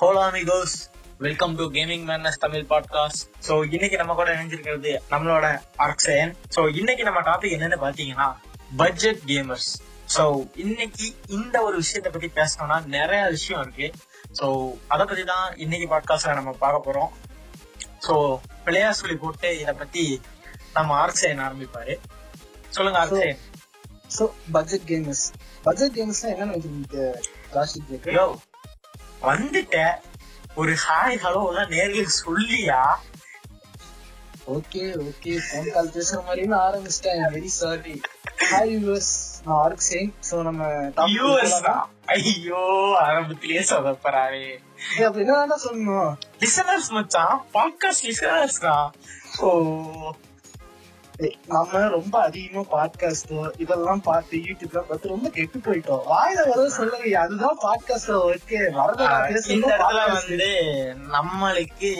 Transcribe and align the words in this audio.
Hollow 0.00 0.20
அமிகோஸ் 0.26 0.74
welcome 1.18 1.56
to 1.56 1.64
gaming 1.72 2.04
மேனஸ் 2.04 2.38
Tamil 2.38 2.64
podcast 2.68 3.22
so 3.48 3.72
இன்னைக்கு 3.72 3.96
நம்ம 3.96 4.14
கூட 4.14 4.34
இணைஞ்சிருக்கிறது 4.34 4.98
நம்மளோட 5.10 5.60
அர்க்சயன் 5.78 6.34
ஸோ 6.56 6.76
இன்னைக்கு 6.76 7.02
நம்ம 7.02 7.20
டாபிக் 7.20 7.54
என்னன்னு 7.56 7.78
பாத்தீங்கன்னா 7.80 8.32
பட்ஜெட் 8.76 9.20
கேமர்ஸ் 9.26 9.80
ஸோ 10.16 10.46
இன்னைக்கு 10.54 11.14
இந்த 11.26 11.62
ஒரு 11.62 11.76
விஷயத்தை 11.76 12.12
பத்தி 12.12 12.26
பேசணும்னா 12.40 12.86
நிறைய 12.86 13.28
விஷயம் 13.28 13.60
இருக்கு. 13.62 13.92
ஸோ 14.40 14.74
அதை 14.88 15.06
பத்தி 15.06 15.24
தான் 15.24 15.56
இன்னைக்கு 15.56 15.88
பாட்காஸ்ட்ல 15.94 16.34
நம்ம 16.34 16.52
பார்க்க 16.52 16.92
போறோம். 16.92 17.10
ஸோ 18.06 18.38
பிள்ளையா 18.64 18.92
சொல்லி 18.92 19.16
போட்டு 19.16 19.58
இதை 19.58 19.72
பத்தி 19.72 20.20
நம்ம 20.72 21.06
அர்க்சயன் 21.06 21.44
ஆரம்பிப்பாரு. 21.46 21.98
சொல்லுங்க 22.70 23.06
அர்க்சயன் 23.06 23.38
ஸோ 24.18 24.30
பட்ஜெட் 24.52 24.86
கேமர்ஸ் 24.86 25.32
பட்ஜெட் 25.62 25.94
கேமர்ஸ்னா 25.94 26.30
என்ன 26.36 26.44
நினைக்கிறீங்க 26.44 27.14
வந்துட்ட. 29.22 29.76
ஒரு 30.54 30.76
ஹாய் 30.86 31.16
ஹலோ 31.22 31.48
எல்லாம் 31.48 31.68
நேரில் 31.68 32.16
சொல்லியா? 32.26 32.80
ஓகே 34.46 34.82
ஓகே 35.06 35.32
ஃபோன் 35.46 35.72
கால் 35.72 35.92
பேசுற 35.94 36.18
மாதிரின்னு 36.26 36.56
ஆரம்பிச்சிட்டேன். 36.66 37.20
வெரி 37.34 37.50
சாரி 37.56 38.02
ஹாய் 38.50 38.72
யூஎஸ் 38.76 39.10
நான் 39.44 39.58
ஆர்க் 39.64 39.84
சேங் 39.90 40.10
ஸோ 40.30 40.42
நம்ம 40.42 40.64
யூஎஸ்? 41.16 41.56
ஐயோ 42.06 42.62
ஆரம்பத்திலேயே 43.00 43.60
சொதப்பறாரு. 43.60 44.42
ஏய், 44.98 45.04
அப்ப 45.04 45.20
என்ன 45.20 45.56
சொல்லணும்? 45.66 46.10
லிசனர்ஸ் 46.40 46.90
மச்சான் 46.90 47.44
பாட்காஸ்ட் 47.54 48.06
லிசனர்ஸ் 48.08 48.60
தான். 48.60 48.94
ஓ. 49.38 49.50
நம்ம 51.46 51.88
ரொம்ப 51.88 52.22
அதிகமா 52.22 52.62
பாட்காஸ்டோ 52.70 53.50
இதெல்லாம் 53.58 54.00
பார்த்து 54.00 54.36
யூடியூப்ல 54.36 54.80
பார்த்து 54.80 55.08
ரொம்ப 55.08 55.28
கெட்டு 55.28 55.58
போயிட்டோம். 55.58 56.02
வாயில 56.06 56.48
வர 56.48 56.68
சொல்லுங்க 56.68 57.20
அதுதான் 57.20 57.58
பாட்காஸ்ட் 57.62 58.10
ஓகே 58.10 58.60
இந்த 59.48 59.76
இடத்துல 59.76 60.12
வந்து 60.12 60.50
நம்மளுக்கு 61.12 61.90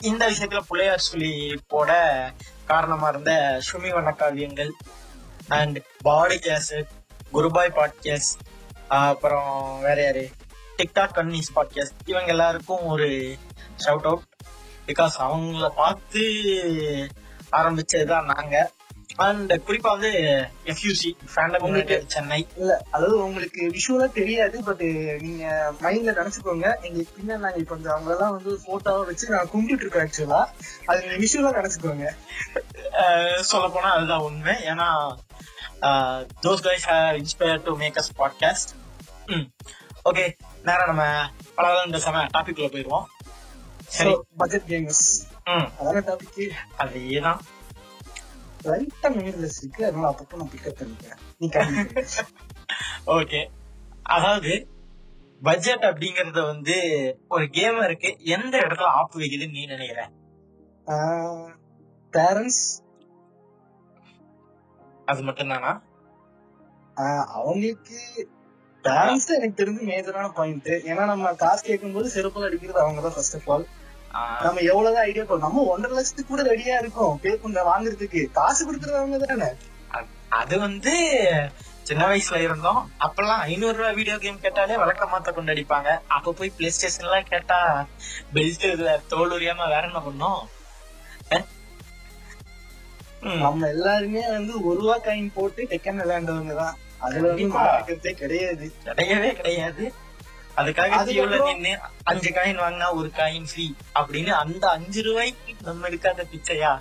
இந்த 0.00 0.30
விஷயத்துல 0.30 0.60
புள்ளையார் 0.70 1.06
சொல்லி 1.08 1.60
போட 1.68 1.90
காரணமா 2.64 3.08
இருந்த 3.08 3.60
சுமி 3.72 3.92
வண்ணக்காவியங்கள் 3.92 4.70
அண்ட் 5.48 5.78
பாடி 6.02 6.36
கேசட் 6.36 6.90
குருபாய் 7.32 7.76
பாட்காஸ்ட் 7.76 8.42
அப்புறம் 8.88 9.80
வேற 9.80 10.02
யாரு? 10.02 10.30
டிக்டாக் 10.76 11.14
கன்னிஸ் 11.14 11.52
பாட்காஸ்ட் 11.54 12.02
இவங்க 12.06 12.26
எல்லாருக்கும் 12.26 12.84
ஒரு 12.86 13.36
ஷவுட் 13.86 14.06
அவுட் 14.06 14.26
பிகாஸ் 14.86 15.14
அவங்கள 15.18 15.68
பார்த்து 15.68 16.24
ஆரம்பிச்சதுதான் 17.58 18.30
நாங்க. 18.34 18.56
அண்ட் 19.24 19.52
குறிப்பா 19.66 19.90
வந்து 19.94 20.10
எஃப்யூசி 20.72 21.10
ஃபேண்டம் 21.34 21.64
யுனைடெட் 21.66 22.08
சென்னை 22.14 22.38
இல்ல 22.56 22.72
அதாவது 22.90 23.16
உங்களுக்கு 23.24 23.60
விஷுவலா 23.74 24.06
தெரியாது 24.12 24.56
பட் 24.64 24.82
நீங்க 25.24 25.44
மைண்ட்ல 25.84 26.14
நினைச்சுக்கோங்க. 26.18 26.66
எங்களுக்கு 26.86 27.14
பின்ன 27.18 27.38
நாங்க 27.44 27.60
இப்ப 27.62 27.74
வந்து 27.74 27.90
அவங்க 27.90 28.10
எல்லாம் 28.14 28.34
வந்து 28.36 28.52
போட்டோவை 28.66 29.04
வச்சு 29.06 29.28
நான் 29.28 29.50
கும்பிட்டு 29.50 29.84
இருக்கோம் 29.84 30.06
ஆக்சுவலா 30.06 30.40
அது 30.86 30.98
நீங்க 31.02 31.18
விஷுவலா 31.24 31.52
நினைச்சுக்கோங்க. 31.58 32.08
சொல்ல 33.42 33.68
போனா 33.68 33.92
அதுதான் 33.92 34.26
உண்மை. 34.28 34.56
ஏன்னா 34.72 34.88
those 36.44 36.66
guys 36.68 36.86
have 36.92 37.16
inspire 37.20 37.62
to 37.62 37.74
make 37.76 38.00
us 38.02 38.12
podcast 38.20 38.72
okay 40.10 40.24
நேரம் 40.62 40.90
நம்ம 40.90 41.04
பல 41.54 41.68
பேசாம 41.94 42.26
டாபிக் 42.36 42.58
உள்ள 42.58 42.68
போயிருவோம் 42.74 43.06
சரி. 43.96 44.12
பட்ஜெட் 44.36 44.68
டாபிக் 44.68 45.02
அதேதான். 46.82 47.40
லைட்டா 48.60 49.08
மெமரிலெஸ் 49.16 49.58
இருக்கு. 49.60 49.82
அதனால 49.86 50.08
அப்பப்போ 50.12 50.38
நான் 50.40 50.52
பிக்கப் 50.52 50.78
பண்ணிக்கிறேன். 50.78 51.20
நீ 51.40 51.46
ஓகே 53.14 53.40
அதாவது 54.14 54.52
பட்ஜெட் 55.42 55.84
அப்படிங்கறது 55.88 56.40
வந்து 56.44 56.76
ஒரு 57.30 57.44
கேமருக்கு 57.56 58.08
எந்த 58.34 58.54
இடத்துல 58.60 58.88
ஆப்பு 58.98 59.16
வைக்குதுன்னு 59.20 59.56
நீ 59.56 59.64
நினைக்கிற 59.66 60.02
பேரண்ட்ஸ் 62.12 62.62
அது 65.08 65.20
மட்டும் 65.22 65.52
தானா? 65.52 65.72
அவங்களுக்கு 67.36 67.98
பேரண்ட்ஸ் 68.84 69.28
எனக்கு 69.36 69.58
தெரிஞ்சு 69.60 69.82
மேஜரான 69.90 70.30
பாயிண்ட் 70.34 70.70
ஏன்னா 70.88 71.04
நம்ம 71.12 71.32
காசு 71.40 71.62
கேட்கும்போது 71.64 72.14
செருப்பால் 72.14 72.48
அடிக்கிறது 72.48 72.84
அவங்க 72.84 73.02
தான் 73.02 73.16
ஃபர்ஸ்ட் 73.16 73.36
ஆஃப் 73.38 73.48
ஆல் 73.52 73.66
நம்ம 74.44 74.60
எவ்வளவுதான் 74.70 75.06
ஐடியா 75.10 75.24
பண்ணோம் 75.24 75.46
நம்ம 75.46 75.64
ஒன்றரை 75.72 75.94
லட்சத்துக்கு 75.96 76.32
கூட 76.32 76.42
ரெடியா 76.52 76.74
இருக்கோம். 76.82 77.14
பே 77.22 77.32
பண்ண 77.44 77.62
வாங்குறதுக்கு. 77.70 78.20
காசு 78.38 78.60
கொடுக்கறது 78.66 79.00
அவங்க 79.02 79.18
தானே. 79.24 79.48
அது 80.40 80.54
வந்து 80.58 80.92
சின்ன 81.88 82.04
வயசுல 82.10 82.38
இருந்தோம். 82.46 82.80
அப்பெல்லாம் 83.06 83.42
ஐநூறு 83.50 83.76
ரூபாய் 83.78 83.96
வீடியோ 83.98 84.16
கேம் 84.22 84.40
கேட்டாலே 84.40 84.76
வழக்க 84.82 85.04
மாத்த 85.12 85.32
கொண்டாடிப்பாங்க 85.36 85.90
அப்ப 86.16 86.32
போய் 86.32 86.54
பிளே 86.56 86.70
ஸ்டேஷன் 86.70 87.06
எல்லாம் 87.06 87.28
கேட்டா 87.32 87.58
பெல்ட் 88.34 88.64
தோல் 89.12 89.34
உரியாம 89.36 89.68
வேற 89.74 89.82
என்ன 89.90 90.02
பண்ணோம்? 90.08 90.42
நம்ம 93.42 93.68
எல்லாருமே 93.68 94.24
வந்து 94.30 94.52
ஒரு 94.62 94.80
ரூபா 94.80 94.96
காயின் 94.98 95.30
போட்டு 95.34 95.62
டெக்கன் 95.70 96.00
விளையாண்டவங்க 96.00 96.54
தான். 96.54 96.74
அதுல 96.98 97.30
வந்து 97.30 98.12
கிடையாது. 98.20 98.66
கிடையவே 98.84 99.30
கிடையாது. 99.32 99.84
அதுக்காக 100.56 100.98
ஜீவல 101.08 101.38
நின்னு 101.44 101.72
அஞ்சு 102.04 102.30
காயின் 102.30 102.60
வாங்கினா 102.60 102.88
ஒரு 102.94 103.08
காயின் 103.16 103.48
ஃப்ரீ 103.50 103.66
அப்படின்னு 103.94 104.32
அந்த 104.42 104.64
அஞ்சு 104.70 105.02
ரூபாய்க்கு 105.02 105.54
நம்ம 105.62 105.88
எடுக்காத 105.88 106.24
பிச்சையா? 106.32 106.72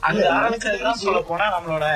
அங்க 0.00 0.22
ஆரம்பிச்சதுதான் 0.34 1.02
சொல்ல 1.02 1.20
போனா 1.20 1.46
நம்மளோட 1.54 1.86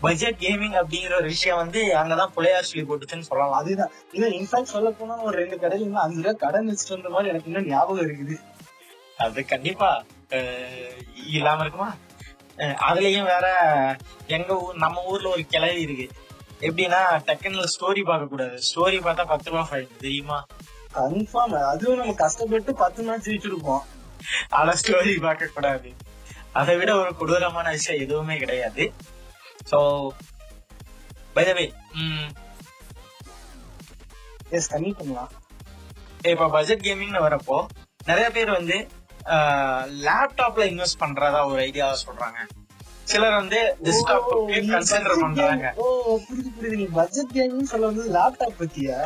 பட்ஜெட் 0.00 0.38
கேமிங் 0.38 0.76
அப்படிங்கிற 0.80 1.14
ஒரு 1.14 1.28
விஷயம் 1.34 1.56
வந்து 1.56 1.80
அங்கதான் 1.96 2.32
புலையார் 2.36 2.68
சொல்லி 2.70 2.86
போட்டுச்சுன்னு 2.88 3.28
சொல்லலாம். 3.28 3.52
அதுதான். 3.52 3.92
இல்ல 4.12 4.26
இன்ஃபேக்ட் 4.28 4.74
சொல்ல 4.74 4.90
போனா 4.90 5.16
ஒரு 5.22 5.36
ரெண்டு 5.38 5.56
கடையில 5.56 5.86
இன்னும் 5.86 6.04
அஞ்சு 6.06 6.22
ரூபா 6.22 6.34
கடன் 6.46 6.68
வச்சுட்டு 6.70 6.96
வந்த 6.96 7.08
மாதிரி 7.08 7.30
எனக்கு 7.30 7.50
இன்னும் 7.50 7.68
ஞாபகம் 7.68 8.06
இருக்குது. 8.06 8.36
அது 9.18 9.44
கண்டிப்பா 9.44 9.90
இல்லாம 11.36 11.60
இருக்குமா? 11.60 11.90
அதுலயும் 12.88 13.28
வேற 13.32 13.46
எங்க 14.26 14.56
ஊர் 14.56 14.76
நம்ம 14.76 15.02
ஊர்ல 15.04 15.28
ஒரு 15.28 15.44
கிளவி 15.44 15.80
இருக்கு. 15.80 16.06
எப்படின்னா 16.64 17.00
டக்குன்னு 17.28 17.70
ஸ்டோரி 17.74 18.02
பார்க்க 18.10 18.32
கூடாது 18.32 18.56
ஸ்டோரி 18.68 18.98
பார்த்தா 19.06 19.24
பத்து 19.32 19.50
ரூபா 19.52 19.64
ஃபைன் 19.70 20.00
தெரியுமா? 20.04 20.38
கன்ஃபார்ம் 20.96 21.54
அதுவும் 21.70 21.98
நம்ம 22.00 22.14
கஷ்டப்பட்டு 22.22 22.72
பத்து 22.82 23.00
மேட்ச் 23.06 23.30
வச்சிருப்போம் 23.32 23.84
ஆனா 24.58 24.72
ஸ்டோரி 24.82 25.14
பார்க்க 25.26 25.54
கூடாது 25.56 25.90
அதை 26.60 26.74
விட 26.80 26.90
ஒரு 27.00 27.12
கொடூரமான 27.20 27.66
விஷயம் 27.76 28.02
எதுவுமே 28.04 28.36
கிடையாது. 28.42 28.84
சோ 29.70 29.78
பைதவே 31.36 31.66
எஸ் 34.56 34.70
கம்மி 34.74 34.92
பண்ணலாம். 34.98 35.32
இப்ப 36.32 36.48
பட்ஜெட் 36.54 36.86
கேமிங்னு 36.86 37.26
வரப்போ 37.26 37.56
நிறைய 38.10 38.28
பேர் 38.36 38.56
வந்து 38.58 38.76
லேப்டாப்ல 40.06 40.64
இன்வெஸ்ட் 40.72 41.02
பண்றதா 41.02 41.40
ஒரு 41.50 41.60
ஐடியா 41.68 41.86
சொல்றாங்க. 42.06 42.38
சிலர் 43.10 43.36
வந்து 43.38 43.58
டெஸ்க்டாப்புக்கு 43.86 44.60
கன்சிடர் 44.70 45.20
பண்றாங்க. 45.22 45.66
ஓ 45.82 45.84
புரியுது 46.26 46.50
புரியுது. 46.56 46.78
நீ 46.80 46.86
பட்ஜெட் 46.98 47.32
கேமிங் 47.36 47.68
சொல்ல 47.72 47.90
வந்து 47.90 48.04
லேப்டாப் 48.16 48.56
பத்தியா? 48.60 48.96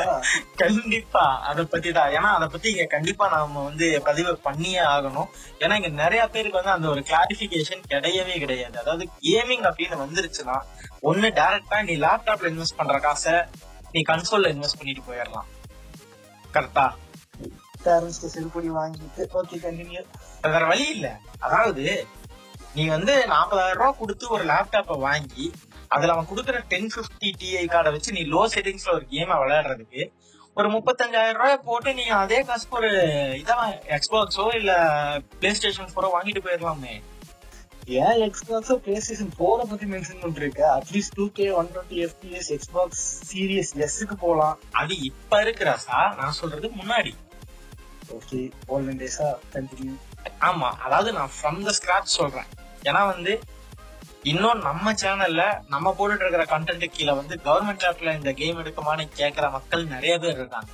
கண்டிப்பா 0.62 1.24
அத 1.50 1.64
பத்தி 1.74 1.90
தான் 1.98 2.12
ஏன்னா 2.16 2.30
அத 2.36 2.46
பத்தி 2.54 2.68
இங்க 2.74 2.86
கண்டிப்பா 2.94 3.26
நாம 3.34 3.62
வந்து 3.68 3.88
பதிவு 4.08 4.32
பண்ணியே 4.46 4.80
ஆகணும். 4.94 5.28
ஏன்னா 5.62 5.76
இங்க 5.80 5.90
நிறைய 6.02 6.22
பேருக்கு 6.34 6.60
வந்து 6.60 6.74
அந்த 6.76 6.88
ஒரு 6.94 7.02
கிளாரிபிகேஷன் 7.10 7.84
கிடையவே 7.92 8.36
கிடையாது. 8.44 8.76
அதாவது 8.82 9.06
கேமிங் 9.26 9.66
அப்படின்னு 9.70 9.98
வந்துருச்சுன்னா 10.04 10.58
ஒண்ணு 11.10 11.30
டைரக்டா 11.40 11.80
நீ 11.90 11.96
லேப்டாப்ல 12.06 12.52
இன்வெஸ்ட் 12.54 12.78
பண்ற 12.80 12.98
காசை 13.06 13.36
நீ 13.94 14.02
கன்சோல்ல 14.12 14.52
இன்வெஸ்ட் 14.54 14.80
பண்ணிட்டு 14.80 15.08
போயிடலாம். 15.10 15.48
கரெக்டா 16.56 16.86
செருப்படி 18.32 18.70
வாங்கிட்டு 18.78 19.22
ஓகே 19.38 19.58
கண்டினியூ 19.66 20.02
வேற 20.54 20.64
வழி 20.70 20.86
இல்ல. 20.94 21.06
அதாவது 21.46 21.84
நீ 22.76 22.82
வந்து 22.94 23.14
நாற்பதாயிரம் 23.32 23.78
ரூபாய் 23.80 24.00
கொடுத்து 24.00 24.24
ஒரு 24.34 24.44
லேப்டாப்பை 24.50 24.96
வாங்கி 25.06 25.46
அதுல 25.94 26.12
அவன் 26.14 26.28
கொடுக்குற 26.30 26.58
டென் 26.72 26.90
பிப்டி 26.94 27.30
டிஐ 27.40 27.64
கார்டை 27.72 27.90
வச்சு 27.94 28.16
நீ 28.16 28.22
லோ 28.34 28.42
செட்டிங்ஸ்ல 28.52 28.94
ஒரு 28.96 29.06
கேமை 29.12 29.36
விளையாடுறதுக்கு 29.42 30.02
ஒரு 30.56 30.68
முப்பத்தஞ்சாயிரம் 30.74 31.40
ரூபாய் 31.40 31.64
போட்டு 31.68 31.90
நீ 31.98 32.04
அதே 32.22 32.38
காசுக்கு 32.48 32.78
ஒரு 32.80 32.90
இதான் 33.40 33.66
எக்ஸ்பாக்ஸோ 33.96 34.46
இல்ல 34.58 34.72
பிளே 35.40 35.50
ஸ்டேஷன் 35.58 35.90
ஃபோரோ 35.92 36.10
வாங்கிட்டு 36.14 36.44
போயிடலாமே. 36.46 36.94
ஏன் 38.04 38.20
எக்ஸ்பாக்ஸோ 38.26 38.74
பிளே 38.84 38.96
ஸ்டேஷன் 39.04 39.32
போரை 39.40 39.64
பத்தி 39.70 39.86
மென்ஷன் 39.94 40.22
பண்ணிருக்க 40.24 40.62
at least 40.78 41.16
two 41.18 41.26
K 41.38 41.46
one 41.60 41.70
twenty 41.74 41.98
FPS 42.06 42.50
Xbox 42.56 43.04
series 43.30 43.72
எஸ்க்கு 43.86 44.16
போலாம். 44.24 44.56
அது 44.80 44.96
இப்ப 45.10 45.40
இருக்கிற 45.46 45.72
சார் 45.86 46.14
நான் 46.20 46.38
சொல்றது 46.40 46.68
முன்னாடி. 46.80 47.14
ஓகே 48.18 48.40
ஓல்டன் 48.74 49.02
டேஸா 49.02 49.28
கண்டினியூ 49.56 49.94
ஆமா 50.48 50.70
அதாவது 50.86 51.10
நான் 51.18 51.34
ஃப்ரம் 51.36 51.60
த 51.68 51.72
ஸ்கிராச் 51.78 52.16
சொல்றேன். 52.18 52.48
ஏன்னா 52.88 53.00
வந்து 53.12 53.32
இன்னும் 54.22 54.62
நம்ம 54.68 54.92
சேனல்ல 54.92 55.42
நம்ம 55.68 55.94
போட்டுட்டு 55.98 56.24
இருக்கிற 56.24 56.44
கண்டென்ட் 56.44 56.94
கீழே 56.96 57.12
வந்து 57.12 57.34
கவர்மெண்ட் 57.44 57.86
ஆப்ல 57.90 58.14
இந்த 58.16 58.32
கேம் 58.32 58.60
எடுக்குமான்னு 58.62 59.04
கேட்கிற 59.20 59.50
மக்கள் 59.50 59.84
நிறைய 59.94 60.18
பேர் 60.18 60.38
இருக்காங்க. 60.40 60.70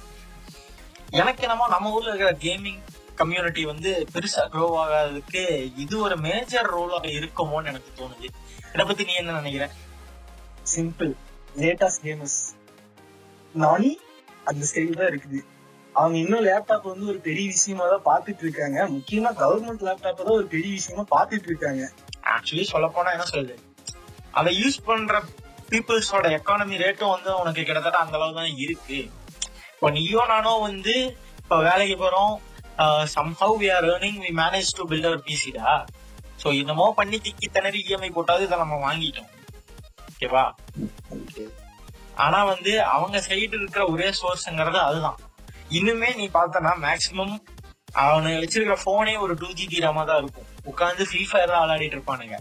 எனக்கு 1.11 1.43
என்னமோ 1.43 1.69
நம்ம 1.69 1.91
ஊர்ல 1.91 2.13
இருக்கிற 2.13 2.33
கேமிங் 2.45 2.81
கம்யூனிட்டி 3.15 3.65
வந்து 3.65 3.91
பெருசா 4.15 4.43
க்ரோ 4.55 4.67
ஆகாததுக்கு 4.83 5.43
இது 5.77 5.95
ஒரு 5.99 6.17
மேஜர் 6.17 6.71
ரோலாக 6.77 7.07
இருக்குமோன்னு 7.19 7.71
எனக்கு 7.73 7.93
தோணுது. 8.01 8.29
இதை 8.73 8.85
பத்தி 8.87 9.05
நீ 9.05 9.15
என்ன 9.15 9.37
நினைக்கிற? 9.41 9.67
சிம்பிள் 10.75 11.13
லேட்டஸ்ட் 11.57 12.05
கேமஸ் 12.05 12.39
நானி 13.55 13.93
அந்த 14.45 14.67
ஸ்டைல் 14.71 14.99
தான் 15.01 15.11
இருக்குது. 15.13 15.41
அவங்க 16.01 16.17
இன்னும் 16.23 16.45
லேப்டாப் 16.47 16.91
வந்து 16.93 17.07
ஒரு 17.13 17.21
பெரிய 17.27 17.45
விஷயமா 17.55 17.85
தான் 17.93 18.07
பாத்துட்டு 18.09 18.43
இருக்காங்க. 18.47 18.79
முக்கியமா 18.97 19.31
கவர்மெண்ட் 19.43 19.85
லேப்டாப் 19.89 20.23
தான் 20.27 20.39
ஒரு 20.41 20.47
பெரிய 20.55 20.71
விஷயமா 20.79 21.05
பாத்துட்டு 21.15 21.49
இருக்காங்க. 21.51 21.83
ஆக்சுவலி 22.35 22.65
சொல்ல 22.73 22.87
போனா 22.97 23.13
என்ன 23.17 23.27
சொல்லுது 23.33 23.57
அதை 24.39 24.51
யூஸ் 24.63 24.79
பண்ற 24.89 25.21
பீப்புள்ஸோட 25.71 26.27
எக்கானமி 26.39 26.83
ரேட்டும் 26.85 27.15
வந்து 27.15 27.31
உனக்கு 27.43 27.63
கிட்டத்தட்ட 27.69 28.01
அந்த 28.05 28.17
அளவு 28.19 28.37
தான் 28.41 28.53
இருக்கு. 28.65 28.99
இப்போ 29.75 29.89
நீயோ 29.97 30.25
நானோ 30.33 30.53
வந்து 30.69 30.95
இப்போ 31.43 31.57
வேலைக்கு 31.69 31.97
போறோம். 32.03 32.35
Somehow 33.17 33.55
we 33.63 33.69
are 33.77 33.87
earning 33.93 34.21
we 34.25 34.31
manage 34.43 34.71
to 34.79 34.85
build 34.91 35.09
our 35.11 35.25
பிசிடா 35.29 35.71
so 36.43 36.49
என்னமோ 36.61 36.87
பண்ணி 36.99 37.19
திக்கி 37.27 37.47
திணறி 37.55 37.79
இஎம்ஐ 37.87 38.11
போட்டாவது 38.17 38.47
இதை 38.47 38.57
நம்ம 38.63 38.79
வாங்கிட்டோம். 38.87 39.31
ஓகேவா 40.11 40.45
ஆனா 42.25 42.41
வந்து 42.53 42.73
அவங்க 42.97 43.17
சைடு 43.29 43.55
இருக்கிற 43.61 43.83
ஒரே 43.93 44.09
சோர்ஸ்ங்கிறது 44.21 44.81
அதுதான். 44.89 45.19
இன்னுமே 45.79 46.11
நீ 46.19 46.25
பார்த்தனா 46.37 46.73
மேக்சிமம் 46.87 47.35
அவனுக்கு 48.05 48.41
வச்சிருக்கிற 48.43 48.77
போனே 48.85 49.15
ஒரு 49.25 49.35
டூ 49.41 49.49
ஜிபி 49.59 49.79
ரமா 49.85 50.03
தான் 50.11 50.21
இருக்கும். 50.23 50.49
உட்காந்து 50.71 51.03
ஃப்ரீ 51.09 51.23
ஃபயர் 51.31 51.53
தான் 51.53 51.63
விளையாடிட்டு 51.65 51.97
இருப்பானுங்க. 51.99 52.37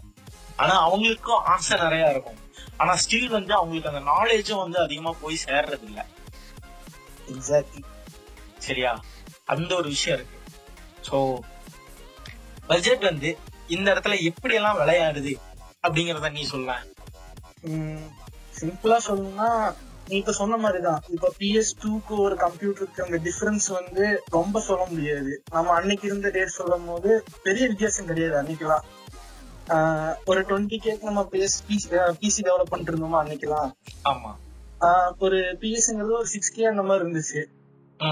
ஆனா 0.62 0.76
அவங்களுக்கும் 0.88 1.46
ஆசை 1.54 1.78
நிறைய 1.84 2.10
இருக்கும். 2.14 2.40
ஆனா 2.78 2.94
ஸ்டில் 3.04 3.36
வந்து 3.38 3.54
அவங்களுக்கு 3.58 3.92
அந்த 3.92 4.04
நாலேஜும் 4.12 4.64
வந்து 4.64 4.80
அதிகமா 4.86 5.12
போய் 5.24 5.44
சேர்றது 5.46 5.86
இல்ல 5.90 6.00
எக்ஸாக்ட்லி 7.34 7.84
சரியா? 8.68 8.92
அந்த 9.54 9.72
ஒரு 9.76 9.88
விஷயம் 9.96 10.18
இருக்கு. 10.20 10.40
சோ 11.08 11.18
பட்ஜெட் 12.70 13.10
வந்து 13.10 13.32
இந்த 13.76 13.88
இடத்துல 13.94 14.16
எப்படி 14.30 14.56
எல்லாம் 14.60 14.80
விளையாடுது 14.82 15.34
அப்படிங்கறத 15.86 16.30
நீ 16.38 16.44
சொல்ல 16.54 16.78
சிம்பிளா 18.60 18.98
சொல்லணும்னா 19.08 19.50
நீ 20.10 20.16
இப்ப 20.18 20.32
சொன்ன 20.32 20.58
மாதிரிதான். 20.58 21.02
இப்ப 21.10 21.32
பிஎஸ் 21.40 21.72
டூக்கு 21.84 22.16
ஒரு 22.18 22.36
கம்ப்யூட்டருக்கு 22.36 23.02
அந்த 23.02 23.18
டிஃபரன்ஸ் 23.24 23.68
வந்து 23.70 24.04
ரொம்ப 24.30 24.60
சொல்ல 24.60 24.86
முடியாது. 24.90 25.44
நம்ம 25.52 25.72
அன்னைக்கு 25.72 26.08
இருந்த 26.08 26.30
டேட் 26.30 26.48
சொல்லும் 26.48 26.86
போது 26.86 27.10
பெரிய 27.44 27.68
வித்தியாசம் 27.68 28.06
கிடையாது 28.06 28.36
அன்னைக்கெல்லாம். 28.42 28.86
ஒரு 30.26 30.42
டுவெண்ட்டி 30.42 30.78
கேக்கு 30.84 31.02
நம்ம 31.02 31.22
பிஎஸ் 31.32 31.58
பிசி 32.20 32.42
டெவலப் 32.42 32.70
பண்ணிட்டு 32.70 32.94
இருந்தோமா 32.94 33.20
அன்னைக்கெல்லாம்? 33.24 33.72
ஆமா. 34.10 34.32
ஒரு 35.18 35.38
பிஎஸ்ங்கிறது 35.62 36.16
ஒரு 36.16 36.26
சிக்ஸ் 36.26 36.54
கே 36.54 36.66
அந்த 36.66 36.82
மாதிரி 36.82 37.04
இருந்துச்சு. 37.06 37.44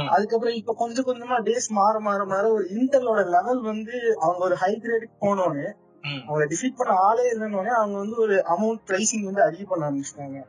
அதுக்கப்புறம் 0.07 0.55
இப்ப 0.55 0.73
கொஞ்சம் 0.77 1.05
கொஞ்சமா 1.05 1.37
டேஸ் 1.43 1.69
மாற 1.69 1.99
மாற 1.99 2.25
மாற 2.25 2.51
ஒரு 2.51 2.65
இன்டர்லோட 2.73 3.25
லெவல் 3.27 3.61
வந்து 3.61 3.95
அவங்க 4.19 4.41
ஒரு 4.43 4.55
ஹை 4.55 4.73
கிரேடுக்கு 4.83 5.17
போனோன்னு 5.21 5.65
ம், 6.03 6.21
அவங்க 6.27 6.45
டிஃபீட் 6.45 6.77
பண்ண 6.77 6.93
ஆளே 6.99 7.31
இல்லைன்னு 7.33 7.73
அவங்க 7.73 7.97
வந்து 7.97 8.17
ஒரு 8.17 8.35
அமௌண்ட் 8.47 8.81
பிரைசிங் 8.87 9.23
வந்து 9.23 9.41
அதிகம் 9.41 9.67
பண்ண 9.67 9.83
ஆரம்பிச்சிட்டாங்க. 9.89 10.39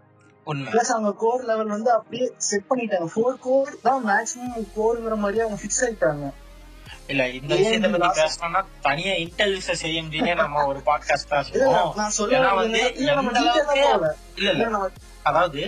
பிளஸ் 0.46 0.92
அவங்க 0.92 1.10
கோர் 1.14 1.44
லெவல் 1.44 1.66
வந்து 1.66 1.90
அப்படியே 1.92 2.26
செட் 2.44 2.68
பண்ணிட்டாங்க. 2.70 3.06
ஃபோர் 3.14 3.36
கோர் 3.40 3.70
தான் 3.82 4.02
மேக்ஸிமம் 4.06 4.66
கோருங்கிற 4.76 5.16
மாதிரியே 5.16 5.44
அவங்க 5.44 5.58
ஃபிக்ஸ் 5.62 5.82
ஆயிட்டாங்க. 5.84 6.26
இல்ல 7.08 7.22
இந்த 7.30 7.52
விஷயத்தை 7.54 7.88
பத்தி 7.90 8.10
பேசணும்னா 8.20 8.60
தனியா 8.82 9.14
இன்டர்வியூஸ் 9.22 9.80
செய்ய 9.82 10.02
முடியும்னே 10.02 10.34
நம்ம 10.34 10.64
ஒரு 10.66 10.80
பாட்காஸ்ட் 10.86 11.32
இல்ல, 14.38 14.54
அதாவது 15.22 15.62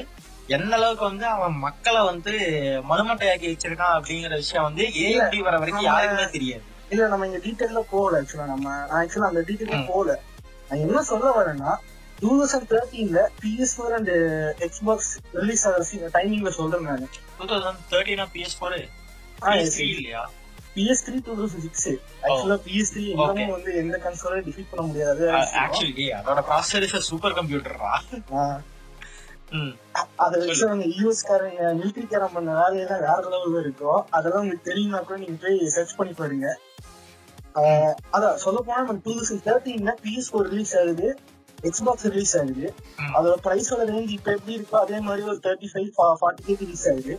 எந்த 0.48 0.72
அளவுக்கு 0.76 1.04
வந்து 1.04 1.26
அவன் 1.26 1.54
மக்களை 1.58 2.00
வந்து 2.04 2.32
மதுமட்டையாக்கி 2.90 3.46
வச்சிருக்கான் 3.48 3.96
அப்படிங்கிற 3.96 4.34
விஷயம் 4.36 4.64
வந்து 4.64 4.84
ஏஎம்டி 5.02 5.38
வர 5.42 5.56
வரைக்கும் 5.58 5.86
யாருக்குமே 5.86 6.26
தெரியாது. 6.30 6.64
இல்ல 6.90 7.08
நம்ம 7.08 7.26
இங்க 7.26 7.38
டீடைல்ல 7.38 7.80
போகல 7.90 8.20
ஆக்சுவலா 8.20 8.46
நம்ம 8.46 8.68
ஆக்சுவலா 8.98 9.28
அந்த 9.28 9.42
ம். 9.76 9.86
போகல. 9.86 10.10
நான் 10.68 10.80
என்ன 10.80 11.02
சொல்ல 11.02 11.30
வரேன்னா 11.38 11.72
two 12.20 12.28
thousand 12.38 12.68
தேர்ட்டீன்ல 12.70 13.20
PS 13.40 13.74
four 13.76 13.94
and 13.96 14.12
Xbox 14.66 15.10
release 15.34 15.64
ஆகிற 15.68 16.08
டைமிங்ல 16.14 16.52
சொல்றேன் 16.58 16.86
நான். 16.88 17.04
டூ 17.38 17.46
தௌசண்ட் 17.46 17.82
தேர்ட்டினா 17.92 18.26
பிஎஸ் 18.34 18.56
ஃபோர் 18.58 18.76
இல்லையா? 19.88 20.22
PS 20.76 21.02
three 21.06 21.18
two 21.26 21.34
thousand 21.38 21.64
six 21.66 21.88
ஆக்சுவலா 22.24 22.56
பிஎஸ் 22.64 22.92
த்ரீ 22.92 23.02
எல்லாமே 23.14 23.44
வந்து 23.52 23.70
எந்த 23.82 23.96
கன்சோல 24.04 24.40
டிஃபீட் 24.48 24.70
பண்ண 24.70 24.84
முடியாது. 24.88 25.24
ஆக்சுவலி 25.62 26.06
அதோட 26.18 26.40
ப்ராசஸர் 26.48 27.06
சூப்பர் 27.10 27.36
கம்ப்யூட்டர்ரா 27.38 27.92
ஆஹ் 28.38 28.58
ம். 29.52 29.72
அதை 30.24 30.36
வச்சு 30.40 30.64
அவங்க 30.68 30.86
யூஎஸ் 30.96 31.26
காரங்க 31.28 31.66
மிலிட்டரி 31.72 32.06
காரன் 32.06 32.34
பண்ண 32.34 32.50
வேலையெல்லாம் 32.60 33.04
வேற 33.06 33.20
லெவல்ல 33.34 33.60
இருக்கும் 33.60 34.00
அதெல்லாம் 34.10 34.42
உங்களுக்கு 34.42 34.68
தெரியுமா 34.70 34.98
கூட 35.00 35.18
நீங்க 35.18 35.38
போய் 35.44 35.58
சர்ச் 35.76 35.96
பண்ணி 35.96 36.14
பாருங்க. 36.14 36.48
அதான் 38.14 38.36
சொல்ல 38.38 38.58
போனா 38.66 38.80
டூ 39.04 39.12
தௌசண்ட் 39.12 39.44
தேர்ட்டீன்ல 39.46 39.92
பிஎஸ் 40.02 40.30
ஃபோர் 40.30 40.50
ரிலீஸ் 40.50 40.74
ஆகுது. 40.80 41.08
எக்ஸ்பாக்ஸ் 41.68 42.06
ரிலீஸ் 42.08 42.34
ஆகுது. 42.40 42.66
அதோட 43.16 43.34
பிரைஸோட 43.44 43.82
ரேஞ்ச் 43.90 44.14
இப்ப 44.16 44.30
எப்படி 44.32 44.56
இருக்கோ 44.58 44.76
அதே 44.80 44.98
மாதிரி 45.00 45.22
ஒரு 45.30 45.38
thirty 45.46 45.68
five 45.72 45.90
forty 46.20 46.44
K 46.48 46.56
release 46.62 46.86
ஆகுது 46.92 47.14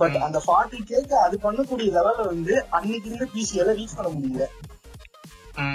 பட். 0.00 0.16
அந்த 0.26 0.38
ஃபார்ட்டி 0.46 0.78
கேக்கு 0.90 1.16
அது 1.24 1.36
பண்ணக்கூடிய 1.42 1.88
லெவல்ல 1.96 2.26
வந்து 2.26 2.54
அன்னைக்கு 2.70 3.08
இருந்த 3.10 3.28
பிசி 3.34 3.60
எல்லாம் 3.62 3.78
ரீச் 3.80 3.96
பண்ண 3.96 4.10
முடியல. 4.14 4.46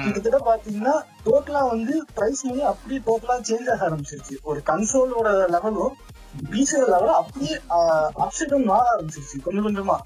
கிட்டத்தட்ட 0.03 0.37
பாத்தீங்கன்னா 0.45 0.93
டோட்டலா 1.25 1.61
வந்து 1.69 1.93
பிரைஸ் 2.15 2.41
அப்படியே 2.71 2.99
டோட்டலா 3.07 3.35
சேஞ்ச் 3.49 3.71
ஆக 3.71 3.81
ஆரம்பிச்சிருச்சு. 3.89 4.35
ஒரு 4.43 4.59
கன்சோலோட 4.69 5.27
லெவலும் 5.55 5.95
பிசியோட 6.51 6.87
லெவலும் 6.93 7.19
அப்படியே 7.19 7.55
அப்செட்டும் 8.23 8.65
மாற 8.65 8.85
ஆரம்பிச்சிருச்சு 8.93 9.37
கொஞ்சம் 9.41 9.67
கொஞ்சமா. 9.67 9.97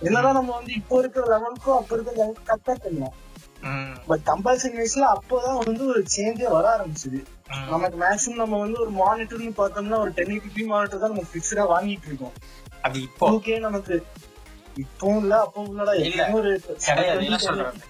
என்னதான் 0.00 0.34
நம்ம 0.34 0.52
வந்து 0.54 0.72
இப்போ 0.72 0.94
இருக்கிற 0.98 1.24
லெவலுக்கும் 1.32 1.78
அப்ப 1.78 1.90
இருக்கிற 1.94 2.16
லெவலுக்கு 2.16 2.50
கம்பேர் 2.52 2.82
பண்ணலாம் 2.84 3.14
ம், 3.68 3.94
பட் 4.06 4.24
கம்பேரிசன் 4.26 4.76
வைஸ்ல 4.78 5.04
அப்போதான் 5.14 5.60
வந்து 5.62 5.82
ஒரு 5.86 6.00
சேஞ்சே 6.14 6.48
வர 6.50 6.64
ஆரம்பிச்சது. 6.76 7.20
நமக்கு 7.68 7.96
மேக்ஸிமம் 7.98 8.42
நம்ம 8.42 8.58
வந்து 8.58 8.78
ஒரு 8.80 8.92
மானிட்டர்னு 8.98 9.52
பார்த்தோம்னா 9.56 9.98
ஒரு 9.98 10.12
டென் 10.12 10.32
எயிட்டி 10.34 10.62
மானிட்டர் 10.66 11.02
தான் 11.02 11.12
நம்ம 11.12 11.26
பிக்ஸ்டா 11.32 11.64
வாங்கிட்டு 11.70 12.06
இருக்கோம். 12.06 12.36
அது 12.82 12.96
இப்போ 13.02 13.26
ஓகே 13.32 13.54
நமக்கு 13.60 13.94
இப்பவும் 14.76 15.20
இல்ல 15.20 15.34
அப்பவும் 15.44 15.68
இல்லடா. 15.72 15.92
இல்ல. 16.00 16.22
எப்பவும் 16.22 16.38
ஒரு 16.40 16.52
கிடையாது 16.86 17.82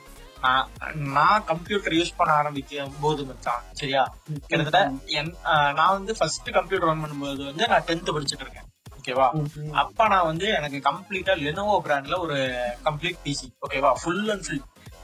நான் 1.15 1.45
கம்ப்யூட்டர் 1.45 1.95
யூஸ் 1.95 2.17
பண்ண 2.17 2.33
ஆரம்பிக்கும் 2.35 2.97
போது 3.01 3.23
மச்சான் 3.25 3.63
சரியா? 3.73 4.03
கிட்டத்தட்ட 4.43 4.81
என்- 5.15 5.35
நான் 5.79 5.95
வந்து 5.95 6.13
ஃபர்ஸ்ட் 6.19 6.51
கம்ப்யூட்டர் 6.51 6.89
ரன் 6.89 7.03
பண்ணும்போது 7.05 7.43
வந்து 7.45 7.67
நான் 7.67 7.87
டென்த் 7.87 8.15
படிச்சுட்டு 8.15 8.45
இருக்கேன். 8.47 8.69
ஓகேவா 8.99 9.29
அப்ப 9.75 10.09
நான் 10.09 10.27
வந்து 10.27 10.47
எனக்கு 10.53 10.79
கம்ப்ளீட்டா 10.87 11.35
லெனோவோ 11.41 11.77
பிராண்ட்ல 11.87 12.19
ஒரு 12.19 12.37
கம்ப்ளீட் 12.85 13.19
பிசி 13.25 13.49
ஓகேவா 13.63 13.91
ஃபுல் 14.03 14.29
அண்ட் 14.31 14.47
ஃபுல் 14.47 14.63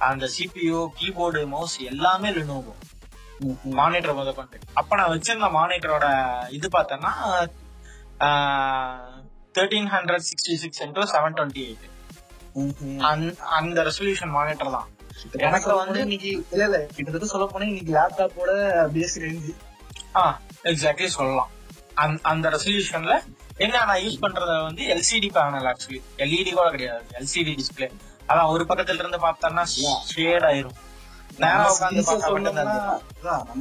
அந்த 0.09 0.27
சிபியூ 0.35 0.79
கீபோர்டு 0.99 1.41
மவுஸ் 1.49 1.77
எல்லாமே 1.89 2.31
லெனோவோ 2.33 2.75
மானிட்டர் 3.65 4.17
முத 4.17 4.35
கொண்டு. 4.35 4.59
அப்ப 4.73 4.97
நான் 4.97 5.11
வச்சிருந்த 5.11 5.49
மானிட்டரோட 5.59 6.07
இது 6.53 6.69
பார்த்தேன்னா 6.69 7.13
thirteen 9.55 9.89
hundred 9.95 10.25
sixty 10.29 10.55
six 10.55 10.83
into 10.83 11.03
seven 11.13 11.37
twenty 11.37 11.63
eight 11.69 13.37
அந்த 13.39 13.83
ரெசல்யூஷன் 13.83 14.29
மானிட்டர் 14.29 14.71
தான். 14.71 14.89
எனக்கு 15.33 15.77
வந்து 15.77 16.01
இன்னைக்கு 16.01 16.47
இல்ல 16.51 16.65
இல்ல 16.65 16.79
கிட்டத்தட்ட 16.79 17.27
சொல்ல 17.27 17.47
போனா 17.47 17.65
இன்னைக்கு 17.65 17.93
லேப்டாப்போட 17.95 18.51
பேஸ் 18.95 19.17
ரேஞ்சு 19.17 19.55
ஆ 20.15 20.41
எக்ஸாக்ட்லி 20.65 21.07
சொல்லலாம். 21.07 21.51
அந்த- 21.93 22.51
ரெசல்யூஷன்ல 22.51 23.23
என்ன 23.57 23.85
நான் 23.85 23.97
யூஸ் 23.97 24.23
பண்றது 24.23 24.63
வந்து 24.63 24.83
எல்சிடி 24.83 25.29
பேனல் 25.31 25.69
ஆக்சுவலி 25.71 26.01
எல்இடி 26.17 26.53
கூட 26.53 26.71
கிடையாது. 26.71 27.05
எல்சிடி 27.19 27.59
டிஸ்பிளே 27.61 27.89
அதான் 28.29 28.47
ஒரு 28.47 28.65
பக்கத்துல 28.69 28.95
இருந்து 28.95 29.19
பார்த்தோம்னா 29.19 29.63
ஷேட் 29.63 30.43
ஆயிரும். 30.43 30.77
நம்ம 31.39 31.69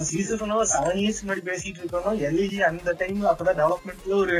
சீசன் 0.03 0.51
ஒரு 0.53 0.67
செவன் 0.67 0.99
இயர்ஸ் 0.99 1.21
முன்னாடி 1.23 1.43
பேசிட்டு 1.43 1.79
இருக்கோம் 1.79 2.19
எல்இடி 2.27 2.57
அந்த 2.63 2.95
டைம்ல 2.99 3.31
அப்பதான் 3.31 3.59
டெவலப்மெண்ட்ல 3.59 4.15
ஒரு 4.15 4.37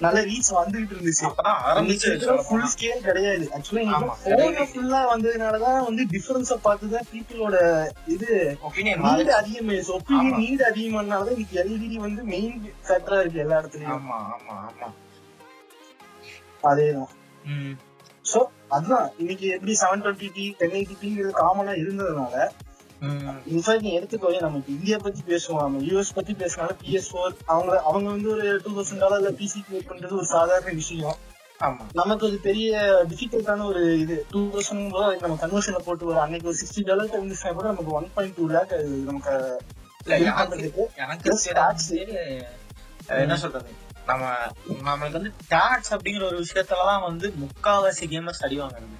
நல்ல 0.00 0.18
ரீச் 0.20 0.48
வந்துகிட்டு 0.54 0.94
இருந்துச்சு. 0.94 1.24
அப்பதான் 1.24 2.44
ஃபுல். 2.44 2.68
ஸ்கேல் 2.68 3.02
கிடையாது. 3.02 3.46
ஆக்சுவலா 3.56 3.98
ஃபுல்லா 4.70 5.00
வந்ததுனாலதான் 5.10 5.84
வந்து 5.84 6.02
டிஃபரன்ஸ 6.04 6.56
பார்த்துதான் 6.64 7.08
பீப்புளோட 7.12 7.56
இது 8.06 8.28
நீட் 8.28 9.32
ஆமா. 9.32 9.90
ஒப்பீனியன் 9.96 10.38
நீட் 10.38 10.62
அதிகமானாலதான் 10.70 11.34
இன்னைக்கு 11.36 11.58
எல்இடி 11.64 11.98
வந்து 11.98 12.22
மெயின் 12.24 12.54
ஃபேக்டரா 12.86 13.18
இருக்கு 13.20 13.38
எல்லா 13.38 13.58
இடத்துலயும். 13.60 13.92
ஆமா 13.96 14.18
ஆமா 14.30 14.56
ஆமா. 14.62 14.88
அதேதான். 16.62 17.12
சோ 18.24 18.40
அதுதான். 18.76 19.06
இன்னைக்கு 19.18 19.46
எப்படி 19.54 19.72
செவன் 19.80 20.02
டுவெண்ட்டி 20.04 20.28
டி 20.36 20.44
டென் 20.58 20.74
எயிட்டி 20.78 20.96
டிங்கிறது 21.02 21.32
காமனா 21.42 21.72
இருந்ததுனால 21.82 22.34
இன்ஃபேக்ட் 23.54 23.84
நீ 23.86 23.90
எடுத்துக்கோ 23.98 24.30
நமக்கு 24.40 24.70
இந்தியா 24.76 24.96
பத்தி 25.04 25.20
பேசுவோம். 25.28 25.62
நம்ம 25.66 25.78
யூஎஸ் 25.88 26.14
பத்தி 26.14 26.32
பேசினாலும் 26.34 26.80
பிஎஸ் 26.82 27.08
ஃபோர் 27.10 27.34
அவங்க 27.52 27.72
அவங்க 27.90 28.06
வந்து 28.10 28.28
ஒரு 28.34 28.46
டூ 28.64 28.70
தௌசண்ட் 28.76 29.02
டாலர்ல 29.04 29.30
பிசி 29.40 29.60
கிரியேட் 29.66 29.90
பண்றது 29.90 30.18
ஒரு 30.20 30.28
சாதாரண 30.34 30.72
விஷயம். 30.80 31.16
ஆமா. 31.60 31.84
நமக்கு 31.92 32.26
அது 32.26 32.38
பெரிய 32.48 32.70
டிஃபிகல்ட்டான 33.10 33.64
ஒரு 33.70 33.82
இது. 34.00 34.16
டூ 34.30 34.40
தௌசண்ட் 34.52 34.84
நம்ம 35.24 35.38
கன்வர்ஷன்ல 35.44 35.80
போட்டு 35.88 36.10
ஒரு 36.12 36.18
அன்னைக்கு 36.24 36.48
ஒரு 36.48 36.58
சிக்ஸ்டி 36.62 36.84
டாலர் 36.90 37.16
இருந்துச்சுன்னா 37.18 37.54
கூட 37.58 37.66
நமக்கு 37.72 37.96
ஒன் 38.00 38.10
பாயிண்ட் 38.14 38.36
டூ 38.36 38.46
லேக் 38.54 38.74
நமக்கு 39.10 39.34
என்ன 43.24 43.36
சொல்றது? 43.36 43.70
நம்ம 44.10 44.26
நம்மளுக்கு 44.88 45.18
வந்து 45.18 45.32
டாட்ஸ் 45.54 45.92
அப்படிங்கிற 45.94 46.24
ஒரு 46.30 46.38
விஷயத்துலதான் 46.44 47.06
வந்து 47.08 47.26
முக்காவாசி 47.42 48.04
கேமர்ஸ் 48.12 48.44
அடி 48.46 48.58
வாங்குறது. 48.60 48.96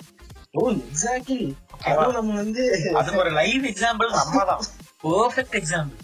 ஓ 0.58 0.70
எக்ஸாக்ட்லி 0.72 1.44
அதுவும் 1.84 2.16
நம்ம 2.18 2.34
வந்து 2.42 2.64
அதுக்கு 2.98 3.22
ஒரு 3.24 3.32
லைவ் 3.40 3.64
எக்ஸாம்பிள் 3.72 4.10
நம்ம 4.18 4.44
தான் 4.50 4.64
பெர்ஃபெக்ட் 5.04 5.56
எக்ஸாம்பிள் 5.60 5.98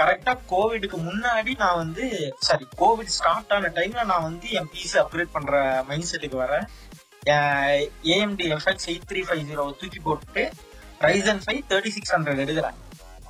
கரெக்டா 0.00 0.32
கோவிடுக்கு 0.50 0.98
முன்னாடி 1.06 1.52
நான் 1.62 1.80
வந்து 1.80 2.04
சாரி 2.46 2.64
கோவிட் 2.80 3.14
ஸ்டார்ட் 3.14 3.52
ஆன 3.54 3.70
டைம்ல 3.78 4.02
நான் 4.10 4.26
வந்து 4.26 4.46
என் 4.58 4.68
பிசி 4.74 4.96
அப்கிரேட் 5.02 5.34
பண்ற 5.36 5.54
மைண்ட் 5.88 6.08
செட்டுக்கு 6.10 6.38
வரேன். 6.42 6.66
AMD 8.12 8.46
FX 8.54 8.88
eight 8.90 9.08
three 9.10 9.20
five 9.26 9.42
zero 9.50 9.64
தூக்கி 9.80 10.00
போட்டு 10.06 10.44
Ryzen 11.06 11.42
five 11.44 11.60
thirty 11.70 11.92
six 11.96 12.14
hundred 12.14 12.42
எடுக்கிறேன் 12.44 12.78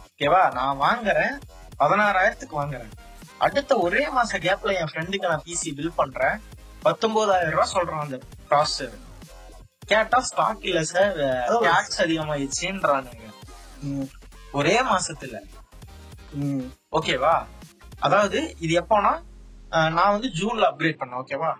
ஓகேவா 0.02 0.42
நான் 0.58 0.82
வாங்குறேன். 0.86 1.34
பதினாறாயிரத்துக்கு 1.80 2.56
வாங்குறேன். 2.60 2.92
அடுத்த 3.46 3.76
ஒரே 3.84 4.02
மாச 4.16 4.38
கேப்ல 4.44 4.74
என் 4.80 4.90
ஃப்ரெண்டுக்கு 4.90 5.30
நான் 5.30 5.44
பிசி 5.46 5.70
பில் 5.78 5.98
பண்றேன். 6.00 6.36
பத்தொன்பதாயிரம் 6.86 7.54
ரூபாய் 7.54 7.72
சொல்றான் 7.76 8.04
அந்த 8.04 8.18
ப்ராசஸர் 8.50 8.94
கேட்டா 9.90 10.18
ஸ்டாக் 10.28 10.64
இல்ல 10.70 10.80
சார் 10.92 11.16
டேக்ஸ் 11.66 12.00
அதிகமாயிடுச்சுன்றானுங்க. 12.04 13.26
ஒரே 14.58 14.76
மாசத்துல. 14.92 15.36
ஓகேவா 16.98 17.34
அதாவது 18.06 18.38
இது 18.64 18.72
எப்போனா 18.82 19.12
நான் 19.96 20.14
வந்து 20.14 20.28
ஜூன்ல 20.38 20.64
அப்கிரேட் 20.70 21.00
பண்ணேன் 21.00 21.20
ஓகேவா 21.22 21.52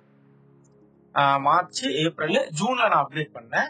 மார்ச் 1.47 1.83
ஏப்ரல் 2.03 2.39
ஜூன்ல 2.59 2.83
நான் 2.93 3.03
அப்கிரேட் 3.05 3.37
பண்ணேன். 3.39 3.69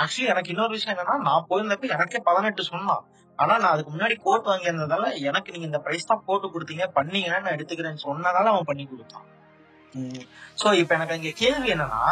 ஆக்சுவலி 0.00 0.30
எனக்கு 0.32 0.52
இன்னொரு 0.52 0.72
விஷயம் 0.76 0.94
என்னன்னா 0.94 1.16
நான் 1.28 1.46
போயிருந்தப்ப 1.50 1.94
எனக்கே 1.96 2.20
பதினெட்டு 2.28 2.62
சொன்னான். 2.72 3.02
ஆனா 3.42 3.54
நான் 3.62 3.72
அதுக்கு 3.74 3.92
முன்னாடி 3.94 4.14
கோட் 4.24 4.48
வாங்கியிருந்ததால 4.50 5.04
எனக்கு 5.28 5.52
நீங்க 5.52 5.66
இந்த 5.70 5.80
பிரைஸ் 5.86 6.10
தான் 6.10 6.24
போட்டு 6.26 6.46
கொடுத்தீங்க 6.54 6.86
பண்ணீங்கன்னா 6.98 7.38
நான் 7.44 7.56
எடுத்துக்கிறேன்னு 7.56 8.04
சொன்னதால 8.08 8.52
அவன் 8.52 8.68
பண்ணி 8.70 8.84
கொடுத்தான். 8.90 9.26
சோ 10.60 10.66
இப்ப 10.80 10.94
எனக்கு 10.98 11.18
இங்க 11.20 11.32
கேள்வி 11.42 11.68
என்னன்னா 11.74 12.02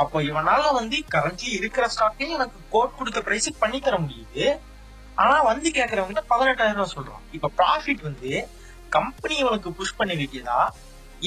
அப்போ 0.00 0.18
இவனால 0.28 0.64
வந்து 0.80 0.96
கரண்ட்லி 1.14 1.48
இருக்கிற 1.58 1.84
ஸ்டாக்கே 1.94 2.26
எனக்கு 2.36 2.58
கோட் 2.74 2.98
கொடுத்த 2.98 3.20
பிரைஸுக்கு 3.28 3.62
பண்ணி 3.62 3.78
தர 3.86 3.96
முடியுது. 4.02 4.44
ஆனா 5.22 5.36
வந்து 5.50 5.68
கேக்குறவங்க 5.78 6.20
பதினெட்டாயிரம் 6.32 6.78
ரூபாய் 6.80 6.94
சொல்றான். 6.96 7.24
இப்ப 7.36 7.50
ப்ராஃபிட் 7.60 8.02
வந்து 8.08 8.32
கம்பெனி 8.96 9.34
இவனுக்கு 9.44 9.70
புஷ் 9.78 9.98
பண்ணி 10.00 10.14
வைக்குதா? 10.20 10.58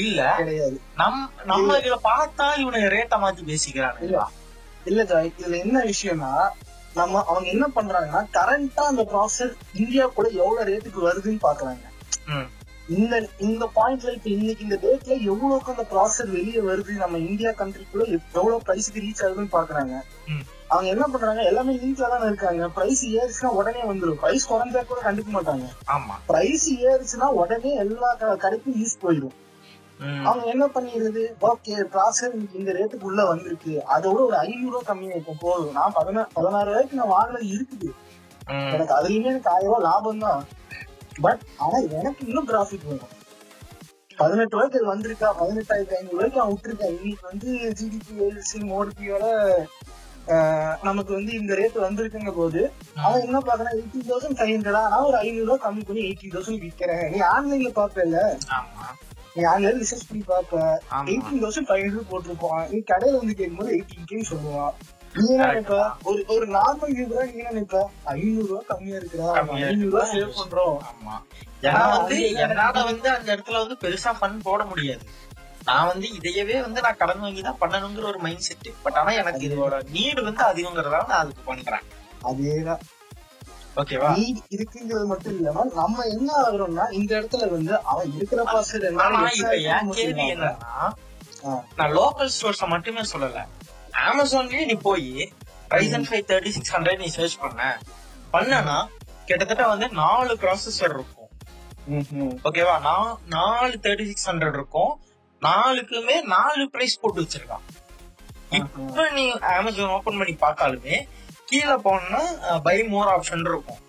இல்ல 0.04 0.20
கிடையாது. 0.42 0.78
நம் 1.00 1.20
நம்ம 1.50 1.78
இதுல 1.82 1.98
பார்த்தா 2.10 2.46
இவனுக்கு 2.62 2.94
ரேட்டை 2.96 3.18
மாத்தி 3.24 3.44
பேசிக்கிறானுங்களா? 3.50 4.26
இல்ல 4.90 5.02
இதுல 5.30 5.58
என்ன 5.66 5.80
விஷயம்னா 5.92 6.32
நம்ம 6.96 7.24
அவங்க 7.24 7.48
என்ன 7.50 7.66
பண்றாங்கன்னா 7.76 8.22
கரண்டா 8.38 8.84
அந்த 8.92 9.04
ப்ராசஸ் 9.12 9.54
இந்தியா 9.74 10.06
கூட 10.08 10.28
எவ்வளவு 10.42 10.68
ரேட்டுக்கு 10.72 11.02
வருதுன்னு 11.08 11.46
பாக்குறாங்க. 11.48 11.84
இந்த 12.90 13.16
இந்த 13.40 13.66
பாயிண்ட்ல 13.76 14.14
இப்ப 14.16 14.28
இன்னைக்கு 14.30 14.64
இந்த 14.64 14.78
டேட்ல 14.84 15.14
எவ்வளவுக்கு 15.32 15.74
அந்த 15.74 15.86
ப்ராசர் 15.92 16.30
வெளியே 16.30 16.62
வருது 16.62 16.94
நம்ம 17.04 17.20
இந்தியா 17.28 17.52
கண்ட்ரிக்குள்ள 17.52 18.06
எவ்வளவு 18.18 18.66
பிரைஸ்க்கு 18.68 19.04
ரீச் 19.06 19.24
ஆகுதுன்னு 19.26 19.56
பாக்குறாங்க. 19.58 19.94
அவங்க 20.68 20.88
என்ன 20.96 21.06
பண்றாங்க 21.14 21.42
எல்லாமே 21.42 21.74
லிங்க்ல 21.76 22.10
தானே 22.10 22.28
இருக்காங்க. 22.28 22.66
பிரைஸ் 22.70 23.04
ஏறுச்சுன்னா 23.18 23.52
உடனே 23.60 23.82
வந்துரும். 23.84 24.20
பிரைஸ் 24.24 24.50
குறைஞ்சா 24.52 24.82
கூட 24.86 25.00
கண்டுக்க 25.08 25.32
மாட்டாங்க. 25.38 25.66
ஆமா. 25.96 26.16
பிரைஸ் 26.30 26.68
ஏறுச்சுன்னா 26.90 27.30
உடனே 27.42 27.72
எல்லா 27.86 28.10
கடைக்கும் 28.46 28.78
யூஸ் 28.82 29.02
போயிடும் 29.04 29.38
அவங்க 30.28 30.46
என்ன 30.54 30.66
பண்ணிடுறது? 30.76 31.24
ஓகே 31.50 31.74
ப்ராசர் 31.94 32.36
இந்த 32.60 32.70
ரேட்டுக்கு 32.78 33.08
உள்ள 33.10 33.22
வந்திருக்கு. 33.32 33.74
அதோட 33.96 34.18
ஒரு 34.28 34.38
ஐநூறு 34.46 34.72
ரூபாய் 34.74 34.88
கம்மியா 34.90 35.14
இருக்கும் 35.16 35.42
போதும் 35.46 35.76
நான் 35.78 35.96
பதினா 35.98 36.22
பதினாறு 36.38 36.70
ரூபாய்க்கு 36.72 37.00
நான் 37.02 37.14
வாங்கினது 37.16 37.48
இருக்குது. 37.56 37.90
எனக்கு 38.74 38.94
அதுலயுமே 38.98 39.32
எனக்கு 39.34 39.52
ஆயிரம் 39.54 39.70
ரூபாய் 39.70 39.86
லாபம் 39.90 40.24
தான். 40.26 40.42
பட் 41.26 41.42
ஆனா 41.64 41.78
எனக்கு 42.00 42.22
இன்னும் 42.30 42.50
ப்ராஃபிட் 42.52 42.88
வேணும். 42.90 43.14
பதினெட்டு 44.22 44.56
ரூபாய்க்கு 44.56 44.80
அது 44.80 44.92
வந்திருக்கா? 44.94 45.30
பதினெட்டாயிரத்தி 45.42 45.96
ஐநூறு 46.00 46.16
ரூபாய்க்கு 46.18 46.42
அவன் 46.42 46.54
விட்டுருக்கான். 46.56 46.98
இன்னைக்கு 46.98 47.26
வந்து 47.32 47.50
ஜிடிபி 47.80 48.14
எல்சி 48.28 48.60
மோடிபியோட 48.72 49.26
நமக்கு 50.88 51.12
வந்து 51.18 51.32
இந்த 51.40 51.54
ரேட் 51.60 51.78
வந்திருக்குங்க 51.86 52.32
போது 52.40 52.60
அவன் 53.06 53.24
என்ன 53.28 53.38
பாக்குறான் 53.48 53.78
எயிட்டீன் 53.78 54.10
தௌசண்ட் 54.10 54.38
ஃபைவ் 54.40 54.52
ஹண்ட்ரடா 54.56 54.82
நான் 54.94 55.08
ஒரு 55.10 55.18
ஐநூறு 55.22 55.48
ரூபாய் 55.48 55.64
கம்மி 55.64 55.84
பண்ணி 55.88 56.02
எயிட்டீன் 56.08 56.34
தௌசண்ட் 56.36 56.64
விற்கிறேன் 56.66 57.08
நீ 57.14 57.20
ஆன்லைன்ல 57.36 57.72
பாப்பல 57.80 58.22
ஆமா 59.32 59.42
நீ 59.42 59.44
ஆன்லைன்ல 59.52 59.82
ரிசர்ச் 59.82 60.08
பண்ணி 60.08 60.24
பாப்ப 60.28 60.80
ஆமா. 60.92 61.08
எயிட்டீன் 61.08 61.44
தௌசண்ட் 61.44 61.68
ஃபைவ் 61.70 61.84
ஹண்ட்ரட் 61.84 62.10
போட்டிருப்பான். 62.12 62.70
நீ 62.70 62.78
கடையில 62.92 63.18
வந்து 63.18 63.36
கேட்கும்போது 63.36 63.72
எயிட்டீன் 63.76 64.30
சொல்லுவான். 64.32 64.74
நீ 65.16 65.34
என்ன 65.34 65.46
நினைப்ப? 65.46 65.98
ஒரு 66.04 66.26
ஒரு 66.28 66.48
நார்மல் 66.48 66.94
நீ 66.94 67.02
என்ன 67.04 67.50
நினைப்ப? 67.52 67.90
ஐநூறு 68.04 68.48
ரூபாய் 68.48 68.66
கம்மியா 68.66 69.00
கம்மியா 69.36 69.68
ஐநூறு 69.68 69.90
ரூபாய் 69.90 70.12
சேவ் 70.12 70.38
பண்றோம். 70.42 70.78
ஆமா. 70.92 71.16
ஏன்னா 71.62 71.98
வந்து 71.98 72.32
என்னால 72.32 72.84
வந்து 72.84 73.10
அந்த 73.10 73.36
இடத்துல 73.36 73.60
வந்து 73.60 73.76
பெருசா 73.76 74.14
ஃபன் 74.20 74.42
போட 74.42 74.66
முடியாது. 74.66 75.04
நான் 75.66 75.88
வந்து 75.88 76.08
இதையவே 76.08 76.62
வந்து 76.62 76.82
நான் 76.82 76.98
கடன் 76.98 77.20
வாங்கி 77.20 77.42
தான் 77.42 77.60
பண்ணணுங்கிற 77.60 78.04
ஒரு 78.04 78.20
மைண்ட் 78.20 78.40
செட் 78.40 78.70
பட் 78.84 78.94
ஆனா 78.94 79.12
எனக்கு 79.12 79.48
இதோட 79.50 79.82
நீடு 79.90 80.24
வந்து 80.24 80.44
அதிகங்கிறதால 80.44 81.08
நான் 81.08 81.20
அதுக்கு 81.20 81.44
பண்றேன். 81.46 81.86
அதேதான். 82.24 82.82
ஓகேவா? 83.76 84.10
இருக்குங்கிறது 84.50 85.06
மட்டும் 85.06 85.36
இல்லாம 85.38 85.64
நம்ம 85.74 86.06
என்ன 86.06 86.30
ஆகுறோம்னா 86.46 86.86
இந்த 86.92 87.12
இடத்துல 87.20 87.50
வந்து 87.50 87.74
அவன் 87.82 88.14
இருக்கிற 88.16 88.44
பாஸ்டர் 88.44 88.86
ஆனா 88.98 89.30
இப்ப 89.32 89.56
என் 89.74 89.92
கேள்வி 89.92 90.26
என்னன்னா. 90.34 90.90
நான் 91.76 91.92
லோக்கல் 91.92 92.32
ஸ்டோர்ஸ் 92.36 92.64
மட்டுமே 92.66 93.04
சொல்லல. 93.14 93.40
அமேசான்லயே 94.10 94.66
நீ 94.66 94.74
போய் 94.88 95.08
Ryzen 95.70 96.08
five 96.10 96.28
thirty 96.32 96.50
six 96.50 96.74
hundred 96.76 96.98
நீ 96.98 97.08
சர்ச் 97.08 97.40
பண்ண. 97.40 97.62
பண்ணனா 98.34 98.78
கிட்டத்தட்ட 99.26 99.68
வந்து 99.68 99.90
நாலு 99.90 100.34
ப்ராசஸர் 100.34 100.94
இருக்கும். 100.98 101.30
ஓகேவா? 102.44 102.82
நான் 102.82 103.18
நாலு 103.28 103.80
தேர்ட்டி 103.82 104.06
சிக்ஸ் 104.06 104.30
ஹண்ட்ரட் 104.30 104.54
இருக்கும். 104.54 104.92
நாலுக்குமே 105.42 106.22
நாலு 106.36 106.70
பிரைஸ் 106.70 107.00
போட்டு 107.00 107.22
வச்சிருக்கான். 107.22 107.66
இப்ப 108.52 109.10
நீ 109.10 109.24
அமேசான் 109.32 109.94
ஓபன் 109.98 110.18
பண்ணி 110.18 110.36
பார்த்தாலுமே 110.42 110.96
கீழே 111.52 111.76
போனா 111.86 112.20
பை 112.66 112.76
மோர் 112.92 113.10
ஆப்ஷன் 113.14 113.46
இருக்கும். 113.52 113.80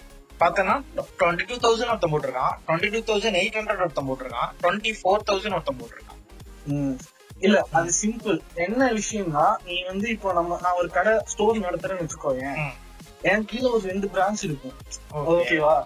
பார்த்தனா 0.41 0.75
டுவெண்ட்டி 1.21 1.45
டூ 1.51 1.57
தௌசண்ட் 1.65 1.91
ஒருத்தன் 1.93 2.13
போட்டிருக்கான். 2.15 2.55
Twenty 2.67 2.89
two 2.95 3.01
thousand 3.11 3.39
eight 3.41 3.59
hundred 3.59 3.83
ஒருத்தன் 3.85 4.09
போட்டிருக்கான். 4.09 4.51
டுவெண்ட்டி 4.63 4.93
ஃபோர் 5.01 5.27
தௌசண்ட் 5.29 5.57
ஒருத்தன் 5.59 5.79
போட்டிருக்கான். 5.81 6.21
இல்ல 7.47 7.59
அது 7.79 7.91
சிம்பிள் 8.01 8.37
என்ன 8.67 8.89
விஷயம்னா 8.99 9.47
நீ 9.69 9.77
வந்து 9.91 10.07
இப்போ 10.15 10.33
நம்ம 10.39 10.59
நான் 10.65 10.79
ஒரு 10.81 10.89
கடை 10.97 11.13
ஸ்டோர் 11.33 11.65
நடத்துறேன்னு 11.67 12.05
வச்சுக்கோயேன். 12.05 12.59
என் 13.31 13.47
கீழே 13.51 13.69
ஒரு 13.77 13.85
ரெண்டு 13.93 14.07
பிரான்ச் 14.15 14.45
இருக்கும். 14.49 14.77
ஓகேவா 15.35 15.77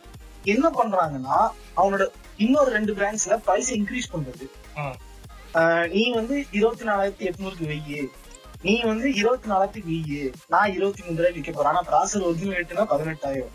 என்ன 0.54 0.66
பண்றாங்கன்னா 0.78 1.38
அவனோட 1.80 2.04
இன்னொரு 2.45 2.71
ரெண்டு 2.76 2.92
பிரான்ச்ல 2.99 3.37
பிரைஸ் 3.47 3.71
இன்க்ரீஸ் 3.78 4.12
பண்றது. 4.14 4.47
நீ 5.95 6.02
வந்து 6.18 6.37
இருபத்தி 6.59 6.85
நாலாயிரத்தி 6.90 7.26
எட்நூறுக்கு 7.30 7.66
வெய்யு. 7.73 8.02
நீ 8.62 8.82
வந்து 8.82 9.14
இருபத்தி 9.14 9.50
நாலாயிரத்துக்கு 9.50 9.90
வெய்யு 9.90 10.32
நான் 10.48 10.72
இருபத்தி 10.72 11.02
மூணு 11.02 11.16
ரூபாய்க்கு 11.16 11.40
விற்க 11.40 11.52
போறேன். 11.52 11.72
ஆனா 11.72 11.82
ப்ராசர் 11.90 12.22
ஒரிஜினல் 12.22 12.56
ரேட்டுனா 12.58 12.84
பதினெட்டாயிரம். 12.92 13.54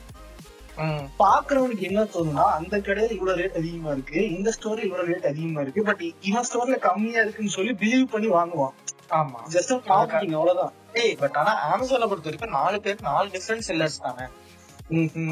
பாக்குறவனுக்கு 1.19 1.79
என்ன 1.79 2.03
தோணும்னா 2.03 2.45
அந்த 2.57 2.77
கடையில 2.77 3.11
இவ்வளவு 3.11 3.41
ரேட் 3.41 3.57
அதிகமா 3.57 3.91
இருக்கு. 3.91 4.29
இந்த 4.29 4.53
ஸ்டோர்ல 4.57 4.83
இவ்வளவு 4.83 5.09
ரேட் 5.11 5.25
அதிகமா 5.25 5.61
இருக்கு. 5.61 5.83
பட் 5.83 6.03
இவன் 6.21 6.45
ஸ்டோர்ல 6.49 6.77
கம்மியா 6.79 7.21
இருக்குன்னு 7.21 7.51
சொல்லி 7.51 7.73
பிலீவ் 7.73 8.03
பண்ணி 8.03 8.27
வாங்குவான். 8.27 8.75
ஆமா. 9.09 9.39
ஜஸ்ட் 9.49 9.73
மார்க்கெட்டிங் 9.93 10.37
அவ்வளவுதான். 10.39 10.73
ஏய் 10.93 11.15
பட் 11.15 11.35
ஆனா 11.35 11.51
அமேசானை 11.73 12.07
பொறுத்த 12.11 12.29
வரைக்கும் 12.29 12.49
நாலு 12.49 12.81
பேர் 12.81 13.01
நாலு 13.01 13.29
டிஃபரெண்ட் 13.29 13.67
செல்லர்ஸ் 13.67 14.01
தானே. 14.01 14.27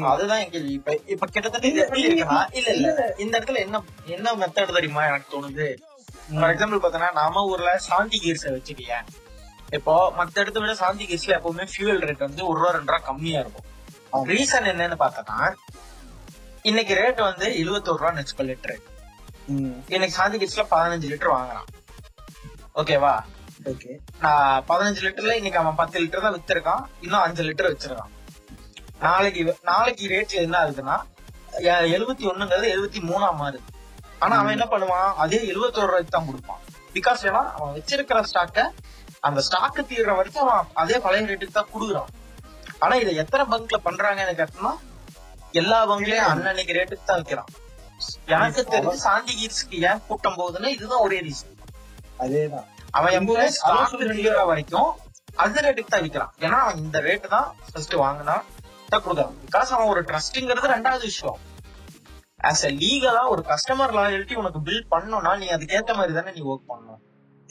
அதுதான் 0.02 0.50
கேள்வி. 0.50 0.72
இப்ப 0.72 0.98
இப்ப 1.06 1.26
கிட்டத்தட்ட 1.26 1.68
எப்படி 1.68 2.06
இருக்குன்னா 2.06 2.44
இல்ல 2.52 2.72
இல்ல 2.72 3.14
இந்த 3.18 3.38
இடத்துல 3.38 3.58
என்ன 3.58 3.82
என்ன 4.06 4.34
மெத்தட் 4.34 4.74
தெரியுமா 4.74 5.06
எனக்கு 5.06 5.28
தோணுது? 5.34 5.66
ஃபார் 6.34 6.56
எக்ஸாம்பிள் 6.56 6.82
பார்த்தோன்னா 6.82 7.12
நம்ம 7.12 7.44
ஊர்ல 7.44 7.78
சாந்தி 7.78 8.20
கீர்ஸை 8.24 8.50
வச்சுக்கிய 8.52 9.02
இப்போ 9.76 9.94
மத்த 10.18 10.42
இடத்த 10.42 10.60
விட 10.62 10.72
சாந்தி 10.80 11.04
கீர்ஸ்ல 11.08 11.34
எப்பவுமே 11.38 11.64
ஃபியூவல் 11.72 12.00
ரேட் 12.06 12.24
வந்து 12.26 12.42
ஒரு 12.50 12.56
ரூபா 12.60 12.70
ரெண்டு 12.76 12.92
ரூபா 12.92 13.02
கம்மியா 13.08 13.40
இருக்கும். 13.42 13.66
ரீசன் 14.30 14.70
என்னன்னு 14.70 14.96
பார்த்தோன்னா 15.02 15.36
இன்னைக்கு 16.68 16.94
ரேட் 17.00 17.20
வந்து 17.28 17.46
எழுபத்தோரு 17.60 18.00
ரூபா 18.02 18.12
வச்சுக்கோ 18.20 18.46
லிட்டரு 18.48 18.76
இன்னைக்கு 19.94 20.16
சாந்தி 20.16 20.38
கீர்ஸ்ல 20.40 20.64
பதினஞ்சு 20.72 21.10
லிட்டர் 21.12 21.34
வாங்குறான். 21.36 21.68
ஓகேவா 22.80 23.14
ஓகே. 23.72 23.92
நான் 24.24 24.64
பதினஞ்சு 24.70 25.00
லிட்டர்ல 25.06 25.36
இன்னைக்கு 25.40 25.60
அவன் 25.62 25.78
பத்து 25.80 25.96
லிட்டர் 26.02 26.24
தான் 26.26 26.36
வித்திருக்கான். 26.36 26.82
இன்னும் 27.04 27.22
அஞ்சு 27.24 27.42
லிட்டர் 27.48 27.70
வச்சிருக்கான். 27.72 28.12
நாளைக்கு 29.06 29.42
நாளைக்கு 29.70 30.12
ரேட்ல 30.14 30.44
என்ன 30.46 30.56
ஆகுதுன்னா 30.62 30.96
எழுபத்தி 31.96 32.24
ஒண்ணுங்கிறது 32.30 32.66
எழுபத்தி 32.74 33.00
மூணா 33.10 33.28
மாறுது 33.40 33.68
ஆனா 34.22 34.34
அவன் 34.40 34.54
என்ன 34.56 34.66
பண்ணுவான்? 34.72 35.10
அதே 35.22 35.38
எழுபத்தோரு 35.52 35.88
ரூபாய்க்கு 35.90 36.14
தான் 36.16 36.28
கொடுப்பான். 36.30 36.60
பிகாஸ் 36.94 37.20
ஏன்னா 37.28 37.42
அவன் 37.56 37.74
வச்சிருக்கிற 37.76 38.20
ஸ்டாக்க 38.30 38.58
அந்த 39.28 39.40
ஸ்டாக்கு 39.46 39.82
தீர்ற 39.90 40.10
வரைக்கும் 40.18 40.44
அவன் 40.44 40.68
அதே 40.82 40.96
பழைய 41.04 41.24
ரேட்டுக்கு 41.30 41.56
தான் 41.58 41.72
கொடுக்குறான். 41.72 42.10
ஆனா 42.84 42.94
இதை 43.02 43.12
எத்தனை 43.22 43.44
பங்க்ல 43.52 43.78
பண்றாங்கன்னு 43.86 44.34
கேட்டோம்னா 44.40 44.72
எல்லா 45.60 45.78
பங்க்லயும் 45.90 46.28
அன்னன்னைக்கு 46.30 46.76
ரேட்டுக்கு 46.78 47.08
தான் 47.10 47.20
வைக்கிறான். 47.20 47.50
எனக்கு 48.34 48.62
தெரிஞ்சு 48.74 48.98
சாந்தி 49.06 49.32
கீட்ஸ்க்கு 49.40 49.78
ஏன் 49.88 50.02
கூட்டம் 50.08 50.38
போகுதுன்னா 50.38 50.68
இதுதான் 50.76 51.04
ஒரே 51.06 51.18
ரீசன் 51.26 51.56
அதேதான். 52.24 52.66
அவன் 52.98 53.14
எப்பவுமே 53.18 53.46
ஸ்டாக். 53.56 53.92
தீர்ற 54.18 54.42
வரைக்கும் 54.50 54.90
அந்த 55.44 55.56
ரேட்டுக்கு 55.66 55.92
தான் 55.94 56.04
விற்கிறான் 56.04 56.32
ஏன்னா 56.44 56.58
அவன் 56.64 56.80
இந்த 56.84 56.98
ரேட்டு 57.08 57.28
தான் 57.36 57.48
ஃபர்ஸ்ட் 57.68 57.96
வாங்கினா 58.04 58.36
தான் 58.92 59.02
கொடுக்குறான். 59.04 59.36
பிகாஸ் 59.44 59.72
அவன் 59.74 59.90
ஒரு 59.92 60.02
ட்ரஸ்ட்ங்கிறது 60.10 60.72
ரெண்டாவது 60.74 61.04
விஷயம். 61.10 61.38
ஆஸ் 62.48 62.64
எ 62.68 62.72
லீகலா 62.82 63.22
ஒரு 63.34 63.42
கஸ்டமர் 63.50 63.94
லாயல்ட்டி 63.98 64.40
உனக்கு 64.42 64.60
பில்ட் 64.68 64.90
பண்ணணும்னா 64.94 65.34
நீ 65.42 65.48
அதுக்கேத்த 65.56 65.96
மாதிரி 66.00 66.14
தானே 66.18 66.32
நீ 66.38 66.42
ஒர்க் 66.52 66.70
பண்ணணும். 66.72 67.02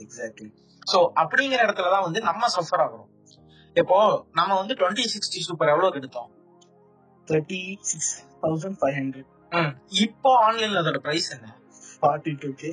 எக்ஸாக்ட்லி 0.06 0.50
சோ 0.90 1.00
அப்படிங்கிற 1.16 1.60
இடத்துல 1.66 1.90
தான் 1.90 2.06
வந்து 2.08 2.22
நம்ம 2.22 2.48
சஃபர் 2.56 2.84
ஆகுறோம் 2.86 3.10
இப்போ 3.76 3.98
நம்ம 4.32 4.52
வந்து 4.56 4.74
டுவெண்ட்டி 4.74 5.06
சிக்ஸ்டி 5.14 5.40
சூப்பர் 5.40 5.72
எவ்வளவு 5.74 5.98
எடுத்தோம்? 6.00 6.30
Thirty 7.28 7.60
six 7.82 8.14
thousand 8.42 8.78
five 8.80 8.96
hundred 8.98 9.30
இப்போ 10.00 10.32
ஆன்லைன்ல 10.46 10.82
அதோட 10.82 10.98
பிரைஸ் 10.98 11.30
என்ன? 11.32 11.48
ஃபார்ட்டி 11.94 12.34
டூ 12.42 12.50
கே 12.54 12.72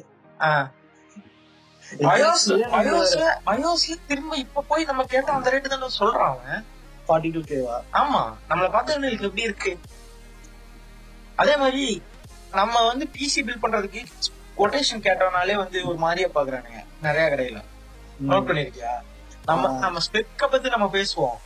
திரும்ப 4.07 4.37
இப்ப 4.37 4.65
போய் 4.69 4.85
நம்ம 4.85 5.05
கேட்டா 5.05 5.33
அந்த 5.33 5.51
ரேட்டு 5.51 5.69
தானே 5.69 5.89
சொல்றான் 5.99 6.33
அவன். 6.33 6.63
ஃபார்ட்டி 7.07 7.31
டூ 7.33 7.41
கேவா 7.51 7.77
ஆமா. 8.01 8.23
நம்மள 8.49 8.67
பார்த்தவங்களுக்கு 8.71 9.29
எப்படி 9.29 9.43
இருக்கு? 9.43 9.73
அதே 11.37 11.57
மாதிரி 11.57 11.85
நம்ம 12.53 12.83
வந்து 12.87 13.05
பிசி 13.15 13.41
பில் 13.45 13.63
பண்றதுக்கு 13.63 14.01
கொட்டேஷன் 14.57 15.05
கேட்டோம்னாலே 15.07 15.57
வந்து 15.57 15.79
ஒரு 15.87 15.99
மாதிரியா 15.99 16.29
பாக்குறானுங்க. 16.35 16.81
நிறைய 17.03 17.25
கடையில. 17.29 17.59
நோட் 18.25 18.49
பண்ணிருக்கியா? 18.49 18.93
நம்ம. 19.45 19.79
நம்ம 19.79 19.99
ஸ்பெக்க 20.13 20.47
பத்தி 20.51 20.69
நம்ம 20.69 20.91
பேசுவோம். 20.93 21.37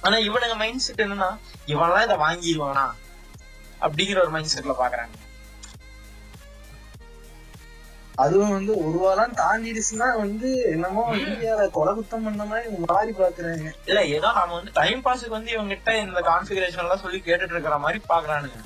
ஆனா 0.00 0.16
இவனுங்க 0.16 0.56
மைண்ட் 0.56 0.78
செட் 0.78 1.00
என்னன்னா 1.00 1.38
இவன்லாம் 1.66 2.02
இதை 2.02 2.16
வாங்கிடுவானா 2.16 2.90
அப்படிங்கிற 3.80 4.18
ஒரு 4.20 4.30
மைண்ட் 4.30 4.58
செட்ல 4.58 4.74
பாக்குறாங்க. 4.78 5.10
அதுவும் 8.14 8.50
வந்து 8.50 8.76
ஒரு 8.76 8.98
வாரம் 8.98 9.32
தாண்டிடுச்சுன்னா 9.32 10.16
வந்து 10.16 10.70
என்னமோ 10.70 11.14
இந்தியால 11.16 11.70
கொலை 11.70 11.94
குத்தம் 11.94 12.24
பண்ண 12.24 12.44
மாதிரி 12.44 12.76
மாறி 12.76 13.10
பாக்குறாங்க. 13.10 13.72
இல்ல 13.86 14.04
ஏதோ 14.04 14.32
நம்ம 14.32 14.54
வந்து 14.54 14.70
டைம் 14.72 15.02
பாஸுக்கு 15.04 15.28
வந்து 15.28 15.50
இவங்க 15.50 15.74
கிட்ட 15.74 15.98
இந்த 15.98 16.20
கான்ஃபிகரேஷன் 16.20 16.78
எல்லாம் 16.78 16.98
சொல்லி 16.98 17.18
கேட்டுட்டு 17.18 17.50
இருக்கிற 17.50 17.78
மாதிரி 17.78 18.00
பாக்குறானுங்க. 18.08 18.60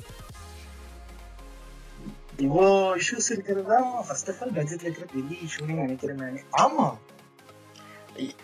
இவ்வளோ 2.37 2.97
இஷ்யூஸ் 3.01 3.31
இருக்கிறது 3.31 3.65
தான் 3.65 4.03
ஃபர்ஸ்ட் 4.07 4.29
ஆஃப் 4.29 4.41
ஆல் 4.41 4.51
பட்ஜெட்ல 4.51 4.81
இருக்கிற 4.81 5.07
பெரிய 5.13 5.37
இஷ்யூன்னு 5.47 5.73
நினைக்கிறேன் 5.73 6.15
நானு. 6.15 6.43
ஆமா. 6.51 6.97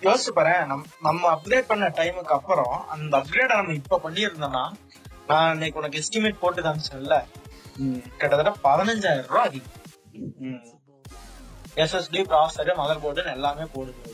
யோசிச்சு 0.05 0.31
பாரு 0.37 0.53
நம் 0.71 0.85
நம்ம 1.07 1.23
அப்கிரேட் 1.35 1.69
பண்ண 1.71 1.85
டைமுக்கு 1.99 2.33
அப்புறம் 2.37 2.75
அந்த 2.93 3.13
அப்கிரேட 3.19 3.51
நம்ம 3.59 3.75
இப்ப 3.81 3.99
பண்ணியிருந்தோம்னா 4.05 4.63
நான் 5.29 5.53
இன்னைக்கு 5.53 5.79
உனக்கு 5.81 5.99
எஸ்டிமேட் 6.01 6.41
போட்டு 6.43 6.61
காமிச்சேன்ல 6.65 7.17
கிட்டத்தட்ட 8.19 8.53
பதினஞ்சாயிரம் 8.67 9.29
ரூபாய் 9.31 9.47
அதிகம். 9.49 9.75
எஸ்எஸ்டி 11.83 12.21
ப்ராசர் 12.29 12.71
மதர் 12.81 13.03
போர்டு 13.03 13.31
எல்லாமே 13.37 13.65
போடுது. 13.75 14.13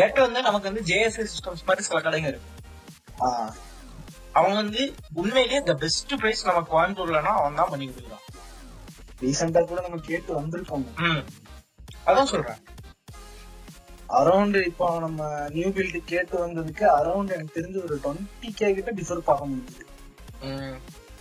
ஏற்ற 0.00 0.18
வந்து 0.26 0.40
நமக்கு 0.48 0.70
வந்து 0.70 0.82
ஜேஎஸ்எஸ் 0.90 1.32
சிஸ்டம்ஸ் 1.34 1.66
மாதிரி 1.68 1.84
சில 1.86 2.00
கடைங்க 2.00 2.28
இருக்கு. 2.32 2.50
அவங்க 4.38 4.56
வந்து 4.62 4.82
உண்மையிலேயே 5.20 5.60
இந்த 5.62 5.74
பெஸ்ட் 5.84 6.12
பிரைஸ் 6.20 6.42
நம்ம 6.48 6.60
கோயம்புத்தூர்லனா 6.72 7.32
அவன் 7.38 7.58
தான் 7.60 7.72
பண்ணி 7.72 7.86
கொடுக்குறான். 7.86 8.26
ரீசெண்டா 9.22 9.62
கூட 9.70 9.80
நம்ம 9.86 10.02
கேட்டு 10.10 10.30
வந்திருக்கோம் 10.40 10.86
அதான் 12.08 12.30
சொல்றேன். 12.32 12.60
அரௌண்ட் 14.20 14.56
இப்போ 14.68 14.86
நம்ம 15.04 15.26
நியூ 15.56 15.68
பில்டு 15.76 15.98
கேட்டு 16.12 16.34
வந்ததுக்கு 16.44 16.84
அரௌண்ட் 16.98 17.34
எனக்கு 17.36 17.56
தெரிஞ்சு 17.58 17.78
ஒரு 17.86 17.96
டுவெண்ட்டி 18.04 18.48
கே 18.60 18.70
கிட்ட 18.78 18.92
டிஃபர் 19.00 19.28
பார்க்க 19.28 19.50
முடியுது. 19.50 19.84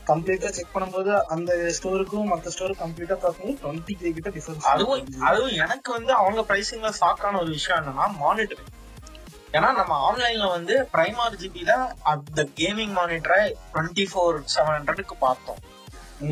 கம்ப்ளீட்டா 0.10 0.50
செக் 0.58 0.74
பண்ணும்போது 0.76 1.12
அந்த 1.34 1.52
ஸ்டோருக்கும் 1.78 2.30
மத்த 2.32 2.54
ஸ்டோருக்கு 2.56 2.84
கம்ப்ளீட்டா 2.86 3.18
பார்க்கும்போது 3.24 3.60
டுவெண்ட்டி 3.64 3.96
கே 4.02 4.12
கிட்ட 4.18 4.30
டிஃபரன்ஸ் 4.38 4.70
அதுவும் 4.74 5.04
அதுவும் 5.30 5.56
எனக்கு 5.66 5.90
வந்து 5.98 6.14
அவங்க 6.22 6.44
பிரைசிங்ல 6.52 6.92
ஷாக்கான 7.02 7.40
ஒரு 7.44 7.52
விஷயம் 7.58 7.80
என்னன்னா 7.82 8.08
மானிட்டர் 8.24 8.64
ஏன்னா 9.58 9.70
நம்ம 9.80 9.94
ஆன்லைன்ல 10.08 10.48
வந்து 10.56 10.74
பிரைம் 10.94 11.20
ஆர்ஜிபில 11.26 11.76
அந்த 12.12 12.42
கேமிங் 12.60 12.96
மானிட்டரை 12.98 13.44
டுவெண்ட்டி 13.74 14.06
ஃபோர் 14.12 14.36
செவன் 14.56 14.76
ஹண்ட்ரடுக்கு 14.78 15.16
பார்த்தோம். 15.28 15.62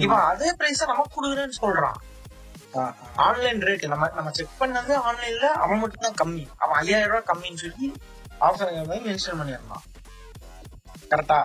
இவன் 0.04 0.26
அதே 0.32 0.50
பிரைஸ 0.60 0.88
நமக்கு 0.92 1.16
கொடுக்குறேன்னு 1.16 1.58
சொல்றான். 1.64 1.98
ஆன்லைன் 3.26 3.62
ரேட் 3.62 3.86
நம்ம 3.88 4.10
நம்ம 4.16 4.32
செக் 4.32 4.60
பண்ணது 4.60 4.94
ஆன்லைன்ல 5.08 5.48
அவன் 5.64 5.80
மட்டும் 5.80 6.06
தான் 6.06 6.20
கம்மி. 6.22 6.44
அவன் 6.58 6.78
ஐயாயிரம் 6.78 7.12
ரூபாய் 7.12 7.30
கம்மின்னு 7.32 7.64
சொல்லி 7.64 7.88
ஆஃபர் 8.42 8.74
மென்ஷன் 9.08 9.40
பண்ணியிருந்தான். 9.40 9.86
கரெக்டா 11.12 11.40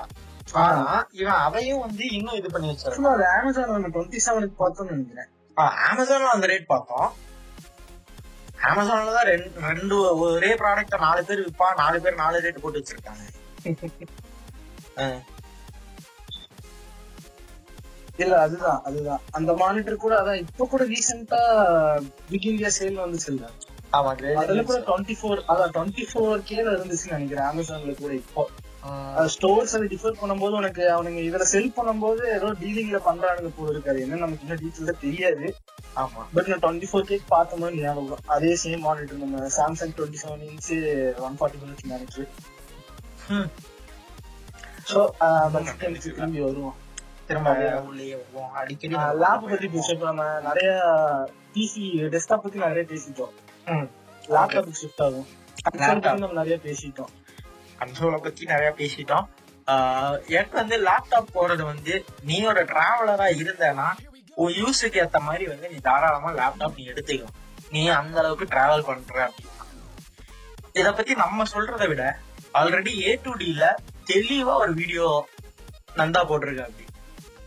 ஆனா 0.62 1.06
இவன் 1.10 1.42
அதையும் 1.46 1.80
வந்து 1.80 2.04
இன்னும் 2.10 2.34
இது 2.34 2.48
பண்ணி 2.50 2.68
வச்சிருக்கான். 2.70 3.12
அது 3.12 3.26
அமேசான் 3.36 3.74
நம்ம 3.76 3.92
டுவெண்ட்டி 3.94 4.18
செவனுக்கு 4.26 4.56
பார்த்தோம்னு 4.62 4.94
நினைக்கிறேன். 4.94 5.30
அமேசான்ல 5.90 6.32
அந்த 6.36 6.46
ரேட் 6.46 6.72
பார்த்தோம். 6.74 7.08
அமேசான்ல 8.70 9.14
தான் 9.18 9.28
ரெண்டு 9.32 9.60
ரெண்டு 9.60 10.18
ஒரே 10.24 10.50
ப்ராடக்ட் 10.54 11.04
நாலு 11.06 11.24
பேர் 11.24 11.44
விற்பா 11.46 11.68
நாலு 11.82 12.00
பேர் 12.00 12.20
நாலு 12.22 12.40
ரேட் 12.40 12.62
போட்டு 12.64 12.80
வச்சிருக்காங்க. 12.80 13.24
இல்ல 18.18 18.34
அதுதான் 18.38 18.80
அதுதான். 18.84 19.20
அந்த 19.30 19.52
மானிட்டர் 19.54 19.96
கூட 19.96 20.14
அதான் 20.20 20.40
இப்ப 20.42 20.66
கூட 20.66 20.84
ரீசெண்டா 20.84 21.40
பிக் 22.30 22.44
இந்தியா 22.44 22.70
சேல் 22.70 23.04
வந்துச்சு 23.04 23.28
இல்ல 23.28 23.46
ஆமா 23.92 24.10
அதுல 24.40 24.62
கூட 24.62 24.78
டுவெண்ட்டி 24.80 25.14
ஃபோர் 25.18 25.40
அதான் 25.48 25.72
டுவெண்ட்டி 25.74 26.04
ஃபோர் 26.10 26.42
கேல 26.44 26.66
இருந்துச்சுன்னு 26.76 27.16
நினைக்கிறேன் 27.16 27.48
அமேசான்ல 27.48 27.94
கூட 27.94 28.12
இப்போ. 28.14 28.44
ஸ்டோர்ஸ் 29.26 29.74
அதை 29.74 29.86
டிஃபர் 29.88 30.20
பண்ணும்போது 30.20 30.54
உனக்கு 30.54 30.84
அவனுங்க 30.90 31.20
இதுல 31.20 31.44
செல் 31.50 31.74
பண்ணும்போது 31.76 32.22
ஏதோ 32.28 32.48
டீலிங்ல 32.60 32.98
பண்றானுங்க 33.04 33.50
போல 33.56 33.70
இருக்காது. 33.70 33.98
என்ன 34.00 34.16
நமக்கு 34.16 34.44
இன்னும் 34.46 34.62
டீட்டெயிலா 34.62 34.94
தெரியாது. 35.00 35.44
ஆமா. 35.96 36.22
பட் 36.34 36.46
நான் 36.46 36.62
டுவெண்ட்டி 36.62 36.88
ஃபோர் 36.90 37.06
கேக் 37.06 37.28
பார்த்த 37.28 37.56
மாதிரி 37.56 37.82
ஞாபகம் 37.82 38.24
அதே 38.28 38.52
சேம் 38.62 38.80
மானிட்டர் 38.80 39.22
நம்ம 39.24 39.48
Samsung 39.58 39.94
twenty 39.98 40.22
seven 40.22 40.44
inch 40.48 40.70
one 41.20 41.38
forty 41.38 41.60
minutes 41.62 42.20
hmm. 43.28 43.48
So 44.84 45.00
வருவோம். 46.40 46.76
திரும்ப 47.32 47.52
உள்ளே 47.88 48.06
வருவோம். 48.14 48.52
அடிக்கடி 48.60 48.94
லேப் 49.22 49.44
பத்தி 49.50 49.66
பேசுவோம் 49.74 49.94
இப்ப 49.96 50.06
நம்ம 50.10 50.24
நிறைய 50.48 50.70
பிசி 51.54 51.84
டெஸ்க்டாப் 52.14 52.44
பத்தி 52.44 52.58
நிறைய 52.64 52.82
பேசிட்டோம். 52.90 53.34
லேப்டாப் 54.34 54.72
ஷிஃப்ட் 54.80 55.02
ஆகும். 55.06 55.28
நம்ம 56.22 56.32
நிறைய 56.40 56.56
பேசிட்டோம். 56.66 57.12
கன்சோலை 57.80 58.18
பத்தி 58.26 58.42
நிறைய 58.52 58.70
பேசிட்டோம். 58.80 59.26
எனக்கு 60.36 60.54
வந்து 60.60 60.76
லேப்டாப் 60.88 61.32
போறது 61.34 61.64
வந்து 61.70 61.94
நீ 62.30 62.36
ஒரு 62.52 62.62
டிராவலரா 62.72 63.26
இருந்தேன்னா 63.40 63.88
உன் 64.42 64.54
யூஸுக்கு 64.60 64.98
ஏத்த 65.04 65.18
மாதிரி 65.28 65.44
வந்து 65.52 65.66
நீ 65.72 65.78
தாராளமா 65.88 66.30
லேப்டாப் 66.40 66.76
நீ 66.76 66.84
எடுத்துக்கலாம் 66.92 67.38
நீ 67.70 67.82
அந்த 68.00 68.16
அளவுக்கு 68.22 68.46
டிராவல் 68.54 68.86
பண்ற 68.90 69.16
அப்படின்னா. 69.26 69.66
இத 70.72 70.88
பத்தி 70.92 71.12
நம்ம 71.24 71.44
சொல்றதை 71.54 71.88
விட 71.88 72.04
ஆல்ரெடி 72.60 72.94
ஏ 73.08 73.12
டு 73.24 73.32
டில 73.42 73.64
தெளிவா 74.10 74.54
ஒரு 74.64 74.72
வீடியோ 74.80 75.08
நந்தா 75.96 76.20
போட்டிருக்கா 76.30 76.64
அப்படி. 76.68 76.86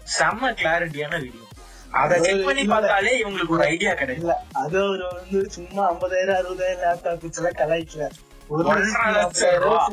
செம்ம 0.06 0.52
கிளாரிட்டியான 0.54 1.20
வீடியோ 1.20 1.44
அதை 1.92 2.16
செக் 2.20 2.46
பண்ணி 2.46 2.64
பார்த்தாலே 2.64 3.24
இவங்களுக்கு 3.24 3.48
ஒரு 3.48 3.64
ஐடியா 3.64 3.94
கிடைக்கும். 3.94 4.24
இல்ல 4.24 4.34
அது 4.54 4.90
ஒரு 4.90 5.06
வந்து 5.14 5.50
சும்மா 5.50 5.84
ஐம்பதாயிரம் 5.92 6.40
அறுபதாயிரம் 6.40 6.84
லேப்டாப் 6.86 7.38
எல்லாம் 7.38 7.58
கலாய்க்கல. 7.62 8.08
ஒரு 8.48 8.64
ஒன்றரை 8.68 9.12
லட்சம் 9.14 9.62
ரூபா. 9.62 9.84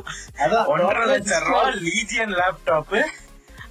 ஒன்றரை 0.66 1.04
லட்சம் 1.06 1.44
ரூபா 1.44 1.62
லீஜியன் 1.84 2.34
லேப்டாப் 2.40 2.96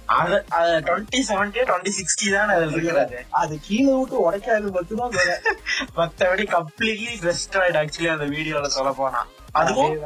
அது 0.06 0.72
டுவெண்ட்டி 0.86 1.18
செவன்டி 1.28 1.60
டுவெண்ட்டி 1.68 1.92
சிக்ஸ்டி 1.98 2.32
தான் 2.32 2.48
அதுல 2.48 2.72
இருக்கிறது. 2.72 3.18
அது 3.30 3.60
கீழே 3.60 3.92
விட்டு 3.92 4.30
உடைக்காது 4.30 4.70
மட்டும்தான். 4.70 5.14
மத்தபடி 5.96 6.44
கம்ப்ளீட்லி 6.56 7.12
ரெஸ்டாய்டு 7.28 7.78
ஆக்சுவலி 7.82 8.10
அந்த 8.10 8.26
வீடியோல 8.26 8.66
சொல்ல 8.66 8.92
போனா. 8.92 9.22
அதுவும். 9.52 9.96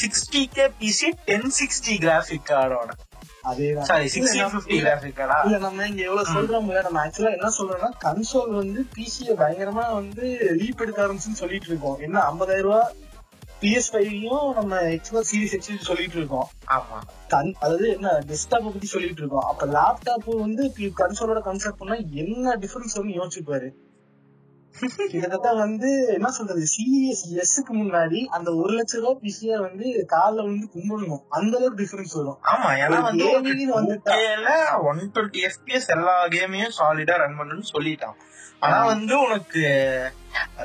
Sixty 0.00 0.42
K 0.54 0.64
PC 0.80 1.08
ten 1.24 1.52
sixty 1.58 1.94
graphic 1.98 2.46
கார்டோட 2.50 2.90
இல்ல 5.44 5.58
நம்ம 5.58 5.86
இங்க 5.86 6.02
எவ்வளவு 6.02 6.32
சொல்றோம்ல 6.34 6.82
நம்ம 6.82 7.06
ஆக்சுவலா 7.06 7.32
என்ன 7.32 7.50
சொல்றோம்னா 7.58 7.90
கன்சோல் 8.04 8.54
வந்து 8.54 8.86
பிசிய 8.96 9.34
பயங்கரமா 9.34 9.92
வந்து 9.92 10.38
லீப் 10.40 10.80
எடுக்க 10.80 11.06
ஆரம்பிச்சுன்னு 11.06 11.40
சொல்லிட்டு 11.42 11.66
இருக்கோம். 11.66 11.98
என்ன 11.98 12.20
ஐம்பதாயிரம் 12.20 12.60
ரூபாய் 12.60 12.94
பிஎஸ் 13.62 14.54
நம்ம 14.54 14.76
எக்ஸ்பாக்ஸ் 14.76 15.32
சீரிஸ் 15.32 15.52
எக்ஸ் 15.52 15.80
சொல்லிட்டு 15.80 16.16
இருக்கோம். 16.16 16.48
ஆமா. 16.70 17.00
கண் 17.28 17.52
அதாவது 17.60 17.88
என்ன 17.88 18.24
டெஸ்க்டாப் 18.26 18.64
பத்தி 18.64 18.86
சொல்லிட்டு 18.86 19.20
இருக்கோம். 19.20 19.40
அப்ப 19.40 19.66
லேப்டாப் 19.66 20.40
வந்து 20.40 20.72
கன்சோலோட 20.78 21.42
கன்செப்ட் 21.44 21.78
பண்ணா 21.78 21.94
என்ன 21.94 22.56
டிஃபரன்ஸ் 22.56 22.94
வந்து 22.94 23.24
யோசிச்சு 23.24 23.42
பாரு 23.44 23.85
கிட்டத்தட்ட 24.78 25.50
வந்து 25.56 25.88
என்ன 26.14 26.28
சொல்றது 26.30 26.64
சீரியஸ் 26.72 27.22
எஸ்க்கு 27.42 27.72
முன்னாடி 27.74 28.20
அந்த 28.28 28.48
ஒரு 28.54 28.72
லட்சம் 28.74 29.02
ரூபாய் 29.02 29.20
பிசிய 29.22 29.58
வந்து 29.60 29.84
கால்ல 30.12 30.46
வந்து 30.48 30.66
கும்பிடணும் 30.74 31.22
அந்த 31.30 31.52
அளவுக்கு 31.58 31.80
டிஃபரன்ஸ் 31.82 32.14
வரும் 32.14 32.38
ஆமா 32.46 32.70
ஏன்னா 32.82 32.98
வந்து. 33.00 33.26
ஒன் 34.90 35.00
டுவெண்ட்டி 35.14 35.42
எஃபிஎஸ் 35.48 35.88
எல்லா 35.96 36.16
கேமையும் 36.34 36.74
சாலிடா 36.78 37.16
ரன் 37.16 37.38
பண்ணணும்னு 37.38 37.72
சொல்லிட்டான் 37.74 38.16
ஆனா 38.60 38.78
வந்து 38.84 39.14
உனக்கு 39.20 39.62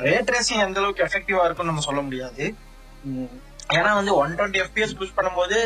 ரேட் 0.03 0.33
ரேசிங் 0.35 0.63
எந்த 0.65 0.79
அளவுக்கு 0.81 1.05
எஃபெக்டிவா 1.07 1.45
இருக்கும்னு 1.45 1.71
நம்ம 1.71 1.85
சொல்ல 1.87 2.01
முடியாது. 2.01 2.43
ஏன்னா 3.75 3.91
வந்து 3.95 4.13
ஒன் 4.15 4.35
டுவெண்ட்டி 4.37 4.61
எஃபிஎஸ் 4.63 4.97
புஷ் 4.99 5.17
பண்ணும்போது 5.17 5.57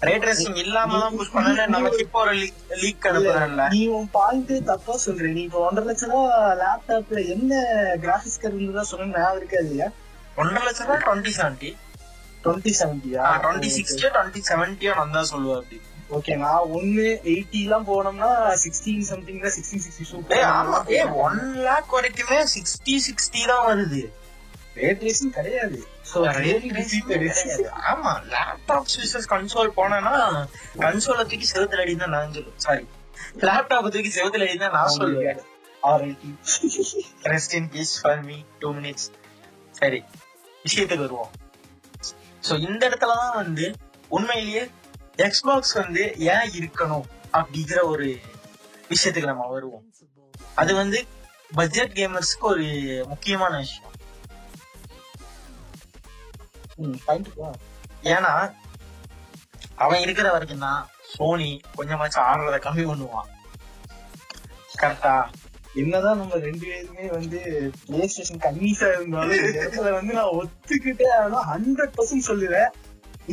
ரேட் 0.00 0.26
ரேசிங் 0.26 0.58
இல்லாம 0.62 0.98
தான் 1.02 1.14
புஷ் 1.18 1.32
பண்ணல. 1.34 1.62
நமக்கு 1.74 2.02
இப்போ 2.04 2.18
ஒரு 2.24 2.34
லீக் 2.82 3.06
அனுப்புறேன்ல. 3.10 3.62
நீ 3.74 3.80
உன் 3.96 4.08
பாயிண்ட் 4.12 4.52
தப்பா 4.68 4.94
சொல்ற 5.04 5.30
நீ 5.36 5.42
இப்ப 5.46 5.60
ஒன்றரை 5.66 5.86
லட்சம் 5.88 6.12
ரூபா 6.12 6.28
லேப்டாப்ல 6.60 7.22
என்ன 7.34 7.50
கிராபிக்ஸ் 8.04 8.40
கார்டு 8.42 8.56
இருந்ததா 8.58 8.84
சொன்ன 8.92 9.10
ஞாபகம் 9.16 9.64
இல்லையா? 9.64 9.88
ஒன்றரை 10.36 10.62
லட்சம் 10.68 10.88
ரூபாய் 10.88 11.04
டுவெண்ட்டி 11.06 11.32
செவன்டி 11.38 11.70
டுவெண்ட்டி 12.44 12.72
செவன்டியா 12.80 13.22
டுவெண்ட்டி 13.44 13.70
சிக்ஸ்டியோ 13.76 14.10
டுவெண்ட்டி 14.16 14.42
செவன்டியோ 14.50 14.92
நான் 14.98 15.16
தான் 15.16 15.30
சொல்லுவேன் 15.32 15.60
அப்படி 15.60 15.78
ஓகே 16.16 16.34
நான் 16.42 16.70
ஒன்னு 16.76 17.06
எயிட்டி 17.32 17.58
எல்லாம் 17.64 17.88
போனோம்னா 17.88 18.28
சிக்ஸ்டீன் 18.62 19.04
சம்திங் 19.10 19.42
தான் 19.42 19.54
சிக்ஸ்டீன் 19.56 19.82
சிக்ஸ்டி 19.86 20.36
ஏய் 20.36 20.46
ஆமா 20.52 20.78
ஏ 20.94 21.00
ஒன் 21.24 21.40
லேக் 21.66 21.92
வரைக்குமே 21.96 22.38
சிக்ஸ்டி 22.54 22.94
சிக்ஸ்டி 23.08 23.40
தான் 23.50 23.66
வருது. 23.68 24.02
ரேட் 24.76 25.04
ரேசிங் 25.06 25.34
கிடையாது. 25.36 25.78
ஆமா 27.90 28.12
லேப்டாப் 28.32 28.88
விசஸ் 29.02 29.28
கன்சோல் 29.32 29.70
போனேன்னா 29.78 30.14
கன்சோல 30.84 31.24
தூக்கி 31.30 31.48
செவுத்துல 31.54 31.82
அடி 31.84 31.94
தான் 31.96 32.14
நான் 32.16 32.32
சொல்லுவேன். 32.36 32.60
சாரி 32.66 32.84
லேப்டாப் 33.46 33.88
தூக்கி 33.94 34.12
செவுத்துல 34.18 34.46
அடி 34.48 34.58
தான் 34.64 34.76
நான் 34.78 34.94
சொல்லுவேன். 34.98 35.40
RIP 35.90 36.30
rest 37.32 37.54
in 37.58 37.68
peace 37.74 37.92
for 38.02 38.22
me 38.22 38.36
two 38.58 38.70
minutes 38.78 39.06
சரி 39.80 40.00
விஷயத்துக்கு 40.64 41.06
வருவோம். 41.06 41.30
சோ 42.48 42.54
இந்த 42.68 42.82
இடத்துல 42.88 43.16
தான் 43.24 43.36
வந்து 43.42 43.66
உண்மையிலேயே 44.08 44.64
எக்ஸ்பாக்ஸ் 45.26 45.74
வந்து 45.82 46.02
ஏன் 46.34 46.50
இருக்கணும் 46.58 47.06
அப்படிங்கிற 47.38 47.78
ஒரு 47.92 48.08
விஷயத்துக்கு 48.92 49.32
நம்ம 49.32 49.46
வருவோம். 49.46 49.84
அது 50.54 50.74
வந்து 50.74 50.98
பட்ஜெட் 51.54 51.92
கேமர்ஸ்க்கு 51.92 52.46
ஒரு 52.54 52.66
முக்கியமான 53.08 53.52
விஷயம். 53.58 53.87
ஏன்னா 58.14 58.32
அவன் 59.84 60.02
இருக்கிற 60.04 60.28
வரைக்கும் 60.32 60.64
தான் 60.66 60.80
சோனி 61.12 61.50
கொஞ்சமாச்சும் 61.76 62.26
ஆடுறத 62.28 62.56
கம்மி 62.64 62.84
பண்ணுவான். 62.88 63.28
கரெக்டா 64.80 65.14
என்னதான் 65.80 66.20
நம்ம 66.20 66.36
ரெண்டு 66.48 66.64
பேருமே 66.70 67.06
வந்து 67.16 67.40
பிளே 67.86 68.06
ஸ்டேஷன் 68.12 68.44
கன்வீஸா 68.44 68.88
இருந்தாலும் 68.96 69.42
இடத்துல 69.48 69.90
வந்து 69.96 70.12
நான் 70.18 70.36
ஒத்துக்கிட்டே 70.40 71.08
ஆனா 71.22 71.40
ஹண்ட்ரட் 71.52 71.96
பர்சன்ட் 71.98 72.28
சொல்லுவேன். 72.30 72.70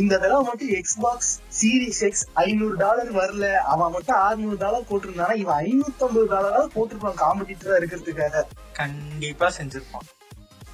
இந்த 0.02 0.14
தடவை 0.22 0.42
மட்டும் 0.48 0.72
எக்ஸ்பாக்ஸ் 0.78 1.32
சீரிஸ் 1.58 2.02
எக்ஸ் 2.08 2.26
ஐநூறு 2.34 2.76
டாலர் 2.82 3.12
வரல. 3.20 3.46
அவன் 3.74 3.94
மட்டும் 3.96 4.18
600 4.24 4.58
டாலர் 4.64 4.90
போட்டிருந்தானா? 4.90 5.36
இவன் 5.44 5.60
ஐநூத்தி 5.66 6.04
ஐம்பது 6.08 6.26
டாலராவது 6.34 6.76
போட்டிருப்பான் 6.76 7.22
காம்படிட்டரா 7.24 7.78
இருக்கிறதுக்காக. 7.80 8.44
கண்டிப்பா 8.82 9.50
செஞ்சிருப்பான். 9.58 10.08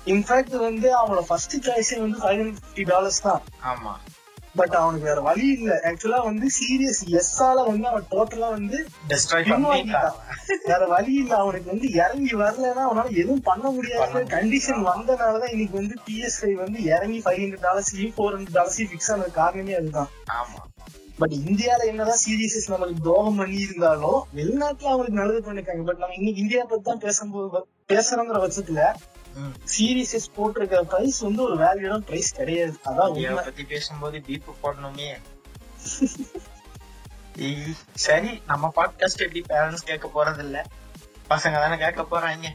இன்ஃபேக்ட் 0.05 0.55
வந்து 0.59 0.87
அவனோட 0.97 1.21
ஃபர்ஸ்ட் 1.27 1.55
சாய்ஸே 1.67 1.99
வந்து 1.99 2.17
ஃபைவ் 2.19 2.39
ஹண்ட்ரட் 2.39 2.61
ஃபிஃப்டி 2.61 2.83
டாலர்ஸ் 2.83 3.21
தான். 3.21 3.41
ஆமா. 3.63 3.93
பட் 4.55 4.69
அவனுக்கு 4.69 5.05
வேற 5.05 5.21
வழி 5.21 5.47
இல்ல. 5.47 5.73
ஆக்சுவலா 5.83 6.23
வந்து 6.25 6.47
சீரியஸ் 6.55 7.01
எஸ்ஸால 7.19 7.67
வந்து 7.67 7.87
அவன் 7.87 8.07
டோட்டலா 8.11 8.49
வந்து 8.49 8.77
வேற 10.65 10.85
வழி 10.85 11.13
இல்ல. 11.15 11.35
அவனுக்கு 11.37 11.69
வந்து 11.69 11.91
இறங்கி 11.91 12.33
வரலன்னா 12.35 12.83
அவனால 12.87 13.09
எதுவும் 13.11 13.41
பண்ண 13.41 13.69
முடியாத. 13.69 14.23
கண்டிஷன் 14.33 14.83
வந்தனாலதான் 14.89 15.49
இன்னைக்கு 15.49 15.77
வந்து 15.77 15.95
பிஎஸ்ஐ 16.07 16.53
வந்து 16.53 16.83
இறங்கி 16.83 17.19
ஃபைவ் 17.19 17.39
ஹண்ட்ரட் 17.39 17.65
டாலர்ஸ்லயும் 17.69 18.15
ஃபோர் 18.17 18.35
ஹண்ட்ரட் 18.35 18.57
டாலர்ஸ்லயும் 18.59 18.91
ஃபிக்ஸ் 18.93 19.11
ஆனது 19.11 19.31
காரணமே 19.31 19.73
அதுதான். 19.73 20.11
ஆமா. 20.33 20.59
பட் 21.17 21.31
இந்தியால 21.31 21.85
என்னதான் 21.85 22.21
சீரியஸஸ் 22.25 22.69
நம்மளுக்கு 22.69 23.03
துரோகம் 23.03 23.35
பண்ணி 23.35 23.57
இருந்தாலும் 23.59 24.25
வெளிநாட்டுல 24.33 24.87
அவங்களுக்கு 24.87 25.19
நல்லது 25.19 25.41
பண்ணிருக்காங்க. 25.47 25.83
பட் 25.83 25.97
நம்ம 25.97 26.15
இன்னைக்கு 26.15 26.41
இந்தியா 26.41 26.63
பத்தி 26.63 26.83
தான் 26.83 26.99
பேசும்போது 26.99 27.61
பேசுறோங்கிற 27.87 28.39
பட்சத்துல 28.45 28.83
ம். 29.36 29.54
சீரியஸஸ் 29.78 30.34
போட்டிருக்கிற 30.36 30.84
பிரைஸ் 30.84 31.20
வந்து 31.20 31.44
ஒரு 31.44 31.58
வேல்யூடான 31.58 31.98
பிரைஸ் 31.98 32.34
கிடையாது. 32.36 32.78
அதான் 32.86 33.08
உண்மை. 33.08 33.34
பத்தி 33.34 33.63
பேசும்போது 33.63 34.17
பீப் 34.17 34.56
போடணுமே. 34.63 35.22
சரி 37.94 38.41
நம்ம 38.48 38.72
பாட்காஸ்ட் 38.76 39.15
எப்படி 39.15 39.44
பேரண்ட்ஸ் 39.50 39.86
கேட்க 39.86 40.12
போறது 40.15 40.39
இல்ல 40.39 40.65
பசங்க 41.30 41.52
தானே 41.52 41.78
கேட்க 41.78 42.06
போறாங்க. 42.12 42.46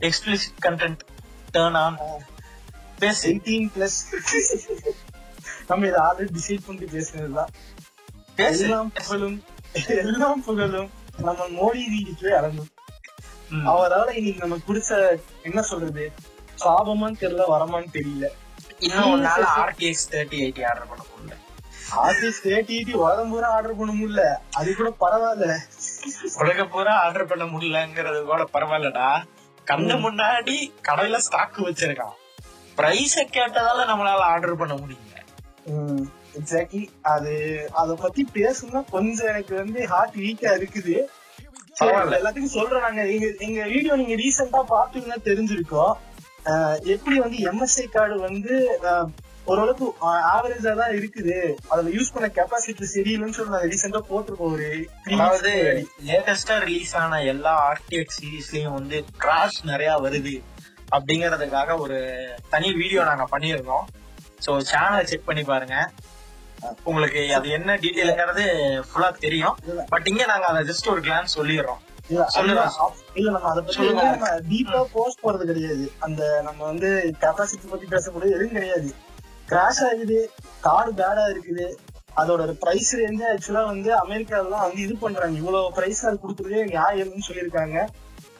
எக்ஸ்பிளிசிட் 0.00 0.62
கண்டென்ட் 0.62 0.98
டேர்ன் 1.52 1.72
ஆன் 1.72 1.98
பேசு. 2.98 3.28
எயிட்டீன் 3.28 3.70
பிளஸ் 3.78 3.90
நம்ம 5.66 5.86
இதை 5.86 6.00
ஆல்ரெடி 6.00 6.38
டிசைட் 6.38 6.66
பண்ணிட்டு 6.66 6.98
பேசுனதுதான். 6.98 7.46
பேசு. 8.36 8.62
எல்லாம் 8.62 8.92
புகழும் 8.92 9.44
எல்லாம் 9.86 10.44
புகழும். 10.44 10.90
நம்ம 11.16 11.46
மோடி 11.46 11.88
வீட்டுக்கு 11.88 12.36
அடங்கும். 12.36 12.68
அவரால 13.62 14.10
இன்னைக்கு 14.14 14.46
நமக்கு 14.46 14.74
பிடிச்ச 14.74 15.20
என்ன 15.42 15.62
சொல்றது? 15.62 16.12
சாபமான்னு 16.64 17.20
தெரியல 17.20 17.44
வரமான்னு 17.48 17.90
தெரியல. 17.92 18.28
இன்னும் 18.78 19.12
ஒரு 19.12 19.20
நாள் 19.20 19.42
ஆர்டிஎக்ஸ் 19.42 20.10
தேர்ட்டி 20.10 20.38
எயிட்டி 20.44 20.64
ஆர்டர் 20.66 20.88
பண்ண 20.88 21.04
முடியல. 21.04 21.36
ஆர்டிஸ்ட் 21.94 22.46
தேட்டி 22.46 22.94
உலகம் 22.94 23.30
பூரா 23.30 23.48
ஆர்டர் 23.48 23.76
பண்ண 23.76 23.92
முடியல. 23.92 24.36
அது 24.50 24.76
கூட 24.76 24.94
பரவாயில்ல. 25.00 25.56
உலக 26.34 26.64
பூரா 26.64 26.94
ஆர்டர் 27.02 27.26
பண்ண 27.26 27.44
முடியலங்கிறது 27.44 28.24
கூட 28.24 28.48
பரவாயில்லடா. 28.52 29.22
கண்ணு 29.66 29.94
முன்னாடி 30.06 30.72
கடையில 30.88 31.16
ஸ்டாக் 31.16 31.60
வச்சிருக்கான். 31.60 32.16
பிரைஸ 32.76 33.14
கேட்டதால 33.16 33.86
நம்மளால 33.86 34.16
ஆர்டர் 34.16 34.56
பண்ண 34.56 34.74
முடியல. 34.74 35.12
எக்ஸாக்ட்லி 36.38 36.88
அது 37.02 37.68
அத 37.72 37.94
பத்தி 37.94 38.28
பேசணும்னா 38.34 38.90
கொஞ்சம் 38.90 39.26
எனக்கு 39.26 39.54
வந்து 39.54 39.88
ஹார்ட் 39.88 40.14
வீக்கா 40.14 40.50
இருக்குது. 40.60 41.06
எல்லாத்துக்கும் 41.82 42.56
சொல்றேன் 42.56 42.84
நாங்க 42.86 43.02
எங்க 43.14 43.26
எங்க 43.46 43.60
வீடியோ 43.74 43.94
நீங்க 44.00 44.16
ரீசெண்டா 44.22 44.60
பாத்தீங்கன்னா 44.72 45.18
தெரிஞ்சிருக்கோம். 45.28 45.94
எப்படி 46.94 47.16
வந்து 47.24 47.38
எம்எஸ்ஐ 47.50 47.84
கார்டு 47.94 48.16
வந்து 48.28 48.54
ஓரளவுக்கு 49.50 49.86
ஆவரேஜா 50.34 50.72
தான் 50.80 50.94
இருக்குது. 50.98 51.36
அதுல 51.72 51.90
யூஸ் 51.96 52.12
பண்ண 52.14 52.26
கெப்பாசிட்டி 52.38 52.86
சரியில்லைன்னு 52.92 53.36
சொல்லி 53.38 53.54
நாங்க 53.54 53.70
ரீசெண்டா 53.72 54.00
போட்டிருக்கோம் 54.10 54.54
ஒரு 54.56 54.68
அதாவது. 55.14 55.52
லேட்டஸ்டா 56.08 56.56
ரிலீஸ் 56.66 56.94
ஆன 57.02 57.20
எல்லா 57.32 57.52
ஆர்டிஎக்ஸ் 57.70 58.18
சீரீஸ்லயும் 58.20 58.76
வந்து 58.78 58.98
கிராஷ் 59.24 59.60
நிறைய 59.72 59.92
வருது. 60.06 60.34
அப்படிங்கறதுக்காக 60.96 61.78
ஒரு 61.84 61.98
தனி 62.54 62.70
வீடியோ 62.80 63.04
நாங்க 63.10 63.26
பண்ணியிருந்தோம். 63.34 63.86
சோ 64.46 64.52
சேனலை 64.70 65.04
செக் 65.10 65.28
பண்ணி 65.28 65.44
பாருங்க. 65.52 65.76
உங்களுக்கு 66.90 67.22
அது 67.34 67.48
என்ன 67.58 67.76
டீடைல்ங்கிறது 67.76 68.44
ஃபுல்லா 68.88 69.08
தெரியும். 69.24 69.56
பட் 69.88 70.06
இங்க 70.12 70.24
நாங்க 70.32 70.46
அதை 70.46 70.62
ஜஸ்ட் 70.70 70.90
ஒரு 70.94 71.00
கிளான்ஸ் 71.00 71.36
சொல்லிடுறோம். 71.38 71.82
இல்ல, 73.18 73.30
நம்ம 73.34 73.48
அதை 73.50 73.60
பத்தி 73.66 73.86
நம்ம 73.92 74.30
டீப்பா 74.50 74.80
போஸ்ட் 74.92 75.22
போறது 75.24 75.44
கிடையாது. 75.50 75.84
அந்த 76.06 76.22
நம்ம 76.42 76.60
வந்து 76.64 76.88
கெப்பாசிட்டி 77.22 77.66
பத்தி 77.70 77.86
பேசக்கூடிய 77.94 78.36
எதுவும் 78.36 78.56
கிடையாது. 78.58 78.90
கிராஷ் 79.50 79.82
ஆகுது 79.88 80.18
கார்டு 80.66 80.92
பேடா 81.00 81.24
இருக்குது. 81.34 81.66
அதோட 82.22 82.42
பிரைஸ் 82.62 82.90
ரேஞ்சு 82.98 83.24
ஆக்சுவலா 83.30 83.62
வந்து 83.70 83.90
அமெரிக்காலாம் 84.02 84.64
வந்து 84.66 84.80
இது 84.86 84.94
பண்றாங்க. 85.04 85.36
இவ்வளவு 85.42 85.72
பிரைஸ் 85.78 86.02
அது 86.08 86.18
கொடுக்குறதே 86.24 86.64
நியாயம்னு 86.74 87.26
சொல்லியிருக்காங்க. 87.28 87.78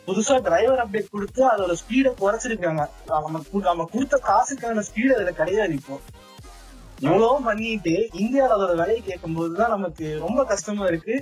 புதுசா 0.06 0.34
டிரைவர் 0.46 0.82
அப்டேட் 0.82 1.12
கொடுத்து 1.14 1.42
அதோட 1.50 1.72
ஸ்பீட 1.80 2.08
குறைச்சிருக்காங்க. 2.22 2.82
நம்ம 3.10 3.40
நம்ம 3.68 3.88
கொடுத்த 3.92 4.16
காசுக்கான 4.30 4.84
ஸ்பீடு 4.88 5.12
அதுல 5.16 5.32
கிடையாது 5.40 5.74
இப்போ. 5.80 5.96
இவ்வளவு 7.04 7.42
பண்ணிட்டு 7.44 7.94
இந்தியால 8.22 8.54
அதோட 8.56 8.74
விலையை 8.80 9.00
கேட்கும் 9.02 9.34
போதுதான் 9.34 9.68
நமக்கு 9.68 10.06
ரொம்ப 10.18 10.44
கஷ்டமா 10.44 10.84
இருக்கு. 10.86 11.14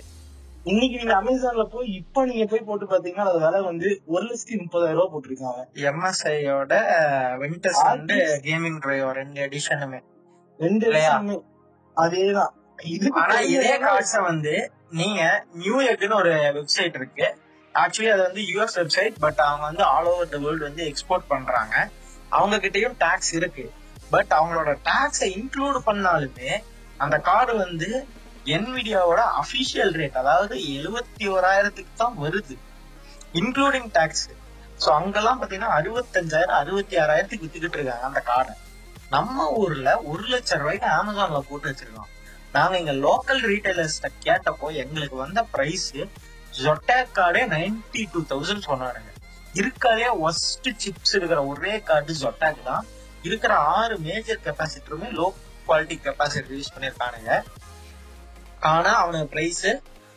இன்னைக்கு 0.64 0.96
நீங்க 0.98 1.14
அமேசான்ல 1.20 1.62
போய் 1.64 1.88
இப்ப 1.92 2.24
நீங்க 2.24 2.44
போய் 2.50 2.66
போட்டு 2.66 2.86
பாத்தீங்கன்னா 2.86 3.28
அது 3.30 3.38
விலை 3.38 3.60
வந்து 3.60 3.88
ஒரு 4.06 4.24
லட்சத்தி 4.26 4.56
முப்பதாயிரம் 4.62 4.98
ரூபாய் 4.98 5.12
போட்டிருக்காங்க. 5.14 5.62
எம்எஸ்ஐயோட 5.90 6.72
விண்டர்ஸ் 7.42 7.82
வந்து 7.84 8.18
கேமிங் 8.44 8.78
டிரைவர் 8.78 9.16
ரெண்டு 9.16 9.40
எடிஷனுமே 9.46 10.00
ரெண்டு? 10.58 10.86
வருஷமே 10.92 11.36
அதேதான். 11.96 12.52
இதுக்கு 12.94 13.20
ஆனா 13.20 13.38
இதே 13.54 13.72
கார்ட்ஸ 13.78 14.22
வந்து 14.22 14.54
நீங்க 14.90 15.20
நியூ 15.52 15.76
எக்னு 15.82 16.14
ஒரு 16.14 16.32
வெப்சைட் 16.58 16.96
இருக்கு. 17.00 17.26
ஆக்சுவலி 17.74 18.10
அது 18.14 18.22
வந்து 18.22 18.42
யூஎஸ் 18.52 18.78
வெப்சைட் 18.80 19.14
பட் 19.20 19.40
அவங்க 19.48 19.64
வந்து 19.64 19.82
ஆல் 19.82 20.06
ஓவர் 20.06 20.28
த 20.28 20.38
வேர்ல்டு 20.38 20.64
வந்து 20.64 20.84
எக்ஸ்போர்ட் 20.84 21.28
பண்றாங்க. 21.28 21.74
அவங்க 22.28 22.56
கிட்டயும் 22.56 22.96
டாக்ஸ் 22.98 23.32
இருக்கு. 23.34 23.64
பட் 24.12 24.32
அவங்களோட 24.38 24.70
டாக்ஸை 24.88 25.28
இன்க்ளூட் 25.38 25.78
பண்ணாலுமே 25.88 26.50
அந்த 27.04 27.16
கார்டு 27.28 27.52
வந்து 27.64 27.88
என்விடியாவோட 28.56 29.20
அபிஷியல் 29.40 29.92
ரேட் 30.00 30.20
அதாவது 30.22 30.54
எழுபத்தி 30.76 31.24
ஓராயிரத்துக்கு 31.34 31.92
தான் 32.02 32.16
வருது. 32.24 32.54
இன்க்ளூடிங் 33.40 33.90
டாக்ஸ் 33.96 34.24
சோ 34.82 34.88
அங்கெல்லாம் 34.98 35.38
பாத்தீங்கன்னா 35.40 35.74
அறுபத்தஞ்சாயிரம் 35.78 36.58
அறுபத்தி 36.62 36.94
ஆறாயிரத்துக்கு 37.02 37.46
வித்துக்கிட்டு 37.46 37.78
இருக்காங்க 37.78 38.08
அந்த 38.08 38.20
கார்டை 38.30 38.54
நம்ம 39.14 39.46
ஊர்ல 39.60 39.88
ஒரு 40.10 40.24
லட்சம் 40.32 40.60
ரூபாய்க்கு 40.62 40.88
அமேசான்ல 40.98 41.40
போட்டு 41.48 41.68
வச்சிருக்கோம். 41.70 42.10
நாங்க 42.54 42.74
இங்க 42.82 42.94
லோக்கல் 43.06 43.42
ரீட்டைலர்ஸ்ட 43.50 44.08
கேட்டப்போ 44.24 44.68
எங்களுக்கு 44.82 45.16
வந்த 45.24 45.40
பிரைஸ் 45.54 45.88
ஜொட்டா 46.58 46.96
கார்டே 47.18 47.42
நைன்டி 47.54 48.02
டூ 48.14 48.20
தௌசண்ட் 48.32 48.68
சொன்னாருங்க 48.70 49.10
இருக்காதே 49.60 50.08
ஒஸ்ட் 50.26 50.68
சிப்ஸ் 50.82 51.14
இருக்கிற 51.18 51.40
ஒரே 51.52 51.74
கார்டு 51.88 52.14
ஜொட்டாக் 52.22 52.66
தான். 52.70 52.84
இருக்கிற 53.22 53.54
ஆறு 53.54 53.98
மேஜர் 53.98 54.44
கெப்பாசிட்டருமே 54.44 55.08
லோ 55.10 55.26
குவாலிட்டி 55.66 55.96
கெப்பாசிட்டர் 56.04 56.56
யூஸ் 56.56 56.72
பண்ணிருக்கானுங்க 56.74 57.32
ஆனா 58.60 58.90
அவனுக்கு 58.94 59.28
பிரைஸ் 59.28 59.62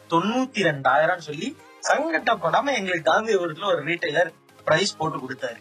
தொண்ணூத்தி 0.10 0.63
ரெண்டாயிரம் 0.63 1.18
சொல்லி 1.20 1.48
சங்கட்டப்படாம 1.88 2.74
எங்களுக்கு 2.74 3.12
காந்திபுரத்துல 3.12 3.65
ஒரு 3.65 3.82
ரீட்டைலர் 3.86 4.30
பிரைஸ் 4.68 4.98
போட்டு 4.98 5.18
கொடுத்தாரு. 5.18 5.60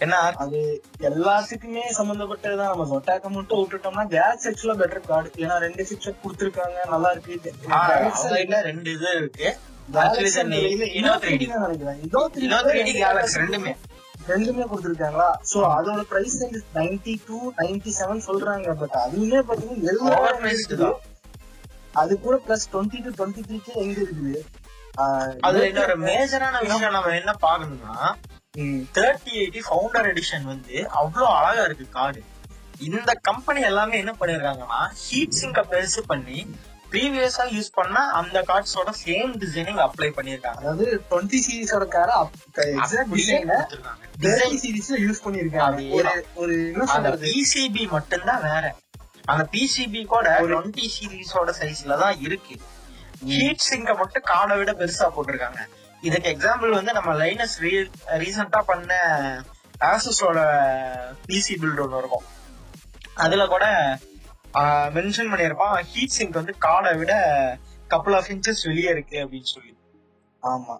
என்ன? 0.00 0.16
அது 0.42 0.58
எல்லாத்துக்குமே 1.00 1.82
சம்பந்தப்பட்டதுதான். 1.98 2.70
நம்ம 2.72 2.86
சொட்டாக்க 2.92 3.28
மட்டும் 3.28 3.58
விட்டுட்டோம்னா 3.60 4.04
கேஸ் 4.08 4.46
ஆக்சுவலா 4.48 4.76
பெட்டர் 4.82 5.08
கார்டு 5.08 5.30
ஏன்னா 5.36 5.56
ரெண்டு 5.58 5.84
சிப்செட் 5.84 6.22
கொடுத்துருக்காங்க. 6.24 6.78
நல்லா 6.90 7.10
இருக்கு. 7.10 8.62
ரெண்டு 8.70 8.90
இது 8.90 9.10
இருக்கு. 9.16 9.50
Galaxy 9.92 10.24
Actually, 10.24 10.50
the 10.50 10.58
இல்ல, 10.66 10.84
Inno 10.84 10.98
Inno 10.98 11.12
3D. 11.14 11.36
3D 11.36 11.46
தான் 11.52 11.62
நினைக்கிறேன். 11.62 11.96
Inno 12.02 12.20
3D 12.26 12.44
Inno 12.46 12.58
3D 12.66 12.90
Galaxy 12.98 13.38
ரெண்டுமே. 13.40 13.72
ரெண்டுமே 14.28 14.64
கொடுத்துருக்காங்களா? 14.70 15.28
சோ 15.50 15.58
அதோட 15.76 16.00
price 16.10 16.36
range 16.42 16.58
ninety 16.74 17.14
two 17.28 17.38
ninety 17.58 17.92
seven 17.98 18.26
சொல்றாங்க. 18.28 18.74
பட் 18.74 18.96
அதுவுமே 19.04 19.40
பாத்தீங்கன்னா. 19.50 20.16
தான். 20.82 20.98
அது 21.94 22.12
கூட 22.20 22.36
பிளஸ் 22.46 22.66
டுவெண்ட்டி 22.72 22.98
டு 23.02 23.10
டுவெண்ட்டி 23.10 23.42
த்ரீக்கே 23.48 23.72
எங்க 23.84 23.98
இருக்குது? 24.06 24.34
அதுல 25.46 25.66
இன்னொரு 25.66 25.96
மேஜரான 25.98 26.60
விஷயம் 26.60 26.92
நம்ம 26.92 27.14
என்ன 27.20 27.32
பாக்கணும்னா 27.44 27.96
தேர்ட்டி 28.96 29.32
எயிட்டி 29.40 29.60
ஃபவுண்டர் 29.66 30.08
எடிஷன் 30.10 30.44
வந்து 30.44 30.76
அவ்வளவு 30.90 31.28
அழகா 31.38 31.64
இருக்கு 31.64 31.86
கார்டு 31.90 32.20
இந்த 32.80 33.12
கம்பெனி 33.28 33.60
எல்லாமே 33.60 33.96
என்ன 33.98 34.12
பண்ணிருக்காங்கன்னா 34.20 34.80
ஹீட் 35.04 35.38
சிங்க 35.40 35.62
பெருசு 35.72 36.02
பண்ணி 36.06 36.38
ப்ரீவியஸா 36.92 37.44
யூஸ் 37.56 37.70
பண்ண 37.78 37.96
அந்த 38.20 38.38
கார்ட்ஸோட 38.48 38.90
சேம் 39.04 39.32
டிசைனிங் 39.42 39.80
அப்ளை 39.86 40.08
பண்ணிருக்காங்க 40.18 40.60
அதாவது 40.62 40.86
டுவெண்ட்டி 41.10 41.38
சீரிஸோட 41.46 41.84
கார 41.94 42.10
சீரிஸ்ல 44.62 44.98
யூஸ் 45.06 45.24
பண்ணிருக்காங்க 45.26 45.80
ஒரு 46.42 46.56
அந்த 46.96 47.10
பிசிபி 47.26 47.84
மட்டும்தான் 47.96 48.42
வேற. 48.50 48.64
அந்த 49.32 49.42
பிசிபி 49.54 50.02
கூட 50.12 50.26
டுவெண்ட்டி 50.50 50.86
சீரிஸோட 50.96 51.50
சைஸ்ல 51.60 51.98
தான் 52.02 52.16
இருக்கு. 52.26 52.56
ஹீட் 53.30 53.66
சிங்க 53.68 53.94
மட்டும் 54.00 54.26
கார்டை 54.30 54.54
விட 54.60 54.72
பெருசா 54.80 55.08
போட்டிருக்காங்க. 55.16 55.60
இதுக்கு 56.08 56.28
எக்ஸாம்பிள் 56.34 56.76
வந்து 56.78 56.92
நம்ம 56.98 57.10
லைனஸ் 57.22 57.56
ரீசெண்டா 58.22 58.60
பண்ண 58.70 58.92
ஆசஸோட 59.90 60.38
பிசி 61.26 61.54
பில்ட் 61.60 61.82
ஒன்று 61.84 62.00
இருக்கும். 62.02 62.26
அதுல 63.24 63.44
கூட 63.54 63.64
மென்ஷன் 64.96 65.30
பண்ணியிருப்பான். 65.32 65.80
ஹீட் 65.92 66.16
சிங்க் 66.18 66.38
வந்து 66.40 66.54
கார்டை 66.66 66.98
விட 66.98 67.12
கப்புள் 67.90 68.16
ஆஃப் 68.16 68.28
இன்ச்சஸ் 68.28 68.66
வெளியே 68.66 68.90
இருக்கு 68.90 69.16
அப்படின்னு 69.24 69.50
சொல்லி 69.54 69.74
ஆமா. 70.42 70.74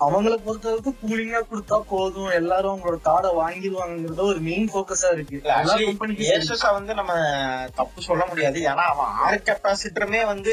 அவங்களை 0.00 0.36
பொறுத்தவரைக்கும் 0.46 0.98
கூலிங்கா 1.02 1.40
கொடுத்தா 1.50 1.76
போதும். 1.88 2.30
எல்லாரும் 2.30 2.72
அவங்களோட 2.72 2.98
கார்டை 3.08 3.30
வாங்கிடுவாங்கிறத 3.40 4.20
ஒரு 4.20 4.40
மெயின் 4.40 4.68
ஃபோக்கஸா 4.72 5.12
இருக்கு. 5.12 5.38
ஏசஸ 6.34 6.72
வந்து 6.72 6.94
நம்ம 6.94 7.12
தப்பு 7.74 8.02
சொல்ல 8.02 8.26
முடியாது. 8.26 8.60
ஏன்னா 8.60 8.84
அவன் 8.92 9.12
ஆறு 9.24 9.42
கெப்பாசிட்டருமே 9.44 10.26
வந்து 10.26 10.52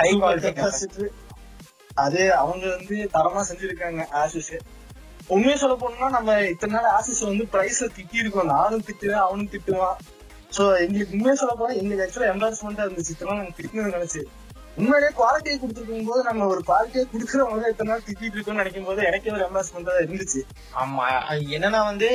ஹை 0.00 0.10
குவாலிட்டி 0.14 0.52
Capacitor. 0.60 1.08
அது 1.94 2.34
அவங்க 2.34 2.64
வந்து 2.76 2.96
தரமா 3.12 3.40
செஞ்சிருக்காங்க 3.50 4.02
ஆசிஸ் 4.22 4.52
உண்மையை 5.28 5.56
சொல்ல 5.56 5.76
போனோம்னா 5.80 6.10
நம்ம 6.10 6.40
இத்தனை 6.42 6.74
நாள் 6.74 6.92
ஆசிஸ் 6.98 7.24
வந்து 7.24 7.44
பிரைஸ்ல 7.52 7.88
திட்டி 7.96 8.12
இருக்கோம் 8.12 8.46
நானும் 8.46 8.84
திட்டுவேன் 8.86 9.24
அவனும் 9.26 9.50
திட்டுவான். 9.50 9.98
சோ 10.56 10.62
எங்களுக்கு 10.84 11.14
உண்மையை 11.16 11.36
சொல்ல 11.40 11.54
போனா 11.60 11.72
எங்களுக்கு 11.80 12.04
ஆக்சுவலா 12.04 12.30
எம்பாரஸ்மெண்டா 12.34 12.84
இருந்துச்சு. 12.86 13.14
நாள் 13.14 13.40
நாங்க 13.40 13.54
திட்டணும்னு 13.58 13.96
நினைச்சு. 13.96 14.22
உண்மையிலேயே 14.78 15.12
குவாலிட்டியை 15.18 15.56
கொடுத்துருக்கும் 15.60 16.08
போது 16.10 16.22
நம்ம 16.28 16.46
ஒரு 16.52 16.60
குவாலிட்டியை 16.68 17.04
கொடுக்குறவங்க 17.12 17.60
தான் 17.62 17.72
இத்தனை 17.72 17.90
நாள் 17.92 18.06
திட்டிட்டு 18.06 18.36
இருக்கோம்னு 18.36 18.62
நினைக்கும் 18.62 18.88
போது 18.88 19.00
எனக்கே 19.08 19.34
ஒரு 19.36 19.44
எம்பாரஸ்மெண்டா 19.48 19.94
இருந்துச்சு. 20.04 20.40
ஆமா 20.82 21.06
என்னன்னா 21.56 21.82
வந்து 21.90 22.08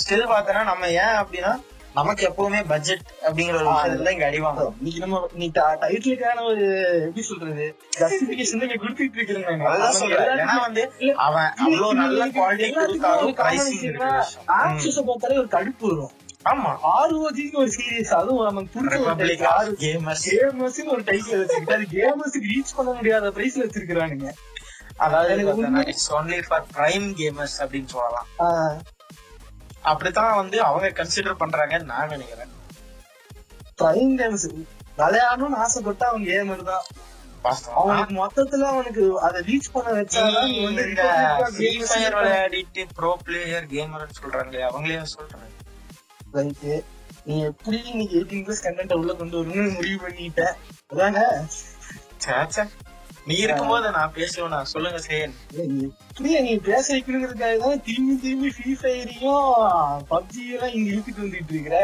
ஸ்டில் 0.00 0.30
பார்த்தனா 0.34 0.62
நம்ம 0.70 0.90
ஏன் 1.04 1.18
அப்படின்னா 1.22 1.52
நமக்கு 1.98 2.22
எப்பவுமே 2.28 2.58
பட்ஜெட் 2.72 3.04
அப்படிங்கிற 3.26 3.56
ஒரு 3.60 3.68
விஷயத்துல 3.70 4.12
இங்க 4.14 4.26
அடி 4.26 4.40
வாங்குறோம். 4.44 4.74
இன்னைக்கு 4.80 5.00
நம்ம 5.04 5.20
நீ 5.40 5.46
டைட்டிலுக்கான 5.54 6.42
ஒரு 6.50 6.64
எப்படி 7.06 7.24
சொல்றது 7.30 7.66
ஜஸ்டிபிகேஷன் 8.00 8.62
நீங்க 8.64 8.76
கொடுத்துட்டு 8.82 9.18
இருக்கிறேன் 9.18 9.66
அதுதான் 9.70 9.98
சொல்றேன். 10.00 10.30
ஏன்னா 10.44 10.56
வந்து 10.66 10.84
அவன் 11.26 11.50
அவ்வளவு 11.64 11.98
நல்ல 12.02 12.28
குவாலிட்டி 12.38 12.70
கொடுத்தாலும் 12.78 13.36
பிரைசிங் 13.42 13.98
பார்த்தாலே 15.10 15.40
ஒரு 15.42 15.50
கடுப்பு 15.56 15.86
வரும். 15.92 16.14
ஆமா 16.44 16.70
ஆர்ஓஜின்னு 16.96 17.58
ஒரு 17.62 17.70
சீரியஸ் 17.76 18.12
அதுவும் 18.18 18.44
நமக்கு. 18.48 18.82
ஆஃப் 19.12 19.22
ஆறு 19.54 19.72
கேமர்ஸ் 19.84 20.24
கேமர்ஸ்னு 20.28 20.92
ஒரு 20.94 21.02
டைட்டில் 21.08 21.40
வச்சிருக்காரு. 21.40 21.78
அது 21.78 21.86
கேமர்ஸ்க்கு 21.96 22.50
ரீச் 22.52 22.76
பண்ண 22.76 22.90
முடியாத 22.98 23.30
பிரைஸ்ல 23.36 23.64
வச்சிருக்கானுங்க 23.64 24.30
அதாவது 24.96 25.34
it's 25.92 26.10
only 26.18 26.38
for 26.48 26.68
prime 26.76 27.08
gamers 27.20 27.56
அப்படின்னு 27.64 27.90
சொல்லலாம். 27.94 28.28
அப்படித்தான் 29.90 30.36
வந்து 30.36 30.56
அவங்க 30.68 30.88
கன்சிடர் 31.00 31.40
பண்றாங்கன்னு 31.42 31.90
நான் 31.92 32.12
நினைக்கிறேன். 32.14 32.54
பிரைம் 33.80 34.14
கேம்ஸ் 34.20 34.46
விளையாடணும்னு 35.00 35.60
ஆசைப்பட்டா 35.64 36.06
அவன் 36.12 36.26
கேமர் 36.30 36.64
தான். 36.70 36.86
அவனுக்கு 37.80 38.14
மொத்தத்துல 38.22 38.66
அவனுக்கு 38.72 39.04
அதை 39.26 39.38
ரீச் 39.50 39.72
பண்ண 39.72 39.90
வச்சாதான் 39.98 40.50
வந்து. 40.64 40.84
விளையாடிட்டு 42.16 42.84
ப்ரோ 42.96 43.12
பிளேயர் 43.24 43.68
கேமர்னு 43.74 44.18
சொல்றாங்களே 44.22 44.64
அவங்களே 44.70 45.04
சொல்றாங்க 45.16 45.46
Right. 46.32 46.62
நீ 47.26 47.34
எப்படி 47.48 47.78
நீங்க 47.88 48.12
எயிட்டீன் 48.16 48.44
பிளஸ் 48.44 48.62
கண்டென்ட் 48.64 48.94
உள்ள 48.96 49.12
கொண்டு 49.14 49.36
வரணும்னு 49.38 49.72
முடிவு 49.74 49.96
பண்ணிட்ட 50.02 50.42
அதாங்க. 50.92 51.20
நீ 53.26 53.34
இருக்கும்போது 53.44 53.86
நான் 53.96 54.14
பேசுவேனா 54.16 54.58
சொல்லுங்க 54.72 54.98
சேன் 55.06 55.34
நீ 55.72 55.82
எப்படியா 55.88 56.38
நீ 56.46 56.52
பேச 56.68 56.86
வைக்கணுங்கிறதுக்காக 56.94 57.58
தான் 57.64 57.82
திரும்பி 57.86 58.14
திரும்பி 58.22 58.50
ஃப்ரீ 58.56 58.72
ஃபயரையும் 58.80 59.50
பப்ஜி 60.12 60.44
எல்லாம் 60.54 60.72
இங்க 60.76 60.88
இழுத்துட்டு 60.92 61.24
வந்துட்டு 61.24 61.54
இருக்கிற. 61.56 61.78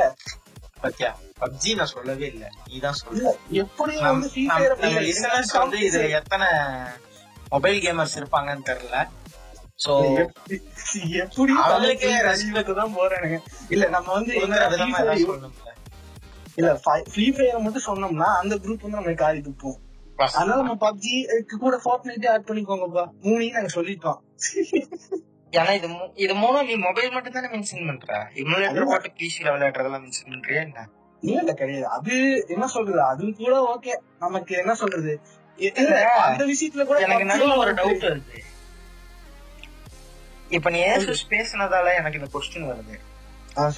பத்தியா? 0.84 1.10
பப்ஜி 1.42 1.70
நான் 1.78 1.92
சொல்லவே 1.94 2.26
இல்ல. 2.32 2.44
நீதான் 2.68 2.98
சொல்ற 3.00 3.18
இல்ல 3.18 3.32
எப்படி 3.64 3.94
வந்து 4.06 4.30
ஃப்ரீ 4.32 4.44
ஃபயர் 4.48 4.76
வந்து 5.56 5.78
இதுல 5.88 6.08
எத்தனை 6.20 6.48
மொபைல் 7.52 7.78
கேமர்ஸ் 7.84 8.18
இருப்பாங்கன்னு 8.20 8.68
தெரியல. 8.70 8.98
சோ 9.84 9.92
எப்படி 11.02 11.52
அவங்களுக்கே 11.64 12.22
ரசிகத்தை 12.22 12.74
தான் 12.74 12.96
போறானுங்க 12.96 13.38
இல்ல 13.68 13.88
நம்ம 13.88 14.12
வந்து. 14.12 14.34
இல்ல 16.54 16.80
ஃப்ரீ 17.04 17.30
ஃபயரை 17.30 17.58
மட்டும் 17.58 17.86
சொன்னோம்னா 17.86 18.28
அந்த 18.36 18.56
குரூப் 18.56 18.80
வந்து 18.80 18.88
நம்ம 18.88 19.12
காரி 19.12 19.38
துப்போம் 19.38 19.80
அதனால 20.16 20.62
நம்ம 20.62 20.74
பப்ஜி 20.80 21.14
கூட 21.58 21.78
ஃபோர்ட் 21.78 22.04
நைட்டே 22.04 22.28
ஆட் 22.28 22.48
பண்ணிக்கோங்கப்பா. 22.48 23.04
மூணையும் 23.22 23.50
நாங்க 23.50 23.68
சொல்லிட்டோம். 23.74 24.18
ஏன்னா 25.52 25.72
இது 25.74 25.88
மூ- 25.88 26.10
இது 26.14 26.34
மூணும் 26.34 26.66
நீ 26.66 26.74
மொபைல் 26.76 27.10
மட்டும் 27.10 27.32
தானே 27.32 27.46
மென்ஷன் 27.46 27.86
பண்ற? 27.86 28.30
இமுலேட்டர் 28.34 28.84
போட்டு 28.84 29.10
பிசில 29.18 29.42
விளையாடுறதெல்லாம் 29.42 30.04
மென்ஷன் 30.04 30.28
பண்றியா 30.28 30.60
என்ன? 30.62 30.88
இல்ல 31.20 31.38
இல்ல 31.38 31.52
கிடையாது. 31.52 31.86
அது 31.88 32.44
என்ன 32.48 32.66
சொல்றது? 32.66 33.02
அது 33.02 33.34
கூட 33.34 33.78
ஓகே 33.78 33.92
நமக்கு 34.18 34.56
என்ன 34.56 34.74
சொல்றது? 34.74 35.20
அந்த 36.22 36.44
விஷயத்துல 36.44 36.84
கூட 36.84 36.98
எனக்கு 36.98 37.24
நடுவுல 37.24 37.56
ஒரு 37.56 37.74
டவுட் 37.74 38.04
வருது. 38.04 38.38
இப்ப 40.56 40.70
நீ 40.70 40.80
ஏசஸ் 40.88 41.24
பேசுனதால 41.30 41.92
எனக்கு 42.00 42.20
இந்த 42.20 42.30
கொஸ்டின் 42.34 42.68
வருது. 42.70 42.96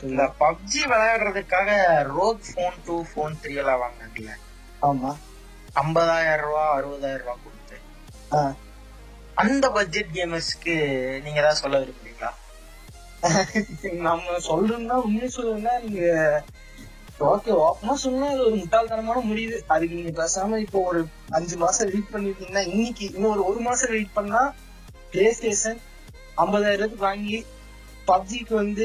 இந்த. 0.07 0.25
பப்ஜி 0.41 0.81
விளையாடுறதுக்காக 0.85 1.71
ROG 2.12 2.47
phone 2.55 2.79
two 2.87 2.97
phone 3.12 3.39
three 3.43 3.55
எல்லாம் 3.62 3.83
வாங்கினாங்கல்ல 3.83 4.35
ஆமா. 4.83 5.11
ஐம்பதாயிரம் 5.77 6.43
ரூபா 6.45 6.65
அறுபதாயிரம் 6.77 7.25
ரூபா 7.25 7.35
கொடுத்து. 7.39 7.77
அந்த 9.37 9.65
பட்ஜெட் 9.71 10.12
கேமர்ஸ்க்கு 10.15 10.75
நீங்க 11.25 11.39
ஏதாவது 11.43 11.62
சொல்ல 11.62 11.81
விரும்புறீங்களா? 11.83 12.33
நம்ம 14.07 14.37
சொல்றோம்னா 14.47 14.97
உண்மையை 15.05 15.29
சொல்லணும்னா 15.37 15.75
நீங்க 15.85 16.03
ஓகே 17.27 17.51
ஓப்பனா 17.61 17.95
சொன்னா 18.01 18.27
அது 18.31 18.43
ஒரு 18.47 18.57
முட்டாள்தனமான 18.57 19.21
முடிவு. 19.29 19.57
அதுக்கு 19.75 19.99
நீங்க 19.99 20.12
பேசாம 20.19 20.59
இப்போ 20.65 20.79
ஒரு 20.91 21.01
அஞ்சு 21.31 21.57
மாசம் 21.57 21.91
வெயிட் 21.91 22.12
பண்ணிருக்கீங்கன்னா 22.15 22.65
இன்னைக்கு 22.71 23.05
இன்னும் 23.09 23.33
ஒரு 23.35 23.45
ஒரு 23.51 23.61
மாசம் 23.61 23.93
வெயிட் 23.95 24.17
பண்ணா 24.19 24.43
பிளே 25.12 25.27
ஸ்டேஷன் 25.33 25.81
ஐம்பதாயிரத்துக்கு 26.37 27.09
வாங்கி 27.11 27.38
பப்ஜிக்கு 28.09 28.55
வந்து 28.55 28.85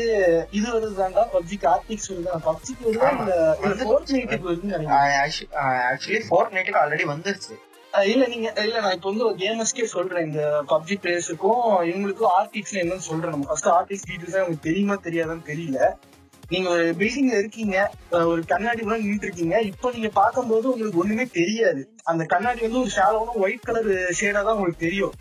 இது 0.52 0.68
வருதுதான்டா 0.76 1.24
பப்ஜிக்கு 1.34 1.68
ஆர்டிக்ஸ் 1.68 2.08
வருது 2.12 2.38
பப்ஜிக்கு 2.46 2.86
வருது 2.88 3.04
ஆமா. 3.08 3.26
அந்த 3.66 3.84
ஃபோர்த் 3.84 4.14
நைட்டுக்கு 4.14 4.48
வருதுன்னு 4.50 4.78
ஆக்சுவலி 5.90 6.22
ஃபோர் 6.30 6.54
நைட்டுக்கு 6.54 6.82
ஆல்ரெடி 6.82 7.06
வந்துருச்சு. 7.12 7.54
இல்ல 8.10 8.26
நீங்க 8.28 8.48
இல்ல 8.64 8.80
நான் 8.80 8.96
இப்ப 8.98 9.12
வந்து 9.12 9.26
கேமர்ஸ்க்கே 9.42 9.86
சொல்றேன். 9.94 10.26
இந்த 10.28 10.42
பப்ஜி 10.70 10.96
பிளேயர்ஸுக்கும் 11.02 11.62
இவங்களுக்கும் 11.90 12.34
ஆர்டிக்ஸ் 12.40 12.76
என்னன்னு 12.82 13.08
சொல்றேன் 13.10 13.34
நம்ம. 13.34 13.48
ஃபர்ஸ்ட் 13.50 13.72
ஆர்டிக்ஸ் 13.78 14.08
டீடைல்ஸ் 14.10 14.38
உங்களுக்கு 14.38 14.68
தெரியுமா 14.70 14.98
தெரியாதான்னு 15.08 15.46
தெரியல. 15.52 15.80
நீங்க 16.44 16.70
ஒரு 16.70 16.86
பில்டிங்ல 17.00 17.36
இருக்கீங்க 17.38 17.76
ஒரு 18.26 18.42
கண்ணாடி 18.46 18.82
கூட 18.82 18.98
நின்றுட்டு 18.98 19.28
இருக்கீங்க. 19.30 19.58
இப்போ 19.62 19.92
நீங்க 19.92 20.10
பார்க்கும்போது 20.12 20.66
உங்களுக்கு 20.72 21.02
ஒண்ணுமே 21.04 21.26
தெரியாது. 21.40 21.82
அந்த 22.04 22.24
கண்ணாடி 22.26 22.62
வந்து 22.62 22.80
ஒரு 22.80 22.92
ஷேடோவும் 22.98 23.40
ஒயிட் 23.44 23.68
கலர் 23.70 23.92
ஷேடா 24.22 24.42
தான் 24.44 24.56
உங்களுக்கு 24.56 24.86
தெரியும். 24.88 25.14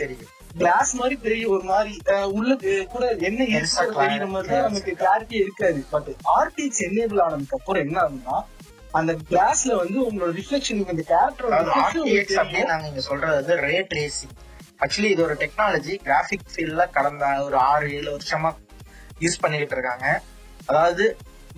தெரியும். 0.00 0.32
கிளாஸ் 0.56 0.92
மாதிரி 0.94 1.16
பெரிய 1.16 1.48
ஒரு 1.48 1.64
மாதிரி 1.64 1.92
உள்ள 2.38 2.52
கூட 2.94 3.04
என்ன 3.28 3.40
தெரியுற 3.44 4.26
மாதிரி 4.26 4.48
தான் 4.48 4.66
நமக்கு 4.68 4.92
கிளாரிட்டி 5.02 5.36
இருக்காது. 5.44 5.80
பட் 5.90 6.08
ஆர்டிக்ஸ் 6.38 6.82
எனேபிள் 6.88 7.22
ஆனதுக்கு 7.24 7.58
அப்புறம் 7.58 7.84
என்ன 7.86 7.98
ஆகுதுன்னா 8.04 8.38
அந்த 8.92 9.12
கிளாஸ்ல 9.30 9.72
வந்து 9.76 9.98
உங்களோட 10.06 10.30
ரிஃப்ளெக்ஷன் 10.40 10.82
இந்த 10.84 11.04
கேரக்டர் 11.12 11.54
அப்படின்னு 11.54 12.68
நாங்க 12.72 12.86
இங்க 12.86 13.00
சொல்றது 13.00 13.34
வந்து 13.40 13.56
ரே 13.66 13.76
ட்ரேசிங் 13.92 14.34
ஆக்சுவலி 14.82 15.10
இது 15.10 15.22
ஒரு 15.22 15.34
டெக்னாலஜி 15.34 15.94
கிராபிக் 16.06 16.50
ஃபீல்ட்ல 16.52 16.90
கடந்த 16.90 17.24
ஒரு 17.42 17.56
ஆறு 17.70 17.86
ஏழு 17.98 18.10
வருஷமா 18.16 18.50
யூஸ் 19.20 19.40
பண்ணிக்கிட்டு 19.40 19.76
இருக்காங்க. 19.76 20.06
அதாவது 20.66 21.04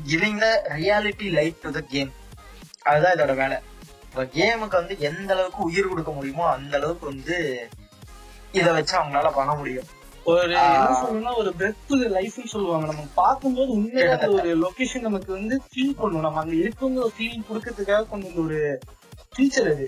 giving 0.06 0.38
the 0.38 0.48
reality 0.76 1.28
light 1.38 1.60
to 1.60 1.70
the 1.70 1.80
game 1.80 2.12
அதுதான் 2.82 3.14
இதோட 3.16 3.34
வேலை. 3.34 3.58
கேமுக்கு 4.36 4.76
வந்து 4.80 4.98
எந்த 4.98 5.30
அளவுக்கு 5.34 5.60
உயிர் 5.62 5.88
கொடுக்க 5.88 6.10
முடியுமோ 6.10 6.46
அந்த 6.48 6.76
அளவுக்கு 6.76 7.06
வந்து 7.06 7.36
இத 8.52 8.72
வச்சு 8.72 8.94
அவங்களால 8.98 9.30
பண்ண 9.34 9.54
முடியும். 9.54 9.88
ஒரு. 10.24 10.40
என்ன 10.52 10.96
சொல்லணும்னா 11.02 11.34
ஒரு 11.36 11.50
பிரெத் 11.58 11.92
லைஃப்னு 12.16 12.52
சொல்லுவாங்க. 12.54 12.86
நம்ம 12.86 13.04
பார்க்கும்போது 13.14 13.70
உண்மையா 13.70 14.12
அந்த 14.12 14.28
ஒரு 14.30 14.50
லொகேஷன் 14.64 15.06
நமக்கு 15.08 15.30
வந்து 15.32 15.60
ஃபீல் 15.68 15.98
பண்ணும். 15.98 16.20
நம்ம 16.20 16.40
அங்க 16.40 16.54
இருக்குங்க 16.54 16.98
ஒரு 16.98 17.12
ஃபீலிங் 17.18 17.48
கொடுக்கறதுக்காக 17.50 18.06
வந்த 18.10 18.40
ஒரு 18.44 18.58
ஃபீச்சர் 19.34 19.70
அது. 19.74 19.86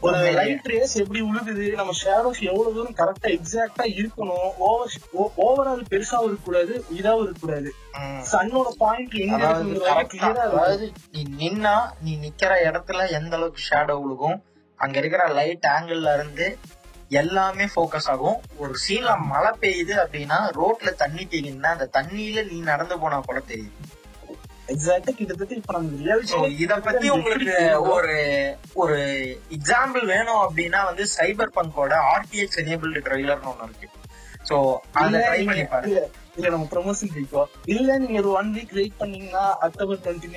ஒரு. 0.00 0.18
லைட் 0.32 0.66
ரேஸ் 0.66 0.94
எப்படி 0.96 1.20
உழுகுது 1.22 1.66
நம்ம 1.74 1.92
ஷேடோஸ் 2.02 2.40
எவ்வளவு 2.48 2.74
தூரம் 2.74 2.96
கரெக்டா 2.96 3.28
எக்ஸாக்டா 3.36 3.84
இருக்கணும் 3.98 4.48
ஓவர் 4.66 4.96
ஓவரால் 5.44 5.84
பெருசாவும் 5.90 6.28
இருக்கக்கூடாது 6.28 6.74
இதாவும் 6.98 7.22
இருக்கக்கூடாது. 7.22 7.70
சன்னோட 8.32 8.68
பாயிண்ட் 8.78 9.14
எங்க 9.14 9.46
அதாவது 9.46 10.86
நீ 11.12 11.22
நின்னா 11.40 11.74
நீ 12.00 12.12
நிக்கிற 12.16 12.52
இடத்துல 12.68 13.10
எந்த 13.10 13.36
அளவுக்கு 13.36 13.62
ஷேடோ 13.70 13.96
விழுகும் 14.02 14.38
அங்க 14.78 14.98
இருக்கிற 14.98 15.24
லைட் 15.32 15.66
ஆங்கிள் 15.76 16.06
இருந்து 16.14 16.46
எல்லாமே 17.20 17.64
ஃபோக்கஸ் 17.74 18.08
ஆகும். 18.12 18.38
ஒரு 18.62 18.74
சீன்ல 18.84 19.12
மழை 19.32 19.50
பெய்யுது 19.62 19.94
அப்படின்னா 20.02 20.38
ரோட்ல 20.60 20.92
தண்ணி 21.02 21.24
தேங்கினா 21.32 21.72
அந்த 21.76 21.88
தண்ணியில 21.98 22.44
நீ 22.50 22.58
நடந்து 22.70 22.96
போனா 23.02 23.18
கூட 23.28 23.40
தெரியும். 23.50 23.76
எக்ஸாக்டா 24.72 25.12
கிட்டத்தட்ட 25.16 25.54
இப்ப 25.60 25.72
நம்ம 25.76 26.48
இத 26.64 26.76
பத்தி 26.86 27.06
உங்களுக்கு 27.16 27.56
ஒரு 27.94 28.14
ஒரு 28.82 28.98
எக்ஸாம்பிள் 29.56 30.04
வேணும் 30.12 30.42
அப்படின்னா 30.44 30.80
வந்து 30.90 31.06
சைபர் 31.16 31.56
பங்கோட 31.58 31.94
ஆர்டிஎக்ஸ் 32.14 32.60
ட்ரெய்லர்னு 33.08 33.50
ஒண்ணு 33.52 33.68
இருக்கு. 33.68 33.88
சோ 34.48 34.56
அத 35.00 35.12
ட்ரை 35.26 35.42
பண்ணி 35.48 35.64
பாருங்க. 35.72 35.90
இல்ல 35.90 36.00
இல்ல 36.36 36.48
நம்ம 36.54 36.66
ப்ரொமோஷன் 36.72 37.12
இல்ல 37.74 37.98
நீங்க 37.98 38.18
ஒரு 38.22 38.30
ஒன் 38.40 38.50
வீக் 38.56 38.74
வெயிட் 38.78 39.00
பண்ணீங்கன்னா 39.02 39.44
அக்டோபர் 39.66 40.02
டுவெண்ட்டி 40.04 40.30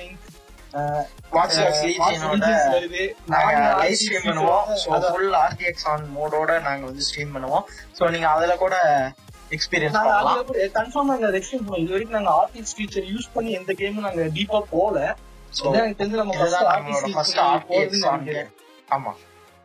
மோடோட 6.16 6.60
நாங்க 6.60 6.84
வந்து 6.86 7.02
ஸ்ட்ரீம் 7.02 7.34
பண்ணுவோம். 7.34 7.64
சோ 7.98 8.10
நீங்க 8.10 8.28
அதுல 8.28 8.56
கூட 8.56 8.76
எக்ஸ்பீரியன்ஸ் 9.50 9.96
கன்ஃபார்ம் 10.74 11.04
நாங்க 11.04 11.30
பண்ணுவோம் 11.30 11.76
இது 11.76 11.92
வரைக்கும் 11.92 12.18
நாங்க 12.18 12.32
ஆர்டிஸ்ட் 12.40 12.76
ஃபீச்சர் 12.78 13.06
யூஸ் 13.12 13.28
பண்ணி 13.34 13.52
எந்த 13.52 13.72
கேமும் 13.72 14.06
நாங்க 14.08 14.22
டீப்பா 14.22 14.60
போல 14.70 15.16
எனக்கு 15.78 15.98
தெரிஞ்சு 16.02 16.16
நம்ம 16.16 16.34
ஆமா. 18.88 19.12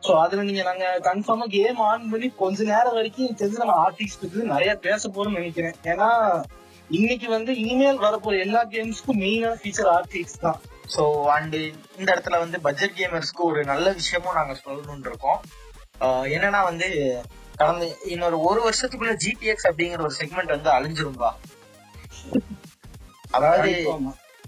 சோ 0.02 0.12
அதுல 0.18 0.42
நீங்க 0.42 0.62
நாங்க 0.62 1.00
கன்ஃபார்மா 1.04 1.46
கேம் 1.46 1.80
ஆன் 1.80 2.10
பண்ணி 2.10 2.32
கொஞ்ச 2.36 2.62
நேரம் 2.62 2.94
வரைக்கும் 2.94 3.36
தெரிஞ்சு 3.36 3.62
நம்ம 3.62 3.76
ஆர்டிஸ்ட் 3.86 4.20
பத்தி 4.20 4.38
நிறைய 4.38 4.74
பேச 4.74 5.08
போறோம்னு 5.08 5.38
நினைக்கிறேன். 5.38 5.74
ஏன்னா 5.84 6.08
இன்னைக்கு 6.90 7.28
வந்து 7.28 7.56
இனிமேல் 7.56 8.00
வரப்போற 8.00 8.38
எல்லா 8.38 8.64
கேம்ஸ்க்கும் 8.64 9.20
மெயினான 9.22 9.54
ஃபீச்சர் 9.62 9.90
ஆர்டிஸ்ட் 9.94 10.40
தான். 10.40 10.60
சோ 10.96 11.22
அண்ட் 11.24 11.54
இந்த 11.98 12.14
இடத்துல 12.14 12.38
வந்து 12.38 12.60
பட்ஜெட் 12.60 12.96
கேமர்ஸ்க்கு 12.96 13.42
ஒரு 13.42 13.64
நல்ல 13.64 13.92
விஷயமும் 13.92 14.34
நாங்க 14.34 14.60
சொல்லணும்னு 14.64 15.06
இருக்கோம். 15.06 15.40
என்னன்னா 16.34 16.62
வந்து 16.62 16.88
கடந்த 17.56 17.96
இன்னொரு 18.04 18.40
ஒரு 18.40 18.70
வருஷத்துக்குள்ள 18.70 19.16
ஜிடிஎக்ஸ் 19.24 19.68
அப்படிங்கிற 19.68 20.00
ஒரு 20.00 20.14
செக்மெண்ட் 20.18 20.54
வந்து 20.56 20.70
அழிஞ்சிரும்பா 20.70 21.30
அதாவது. 23.30 23.70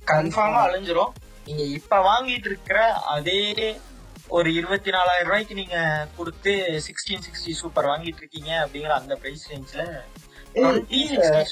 கன்ஃபார்மா. 0.06 0.60
அழிஞ்சிரும். 0.66 1.12
நீங்க 1.44 1.62
இப்ப 1.62 1.96
வாங்கிட்டு 1.96 2.44
இருக்கிற 2.44 2.92
அதே 2.92 3.80
ஒரு 4.28 4.54
இருபத்தி 4.54 4.90
நாலாயிரம் 4.90 5.26
ரூபாய்க்கு 5.26 5.54
நீங்க 5.54 6.08
கொடுத்து 6.16 6.82
சிக்ஸ்டீன் 6.86 7.24
சிக்ஸ்டி 7.26 7.50
சூப்பர் 7.50 7.86
வாங்கிட்டு 7.86 8.16
இருக்கீங்க 8.16 8.66
அப்படிங்கிற 8.66 8.88
அந்த 8.88 9.14
பிரைஸ் 9.14 9.52
ரேஞ்ச்ல 9.52 9.82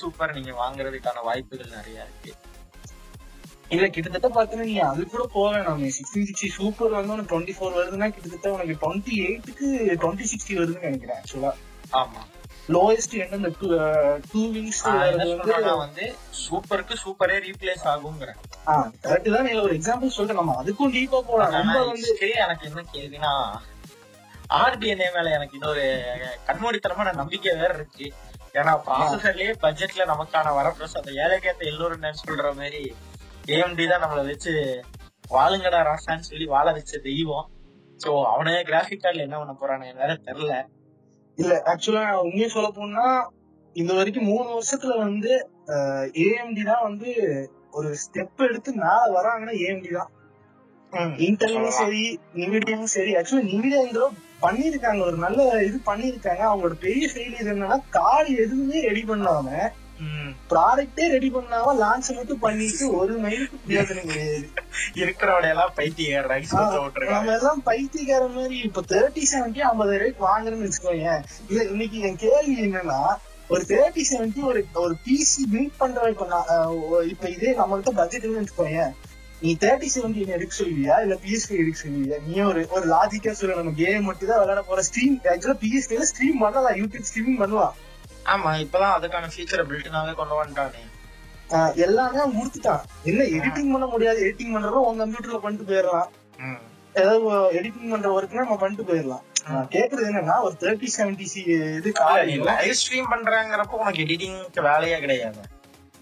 சூப்பர் 0.01 0.35
நீங்க 0.39 0.53
வாங்குறதுக்கான 0.63 1.23
வாய்ப்புகள் 1.29 1.77
நிறைய 1.79 2.07
இருக்கு. 2.07 2.33
இல்ல 3.75 3.87
கிட்டத்தட்ட 3.95 4.29
பாத்தீங்கன்னா 4.37 4.71
நீ 4.71 4.77
அது 4.89 5.03
கூட 5.13 5.25
போக 5.35 5.47
வேணாம். 5.55 5.83
சிக்ஸ்டீன் 5.97 6.27
சிக்ஸ்டி 6.29 6.49
சூப்பர் 6.59 6.97
வந்து 6.97 7.15
உனக்கு 7.15 7.33
டுவெண்ட்டி 7.33 7.55
ஃபோர் 7.57 7.77
வருதுன்னா 7.79 8.09
கிட்டத்தட்ட 8.15 8.51
உனக்கு 8.57 8.75
டுவெண்ட்டி 8.83 9.15
எயிட்டுக்கு 9.27 9.67
டுவெண்ட்டி 10.03 10.27
சிக்ஸ்டி 10.33 10.59
வருதுன்னு 10.59 10.89
நினைக்கிறேன் 10.89 11.19
ஆக்சுவலா 11.21 11.53
ஆமா. 12.01 12.23
லோயஸ்ட் 12.75 13.15
என்ன 13.23 13.39
இந்த 13.41 13.51
டூ 14.33 14.43
விங்ஸ் 14.55 14.83
என்ன 14.89 15.73
வந்து 15.83 16.05
சூப்பருக்கு 16.45 16.95
சூப்பரே 17.05 17.37
ரீப்ளேஸ் 17.47 17.85
ஆகுங்கிறேன் 17.93 18.39
கரெக்ட் 19.05 19.35
தான். 19.35 19.47
நீ 19.49 19.53
ஒரு 19.65 19.75
எக்ஸாம்பிள் 19.79 20.15
சொல்றேன். 20.19 20.39
நம்ம 20.41 20.55
அதுக்கும் 20.63 20.95
டீப்பா 20.97 21.21
போலாம். 21.31 21.57
ரொம்ப 21.59 21.79
வந்து 21.91 22.13
எனக்கு 22.45 22.69
என்ன 22.71 22.85
கேள்வினா 22.95 23.33
ஆர்டிஎன்ஏ 24.63 25.09
மேல 25.17 25.29
எனக்கு 25.39 25.57
இன்னொரு 25.59 25.85
கண்மூடித்தனமான 26.49 27.13
நம்பிக்கை 27.21 27.53
வேற 27.63 27.73
இருக்கு. 27.81 28.07
ஏன்னா 28.55 28.73
ப்ராசஸர்லயே 28.87 29.53
பட்ஜெட்ல 29.63 30.03
நமக்கான 30.11 30.53
வரப்பிரஸ் 30.59 30.99
அந்த 30.99 31.11
ஏழைக்கேத்த 31.23 31.71
எல்லோரும் 31.73 32.05
சொல்ற 32.23 32.51
மாதிரி 32.61 32.83
ஏஎம்டி 33.55 33.85
தான் 33.89 34.03
நம்மள 34.05 34.21
வச்சு 34.29 34.53
வாழுங்கடா 35.31 35.81
ராசான்னு 35.89 36.29
சொல்லி 36.31 36.47
வாழ 36.53 36.67
வச்ச 36.77 36.99
தெய்வம். 37.07 37.47
சோ 38.01 38.11
அவனே 38.33 38.55
கிராஃபிக் 38.69 39.03
கார்டுல 39.03 39.27
என்ன 39.27 39.37
பண்ண 39.41 39.53
போறானு 39.61 39.87
வேற 40.01 40.11
தெரியல. 40.29 40.55
இல்ல 41.39 41.53
ஆக்சுவலா 41.71 42.03
உண்மையை 42.25 42.49
சொல்ல 42.55 42.69
போனா 42.79 43.05
இது 43.77 43.93
வரைக்கும் 43.99 44.29
மூணு 44.33 44.49
வருஷத்துல 44.57 44.97
வந்து 45.07 45.33
ஏஎம்டி 46.25 46.65
தான் 46.71 46.85
வந்து 46.89 47.11
ஒரு 47.79 47.89
ஸ்டெப் 48.03 48.45
எடுத்து 48.49 48.71
மேல 48.83 49.07
வராங்கன்னா 49.17 49.55
ஏஎம்டி 49.65 49.91
தான். 49.99 50.11
இன்டர்வியூ. 51.27 51.71
சரி 51.81 52.03
நிவிடியும் 52.41 52.93
சரி 52.97 53.13
ஆக்சுவலி 53.21 53.55
இந்த 53.55 53.77
தடவை 53.79 54.09
பண்ணிருக்காங்க 54.43 55.03
ஒரு 55.05 55.17
நல்ல 55.19 55.39
இது 55.63 55.79
பண்ணிருக்காங்க 55.87 56.43
அவங்களோட 56.49 56.77
பெரிய 56.81 57.07
ஃபெயிலியர் 57.09 57.51
என்னன்னா 57.53 57.79
கார்டு 57.95 58.31
எதுவுமே 58.43 58.81
ரெடி 58.87 59.03
பண்ணாம. 59.07 59.49
ப்ராடக்டே 60.51 61.05
ரெடி 61.11 61.29
பண்ணாம 61.31 61.75
லான்ச் 61.79 62.09
மட்டும் 62.15 62.41
பண்ணிட்டு 62.41 62.87
ஒரு 62.97 63.15
மைலுக்கு 63.21 63.59
பிரயோஜனம் 63.61 64.09
கிடையாது 64.09 64.47
இருக்கிறவட 65.01 65.47
எல்லாம் 65.51 65.75
விட்டுருக்காங்க 66.79 67.15
நம்ம 67.15 67.37
எல்லாம் 67.37 67.63
பைத்தியக்கார 67.65 68.25
மாதிரி 68.35 68.57
இப்ப 68.67 68.83
தேர்ட்டி 68.91 69.23
செவன்டி 69.31 69.63
ஐம்பது 69.69 69.93
ரூபாய்க்கு 69.95 70.27
வாங்குறேன்னு 70.27 70.67
வச்சுக்கோங்க 70.67 71.13
இல்ல 71.49 71.63
இன்னைக்கு 71.71 72.01
என் 72.01 72.21
கேள்வி 72.25 72.57
என்னன்னா 72.65 73.01
ஒரு 73.51 73.63
தேர்ட்டி 73.71 74.05
செவன்டி 74.11 74.43
ஒரு 74.45 74.61
ஒரு 74.83 74.95
பிசி 75.05 75.43
பில்ட் 75.51 75.79
பண்ற 75.79 76.09
இப்ப 76.11 76.27
நான், 76.27 76.47
அஹ், 76.53 76.71
ஒ- 76.89 77.07
இப்ப 77.07 77.29
இதே 77.31 77.51
நம்மள்ட்ட 77.59 77.93
பட்ஜெட் 77.97 78.29
வச்சுக்கோங்க 78.33 78.85
நீ 79.45 79.51
தேர்ட்டி 79.63 79.89
செவன்டி 79.95 80.21
எடுக்க 80.35 80.53
சொல்லுவியா 80.59 80.95
இல்ல 81.05 81.15
பிஎஸ்பி 81.23 81.55
எடுக்க 81.63 81.79
சொல்லுவியா 81.85 82.19
நீ 82.27 82.35
ஒரு 82.51 82.61
ஒரு 82.77 82.85
லாஜிக்கா 82.93 83.33
சொல்ல. 83.39 83.57
நம்ம 83.59 83.73
கேம் 83.81 84.07
மட்டும் 84.09 84.31
தான் 84.31 84.41
விளையாட 84.43 84.61
போற. 84.69 84.83
ஸ்ட்ரீம் 84.89 85.17
ஆக்சுவலா 85.33 85.57
பிஎஸ்பில 85.65 86.07
ஸ்ட்ரீம் 86.11 86.39
பண்ணலாம் 86.45 86.77
யூடியூப் 86.81 87.09
ஸ்ட்ரீமிங் 87.09 87.41
பண்ணலாம் 87.43 87.75
ஆமா 88.35 88.51
இப்பதான் 88.65 88.95
அதுக்கான 88.99 89.29
ஃபீச்சரை 89.33 89.65
பில்ட்னாவே 89.71 90.13
கொண்டு 90.21 90.39
வந்துட்டானே. 90.39 90.83
எல்லாமே 91.87 92.23
கொடுத்துட்டான் 92.37 92.85
என்ன 93.11 93.27
எடிட்டிங் 93.39 93.73
பண்ண 93.75 93.87
முடியாது. 93.95 94.19
எடிட்டிங் 94.27 94.55
பண்றதும் 94.57 94.87
உங்க 94.91 95.01
கம்ப்யூட்டர்ல 95.03 95.41
பண்ணிட்டு 95.43 95.69
போயிடலாம். 95.71 96.09
ஏதாவது 97.01 97.27
எடிட்டிங் 97.59 97.93
பண்ற 97.95 98.09
ஒர்க்னா 98.17 98.45
நம்ம 98.47 98.59
பண்ணிட்டு 98.63 98.87
போயிடலாம். 98.91 99.25
நான் 99.49 99.69
கேக்குறது 99.75 100.09
என்னன்னா 100.11 100.37
ஒரு 100.47 100.55
தேர்ட்டி 100.63 100.89
செவன்டி 100.97 101.27
சி 101.33 101.43
இது 101.79 101.93
நீ 102.31 102.37
லைவ் 102.51 102.79
ஸ்ட்ரீம் 102.83 103.11
பண்றாங்கிறப்போ 103.15 103.81
உனக்கு 103.83 104.05
எடிட்டிங்க்கு 104.07 104.67
வேலையே 104.71 104.99
கிடையாது. 105.05 105.43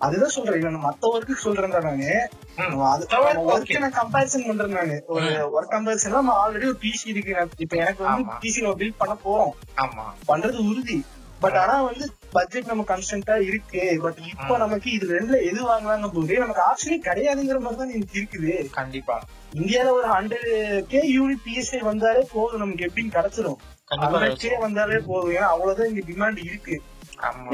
அதுதான் 0.03 0.29
சொல்றேன். 0.29 0.71
நான் 0.71 0.83
மத்த 0.85 1.05
ஒர்க்கு 1.13 1.33
சொல்றேன் 1.33 1.71
நானு. 1.71 2.29
ம். 2.57 2.61
நம்ம 2.61 2.91
அது 2.91 3.07
மத்த 3.11 3.15
work 3.15 3.39
ஒர்க் 3.49 3.63
okay. 3.63 3.79
நான் 3.79 3.93
கம்பேரிசன் 3.93 4.47
பண்றேன் 4.47 4.73
நானு. 4.73 5.03
ஒரு 5.07 5.27
ஒர்க் 5.27 5.73
கம்பேரிசன் 5.73 6.09
நம்ம 6.09 6.49
ஆல்ரெடி 6.49 6.67
ஒரு 6.67 6.77
பிசி 6.81 7.07
இருக்கு. 7.07 7.49
இப்ப 7.57 7.77
எனக்கு 7.77 8.05
வந்து. 8.05 8.33
பிசி 8.41 8.61
நம்ம 8.61 8.77
பில்ட் 8.77 8.99
பண்ண 8.99 9.17
போறோம். 9.25 9.81
ஆமா. 9.81 10.31
பண்றது 10.31 10.71
உறுதி. 10.71 11.05
பட் 11.41 11.57
ஆனா 11.57 11.83
வந்து 11.83 12.13
பட்ஜெட் 12.33 12.65
நம்ம 12.65 12.85
கன்ஸ்டன்டா 12.89 13.41
இருக்கு. 13.41 13.99
பட் 14.03 14.19
இப்போ 14.31 14.57
நமக்கு 14.57 14.93
இது 14.93 15.07
ரெண்டுல 15.07 15.43
எது 15.43 15.69
வாங்கலாங்க 15.69 16.11
போது 16.15 16.39
நமக்கு 16.39 16.63
ஆப்ஷனே 16.63 16.99
கிடையாதுங்கிற 17.03 17.59
மாதிரி 17.59 17.77
தான் 17.77 17.91
எனக்கு 17.91 18.21
இருக்குது. 18.21 18.71
கண்டிப்பா. 18.71 19.23
இந்தியால 19.55 19.91
ஒரு 19.91 20.09
ஹண்ட்ரட் 20.09 20.81
கே 20.81 21.19
யூனிட் 21.19 21.41
பிஎஸ்ஐ 21.47 21.79
வந்தாலே 21.79 22.29
போதும். 22.33 22.59
நமக்கு 22.59 22.85
எப்படின்னு 22.85 23.15
கிடைச்சிடும் 23.15 23.57
கண்டிப்பா. 23.85 24.21
ஹண்ட்ரட் 24.21 24.35
கே 24.35 24.57
வந்தாலே 24.59 24.99
போதும். 25.07 25.31
ஏன்னா 25.31 25.51
அவ்வளவுதான் 25.55 25.89
இங்க 25.89 26.01
டிமாண்ட் 26.01 26.45
இருக்கு. 26.45 26.83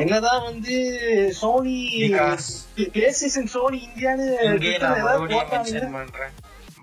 என்னதான் 0.02 0.44
வந்து 0.50 0.76
சோனி 1.40 1.78
பிளே 2.94 3.10
ஸ்டேஷன் 3.18 3.52
சோனி 3.56 3.80
இந்தியான்னு 3.88 4.26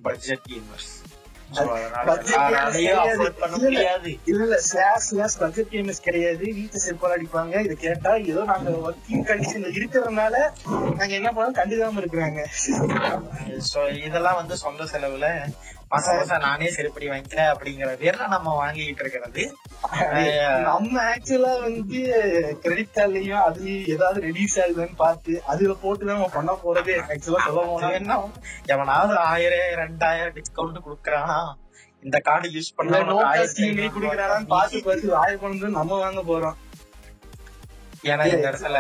பட்ஜெட் 0.08 0.48
கேமர்ஸ் 0.52 0.94
கிடையாது. 6.08 6.44
வீட்டு 6.58 6.78
செருப்பால் 6.84 7.14
அடிப்பாங்க. 7.16 7.54
இதை 7.66 7.76
கேட்டா 7.84 8.12
ஏதோ 8.32 8.42
நாங்க 8.52 8.70
ஒர்க்கிங் 8.86 9.26
கண்டிஷன்ல 9.30 9.70
இருக்கிறதுனால 9.78 10.36
நாங்க 10.98 11.14
என்ன 11.20 11.30
பண்ணோம் 11.36 11.58
கண்டுக்காம 11.60 12.02
இருக்கிறாங்க. 12.04 12.42
சோ 13.72 13.80
இதெல்லாம் 14.08 14.40
வந்து 14.42 14.58
சொந்த 14.66 14.88
செலவுல. 14.94 15.30
மாசம் 15.92 16.44
நானே 16.44 16.68
செருப்படி 16.76 17.08
வாங்கிக்கிறேன் 17.10 17.52
அப்படிங்கிற 17.52 17.90
பேர்ல 18.02 18.28
நம்ம 18.34 18.54
வாங்கிட்டு 18.62 19.02
இருக்கிறது. 19.04 19.44
நம்ம 20.68 20.94
ஆக்சுவலா 21.12 21.52
வந்து 21.66 22.00
கிரெடிட் 22.64 22.96
கார்ட்லயும் 22.98 23.44
அதுலயும் 23.48 23.86
ஏதாவது 23.94 24.20
ரெடியூஸ் 24.28 24.58
ஆகுதுன்னு 24.64 24.98
பார்த்து 25.04 25.34
அதுல 25.54 25.76
போட்டு 25.84 26.10
நம்ம 26.12 26.28
பண்ண 26.38 26.54
போறதே. 26.64 26.96
ஆக்சுவலா 27.14 27.44
சொல்ல 27.48 27.64
போனா. 27.70 27.88
அது 27.90 28.00
என்ன? 28.00 28.18
எவனாவது 28.76 29.16
ஆயிரம் 29.32 29.76
ரெண்டாயிரம் 29.84 30.36
டிஸ்கவுண்ட் 30.40 30.86
குடுக்கறானா? 30.88 31.40
இந்த 32.04 32.18
கார்டு 32.28 32.48
யூஸ் 32.58 32.76
பண்ணா 32.80 32.98
குடுக்கறாரான்னு 33.96 34.52
பார்த்து 34.56 34.84
பார்த்து 34.88 35.16
ஆய 35.24 35.38
பண்ணு 35.44 35.76
நம்ம 35.80 36.00
வாங்க 36.06 36.22
போறோம். 36.32 36.58
ஏன்னா 38.12 38.26
இந்த 38.34 38.46
இடத்துல 38.52 38.80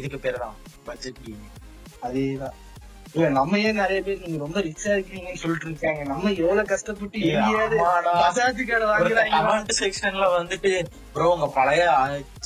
இதுக்கு 0.00 0.18
பேரு 0.24 0.38
தான் 0.44 0.56
பட்ஜெட் 0.88 1.22
அதேதான். 2.06 2.56
இல்ல 3.14 3.28
நம்ம 3.28 3.58
ஏன் 3.58 3.74
நிறைய 3.74 4.02
பேர் 4.02 4.22
நீங்க 4.24 4.38
ரொம்ப 4.44 4.60
ரிச்சா 4.60 4.90
இருக்கீங்கன்னு 4.96 5.34
சொல்லிட்டு 5.34 5.66
இருக்காங்க. 5.66 6.04
நம்ம 6.04 6.30
எவ்வளவு 6.30 6.66
கஷ்டப்பட்டு 6.66 7.18
எங்கேயாவது 7.20 7.76
வாங்குறாங்க 7.76 9.24
கமெண்ட் 9.30 9.72
செக்ஷன்ல 9.80 10.26
வந்துட்டு 10.38 10.72
ப்ரோ 11.12 11.30
உங்க 11.30 11.46
பழைய 11.48 11.84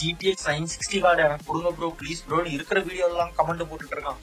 ஜிடிஎக்ஸ் 0.02 0.48
நைன் 0.48 0.70
சிக்ஸ்டி 0.74 1.00
கார்டு 1.00 1.22
எனக்கு 1.22 1.44
கொடுங்க 1.46 1.72
ப்ரோ 1.72 1.92
ப்ளீஸ் 2.00 2.24
ப்ரோ 2.26 2.44
இருக்கிற 2.44 2.80
வீடியோ 2.80 3.08
எல்லாம் 3.08 3.32
கமெண்ட் 3.38 3.68
போட்டுட்டு 3.70 3.96
இருக்கான். 3.96 4.20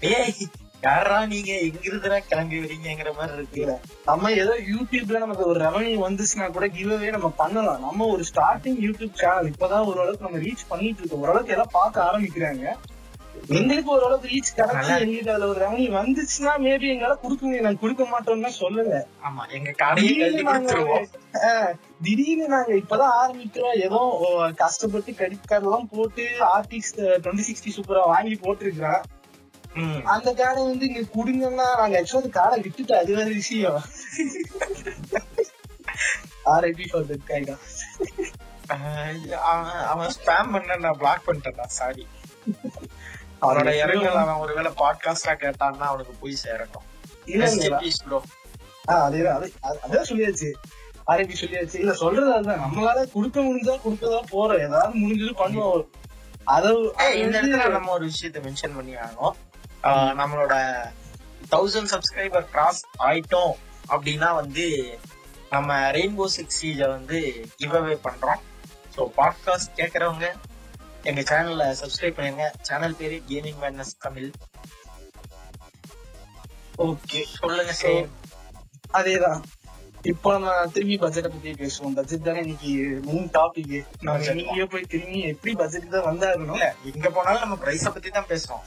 ஏய் 0.00 0.34
யாரா 0.82 1.26
நீங்க? 1.26 1.52
எங்க 1.58 1.78
இருந்துடா 1.82 2.18
கிளம்பி 2.28 2.58
வரீங்கிற 2.58 3.14
மாதிரி 3.16 3.36
இருக்கு. 3.36 3.60
இல்ல 3.60 3.80
நம்ம 4.04 4.32
ஏதோ 4.32 4.54
யூடியூப்ல 4.72 5.18
நமக்கு 5.18 5.46
ஒரு 5.46 5.60
ரெவன்யூ 5.60 5.94
வந்துச்சுன்னா 6.06 6.52
கூட 6.52 6.66
கிவ்அவே 6.66 7.10
நம்ம 7.10 7.28
பண்ணலாம். 7.28 7.80
நம்ம 7.80 8.06
ஒரு 8.06 8.24
ஸ்டார்டிங் 8.34 8.78
யூடியூப் 8.82 9.14
சேனல் 9.14 9.52
இப்பதான் 9.52 9.84
ஓரளவுக்கு 9.84 10.26
நம்ம 10.30 10.38
ரீச் 10.38 10.68
பண்ணிட்டு 10.68 11.00
இருக்கோம். 11.00 11.20
ஓரளவுக்கு 11.20 11.52
எல்லாம் 11.52 11.72
பார்க்க 11.72 12.10
ஆரம்பிக்கிறாங்க. 12.10 12.76
எங்களுக்கு 13.56 13.90
ஓரளவுக்கு 13.90 14.28
ரீச் 14.28 14.50
கிடைச்சு. 14.52 14.92
எங்களுக்கு 14.96 15.32
அதுல 15.32 15.48
ஒரு 15.48 15.60
ரெவன்யூ 15.60 15.88
வந்துச்சுன்னா 15.96 16.52
மேபி 16.64 16.86
எங்களால 16.92 17.16
கொடுக்க 17.20 17.50
நாங்க 17.58 17.80
கொடுக்க 17.80 18.04
மாட்டோம்னு 18.04 18.50
சொல்லல. 18.58 19.00
ஆமா 19.22 19.42
எங்க 19.50 19.70
கடையை 19.74 20.14
கழுவி 20.14 20.96
திடீர்னு 22.02 22.46
நாங்க 22.48 22.72
இப்பதான் 22.74 23.14
ஆரம்பிக்கிறோம். 23.20 23.76
ஏதோ 23.84 24.00
கஷ்டப்பட்டு 24.58 25.12
கிரெடிட் 25.14 25.48
கார்டு 25.48 25.66
எல்லாம் 25.66 25.88
போட்டு 25.90 26.24
ஆர்டிக்ஸ் 26.50 26.94
டுவெண்ட்டி 27.18 27.46
சிக்ஸ்டி 27.48 27.76
சூப்பரா 27.76 28.02
வாங்கி 28.08 28.36
போட்டிருக்கிறேன் 28.42 29.02
ம். 29.76 30.02
அந்த 30.06 30.28
கார்டை 30.34 30.60
வந்து 30.64 30.86
இங்க 30.86 31.00
குடுங்கன்னா 31.14 31.68
நாங்க 31.80 31.96
ஆக்சுவலா 32.00 32.30
கார்டை 32.36 32.58
விட்டுட்டு 32.62 32.94
அது 32.96 33.16
வேற 33.16 33.28
விஷயம். 33.34 33.80
ஆர்ஐபி 36.52 36.86
ஃபார் 36.90 37.08
தட் 37.08 37.26
கைடா 37.28 37.56
அவன் 39.90 40.14
ஸ்பேம் 40.14 40.52
பண்ண 40.52 40.76
நான் 40.78 40.98
பிளாக் 40.98 41.26
பண்ணிட்டேன் 41.26 41.74
சாரி 41.76 42.04
அவனோட 43.42 43.70
இறங்கல் 43.82 44.20
அவன் 44.22 44.42
ஒருவேளை 44.44 44.70
பாட்காஸ்டா 44.82 45.32
கேட்டான்னா 45.42 45.86
அவனுக்கு 45.90 46.14
போய் 46.20 46.42
சேரட்டும் 46.44 46.86
அதான் 48.86 50.08
சொல்லியாச்சு. 50.10 50.48
ஆர்ஐபி 51.06 51.34
சொல்லியாச்சு. 51.40 51.76
இல்ல 51.82 51.92
சொல்றது 51.92 52.30
அதுதான். 52.34 52.62
நம்மளால 52.64 52.98
கொடுக்க 53.12 53.40
முடிஞ்சா 53.40 53.74
கொடுக்கதான் 53.84 54.28
போறோம். 54.30 54.62
ஏதாவது 54.66 54.98
முடிஞ்சது 55.02 55.32
பண்ணுவோம். 55.40 55.84
அத 56.44 56.64
இந்த 57.14 57.34
இடத்துல 57.42 57.70
நம்ம 57.70 57.90
ஒரு 57.90 58.04
விஷயத்த 58.06 58.38
மென்ஷன் 58.46 58.76
பண்ணி 58.76 58.94
ஆகணும். 58.94 59.36
நம்மளோட 60.20 60.54
தௌசண்ட் 61.50 61.92
சப்ஸ்கிரைபர் 61.94 62.50
கிராஸ் 62.50 62.82
ஆயிட்டோம் 62.98 63.54
அப்படின்னா 63.88 64.34
வந்து 64.34 64.66
நம்ம 65.50 65.90
ரெயின்போ 65.90 66.24
சிக்ஸ் 66.36 66.58
சீஜ 66.60 66.80
வந்து 66.88 67.18
கிவ் 67.56 67.74
அவே 67.74 67.96
பண்றோம். 68.04 68.42
ஸோ 68.96 69.10
பாட்காஸ்ட் 69.16 69.76
கேட்கறவங்க 69.76 70.26
எங்க 71.10 71.22
சேனல்ல 71.30 71.64
சப்ஸ்கிரைப் 71.80 72.16
பண்ணுங்க 72.18 72.44
சேனல் 72.68 72.96
பேரு 73.00 73.16
கேமிங் 73.28 73.60
மேட்னஸ் 73.62 73.92
தமிழ். 74.04 74.30
ஓகே 76.86 77.20
சொல்லுங்க 77.36 77.74
சேம் 77.82 78.08
அதேதான். 78.98 79.40
இப்போ 80.10 80.28
நம்ம 80.34 80.50
திரும்பி 80.74 80.96
பட்ஜெட்டை 81.02 81.30
பத்தி 81.34 81.52
பேசுவோம். 81.60 81.94
பட்ஜெட் 81.98 82.26
தானே 82.26 82.40
இன்னைக்கு 82.44 82.72
மெயின் 83.06 83.28
டாபிக் 83.36 83.72
நம்ம 84.06 84.16
Budget. 84.16 84.40
எங்கேயோ 84.42 84.66
போய் 84.72 84.88
திரும்பி 84.92 85.20
எப்படி 85.30 85.52
பட்ஜெட் 85.60 85.94
தான் 85.94 86.06
வந்தாகணும்? 86.08 86.56
இல்ல 86.58 86.68
எங்க 86.92 87.08
போனாலும் 87.16 87.42
நம்ம 87.44 87.56
பிரைஸ 87.64 87.92
பத்தி 87.96 88.10
தான் 88.18 88.28
பேசுறோம் 88.32 88.62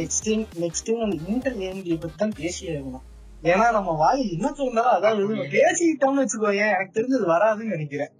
நெக்ஸ்ட் 0.00 0.24
டைம் 0.28 0.44
நெக்ஸ்ட் 0.64 0.86
டைம் 0.88 1.02
அந்த 1.06 1.18
இன்டர் 1.32 1.58
ஏஎம்டி 1.66 1.98
பத்தி 2.04 2.18
தான் 2.24 2.36
பேசி 2.40 2.62
ஆகணும். 2.74 3.04
ஏன்னா 3.52 3.66
நம்ம 3.78 3.94
வாய் 4.02 4.22
என்ன 4.36 4.50
சொன்னாலும் 4.60 4.96
அதாவது 4.98 5.48
பேசிக்கிட்டோம்னு 5.56 6.22
வச்சுக்கோங்க 6.24 6.64
எனக்கு 6.76 6.96
தெரிஞ்சது 6.98 7.26
வராதுன்னு 7.34 7.74
நினைக்கிறேன். 7.76 8.12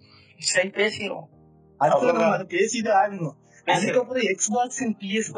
சரி 0.53 0.71
பேசிடுவோம். 0.81 1.29
அடுத்து 1.83 2.12
நம்ம 2.12 2.35
அதை 2.37 2.47
பேசிதான் 2.57 3.01
ஆகணும். 3.03 3.37
அதுக்கப்புறம் 3.75 4.22
எக்ஸ்பாக்ஸ் 4.22 4.81
பிஎஸ் 5.01 5.31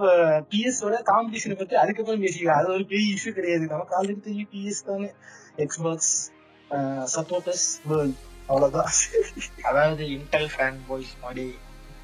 பிஎஸ் 0.50 0.80
ஓட 0.86 0.96
காம்படிஷன் 1.10 1.58
பத்தி 1.58 1.74
அதுக்கப்புறம் 1.74 2.22
பேசிக்கலாம். 2.22 2.58
அது 2.60 2.72
ஒரு 2.72 2.86
பெரிய 2.86 3.14
இஷ்யூ 3.14 3.32
கிடையாது. 3.38 3.66
நமக்கு 3.66 3.94
ஆல்ரெடி 3.98 4.20
தெரியும் 4.20 4.50
பிஎஸ் 4.52 4.86
தானே. 4.86 5.10
எக்ஸ்பாக்ஸ் 5.56 6.12
சப்போர்ட்டர்ஸ் 7.16 7.68
வேர்ல்ட் 7.84 8.18
அவ்வளவுதான். 8.46 8.92
அதாவது 9.62 10.04
இன்டெல் 10.04 10.48
ஃபேன் 10.56 10.80
பாய்ஸ் 10.88 11.14
மாதிரி 11.22 11.46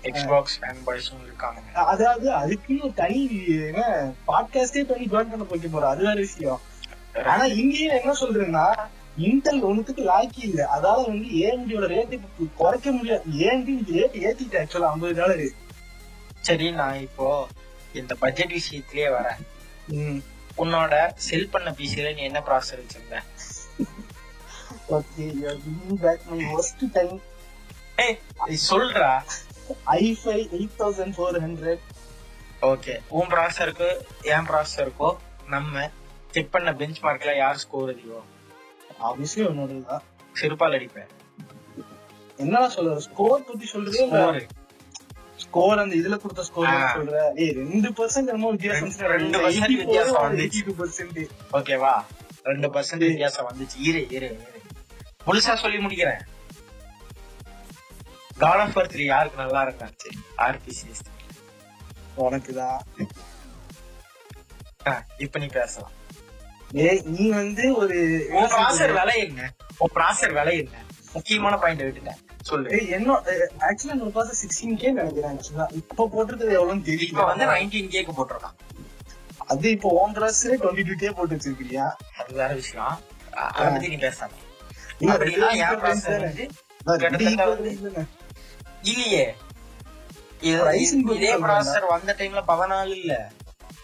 எக்ஸ்பாக்ஸ் 0.03 0.57
ஃபேன் 0.61 0.80
பாய்ஸும் 0.87 1.24
இருக்காங்க 1.24 1.61
அதாவது 1.72 2.28
அதுக்குன்னு 2.33 2.93
தனி 2.95 3.20
என்ன 3.47 4.12
பாட்காஸ்டே 4.28 4.83
பண்ணி 4.91 5.07
ஜாயின் 5.07 5.30
பண்ண 5.33 5.45
போய்க்க 5.51 5.68
போறோம். 5.74 5.93
அது 5.95 6.03
வேற 6.05 6.14
விஷயம். 6.14 6.61
ஆனா 7.24 7.45
இங்கேயும் 7.45 7.97
என்ன 8.01 8.12
சொல்றேன்னா 8.20 8.66
இன்டெல் 9.27 9.63
ஒண்ணுத்துக்கு 9.69 10.03
லாக்கி 10.05 10.41
இல்ல. 10.49 10.61
அதால 10.77 11.01
வந்து 11.09 11.27
ஏஎம்டியோட 11.41 11.87
ரேட் 11.87 12.15
குறைக்க 12.57 12.93
முடியாது 12.93 13.25
ஏஎம்டி 13.41 13.75
ரேட் 13.91 14.17
ஏத்திட்டு 14.23 14.61
ஆக்சுவலா 14.61 14.91
ஐம்பது 14.93 15.15
டாலர் 15.15 15.43
சரி 16.45 16.69
நான் 16.81 17.01
இப்போ 17.01 17.27
இந்த 17.95 18.13
பட்ஜெட் 18.23 18.55
விஷயத்திலேயே 18.59 19.09
வரேன். 19.17 19.41
உன்னோட 20.59 20.95
செல் 21.27 21.51
பண்ண 21.51 21.69
பிசில 21.79 22.15
நீ 22.15 22.23
என்ன 22.23 22.41
ப்ராசஸர் 22.49 22.83
வச்சிருந்த? 22.83 23.19
Okay 24.91 25.25
you 25.37 25.45
are 25.49 25.61
giving 25.65 26.01
back 26.03 26.25
my 26.31 26.39
worst 26.55 26.85
time 26.97 27.15
ஏய் 27.99 28.19
சொல்றா. 28.71 29.13
I five 29.99 30.39
eight 30.57 30.77
thousand 30.81 31.15
four 31.17 31.39
hundred 31.45 31.83
okay 32.63 32.95
உன் 33.19 33.31
ப்ராசஸருக்கு 33.33 33.89
என் 34.35 34.49
ப்ராசஸருக்கோ 34.51 35.11
நம்ம 35.47 35.89
செக் 36.35 36.51
பண்ண 36.51 36.71
பெஞ்ச் 36.81 37.01
மார்க்ல 37.07 37.33
யார் 37.37 37.61
ஸ்கோர் 37.65 37.93
அதிகம் 37.95 38.29
ஆப்வியஸ்லி 39.03 39.38
உன்னோட 39.38 39.86
தான். 39.86 40.03
சிறுபால் 40.32 40.72
அடிப்பேன். 40.72 41.07
என்னடா 42.36 42.74
சொல்ற? 42.74 42.96
ஸ்கோர் 42.96 43.44
பத்தி 43.44 43.70
சொல்றதே 43.72 44.48
ஸ்கோர் 45.36 45.78
அந்த 45.78 45.94
இதுல 45.94 46.18
கொடுத்த 46.18 46.44
ஸ்கோர். 46.44 46.66
சொல்ற? 46.66 47.30
ஏய் 47.34 47.50
ரெண்டு 47.50 47.90
பர்சன்ட் 47.90 48.14
என்னமோ 48.14 48.50
வித்தியாசம் 48.50 48.88
ரெண்டு- 48.88 49.66
வித்தியாசம் 49.66 50.14
வந்துச்சு. 50.14 50.40
எயிட்டி 50.40 50.72
டூ 50.72 50.84
பர்சன்ட் 50.84 51.28
ஓகேவா 51.53 52.05
ரெண்டு 52.42 52.68
பர்சன்ட் 52.70 52.98
வித்தியாசம் 52.98 53.48
வந்துச்சு. 53.48 53.80
இரு 53.80 54.09
இரு 54.11 54.11
இரு. 54.11 54.46
முழுசா 55.26 55.55
சொல்லி 55.55 55.86
முடிக்கிறேன். 55.86 56.20
காட் 58.38 58.59
ஆஃப் 58.59 58.76
த்ரீ 58.76 59.05
யாருக்கு 59.05 59.44
நல்லா 59.44 59.68
இருக்காச்சு 59.68 60.11
ஆர்பிசிஎஸ் 60.38 61.11
உனக்குதான் 62.16 62.78
இப்ப 65.18 65.38
நீ 65.38 65.46
பேசலாம். 65.46 65.90
நீ 67.05 67.29
வந்து 67.29 67.75
ஒரு 67.77 68.27
ப்ராசர் 68.33 68.93
விலை 68.93 69.25
என்ன? 69.25 69.53
உன் 69.79 69.91
ப்ராசர் 69.95 70.33
விலை 70.33 70.59
என்ன? 70.59 70.85
முக்கியமான 71.12 71.57
பாயிண்ட் 71.57 71.83
விட்டுட்டேன். 71.83 72.16
சொல்லு. 72.43 72.89
என்ன 72.89 73.23
ஆக்சுவலா 73.59 73.85
நம்ம 73.85 74.09
பார்த்து 74.09 74.37
சிக்ஸ்டீன் 74.37 74.77
கே 74.77 74.91
நினைக்கிறேன் 74.91 75.39
ஆக்சுவலா 75.39 75.73
இப்ப 75.73 76.11
போட்டிருக்கிறது 76.16 76.53
எவ்வளவுன்னு 76.53 76.89
இப்ப 76.89 77.23
தெரியல 77.23 77.27
வந்து 77.27 77.45
நைன்டீன் 77.45 77.89
கேக்கு 77.89 78.11
போட்டிருக்கான். 78.16 78.57
அது 79.39 79.70
இப்போ 79.70 79.89
ஓன் 79.89 80.12
கிளாஸ்ல 80.12 80.47
டுவெண்ட்டி 80.47 80.87
டூ 80.87 80.93
கே 80.99 81.11
போட்டு 81.11 81.37
வச்சிருக்கியா 81.37 81.93
அது 82.18 82.35
வேற 82.35 82.55
விஷயம். 82.55 83.01
அதை 83.31 83.70
பத்தி 83.70 83.89
நீ 83.89 83.97
பேசாம. 83.97 84.31
அப்படின்னா 85.01 85.51
என் 85.53 85.62
ப்ராசர். 85.62 86.20
வந்து. 86.20 88.07
இல்லையே. 88.83 89.35
இது- 90.41 90.61
ப்ராசர் 91.43 91.87
வந்த 91.89 92.14
டைம்ல 92.18 92.43
பதினாலு 92.49 92.87
இல்ல. 92.87 93.31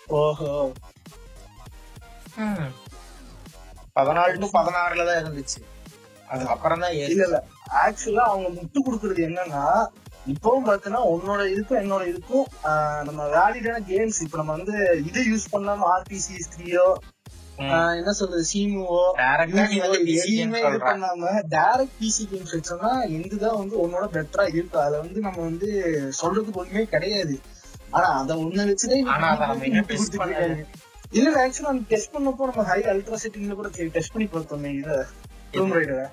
ஓஹோ. 0.07 0.72
பதினாலு 3.97 4.34
டு 4.36 4.49
பதினாறுல 4.55 5.05
தான் 5.07 5.20
இருந்துச்சு. 5.22 5.61
அதுக்கப்புறம் 6.28 6.82
தான் 6.82 6.95
இல்ல 6.97 7.22
இல்ல. 7.24 7.39
ஆக்சுவலா 7.82 8.24
அவங்க 8.28 8.49
முட்டு 8.57 8.78
கொடுக்கறது 8.80 9.22
என்னன்னா 9.26 9.62
இப்பவும் 10.26 10.66
பாத்தீங்கன்னா 10.66 11.03
உன்னோட 11.11 11.43
இதுக்கும் 11.53 11.80
என்னோட 11.80 12.03
இதுக்கும் 12.09 12.47
ஆஹ், 12.68 13.03
நம்ம 13.05 13.20
வேலிடான 13.34 13.78
கேம்ஸ் 13.89 14.18
இப்ப 14.24 14.36
நம்ம 14.36 14.57
வந்து 14.57 14.76
இது 15.05 15.20
யூஸ் 15.30 15.53
பண்ணாம 15.53 15.86
ஆர்பிசி 15.93 16.36
த்ரீயோ 16.53 16.89
என்ன 17.95 18.11
சொல்றது 18.14 18.43
PC 20.03 20.16
எதையுமே 20.16 20.59
இது. 20.62 20.78
பண்ணாம 20.82 21.22
டைரக்ட் 21.55 21.97
பிசி 22.01 22.24
கேம்ஸ் 22.30 22.53
வச்சோம்னா 22.55 22.91
எங்குதான் 23.16 23.59
வந்து 23.59 23.76
உன்னோட 23.84 24.05
பெட்டரா 24.12 24.45
இருக்கு 24.53 24.78
அதுல 24.82 25.01
வந்து 25.03 25.20
நம்ம 25.24 25.41
வந்து 25.47 25.70
சொல்றதுக்கு 26.18 26.61
ஒண்ணுமே 26.62 26.84
கிடையாது. 26.93 27.36
ஆனா 27.93 28.09
அத 28.18 28.32
ஒண்ணு 28.41 28.68
வச்சுதான் 28.68 29.09
இல்ல 31.12 31.28
ஆக்சுவலா 31.42 31.70
நம்ம 31.70 31.86
டெஸ்ட் 31.90 32.14
பண்ணப்போ 32.14 32.46
நம்ம 32.48 32.64
ஹை 32.68 32.80
அல்ட்ரா 32.92 33.18
செட்டிங்ல 33.22 33.54
கூட 33.54 33.68
டெஸ்ட் 33.94 34.12
பண்ணி 34.14 34.26
பார்த்தோமே 34.32 34.70
இத 34.78 34.90
ரூம் 35.54 35.74
ரைடரை 35.76 36.06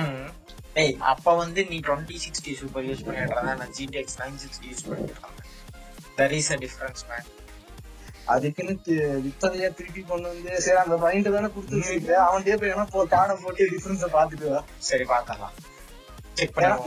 ம். 0.00 0.28
ஏய் 0.76 0.94
அப்ப 1.10 1.34
வந்து 1.40 1.60
நீ 1.70 1.78
டுவெண்ட்டி 1.86 2.16
சிக்ஸ்டி 2.22 2.52
சூப்பர் 2.60 2.86
யூஸ் 2.86 3.02
பண்ணிட்டு 3.06 3.34
இருந்தா 3.34 3.54
நான் 3.56 3.74
ஜிடிஎக்ஸ் 3.76 4.18
நைன் 4.20 4.38
சிக்ஸ்டி 4.42 4.66
யூஸ் 4.70 4.84
பண்ணிட்டு 4.86 5.14
இருந்தேன் 5.14 5.48
there 6.18 6.34
is 6.38 6.50
a 6.50 6.58
difference 6.62 7.04
man 7.10 7.28
அதுக்குன்னு 8.32 8.74
வித்ததையா 9.24 9.68
திருப்பி 9.78 10.02
கொண்டு 10.04 10.26
வந்து 10.28 10.52
சரி 10.64 10.78
அந்த 10.82 10.96
பாயிண்ட் 11.02 11.30
தானே 11.30 11.50
கொடுத்து 11.54 11.78
வச்சிருக்க 11.78 12.14
அவன்கிட்டயே 12.26 12.58
போய் 12.60 12.72
வேணா 12.72 12.86
போ 12.90 13.04
காண 13.12 13.36
போட்டு 13.40 13.68
டிஃபரன்ஸ 13.72 14.08
பாத்துட்டு 14.14 14.50
சரி 14.88 15.06
பாக்கலாம் 15.12 15.54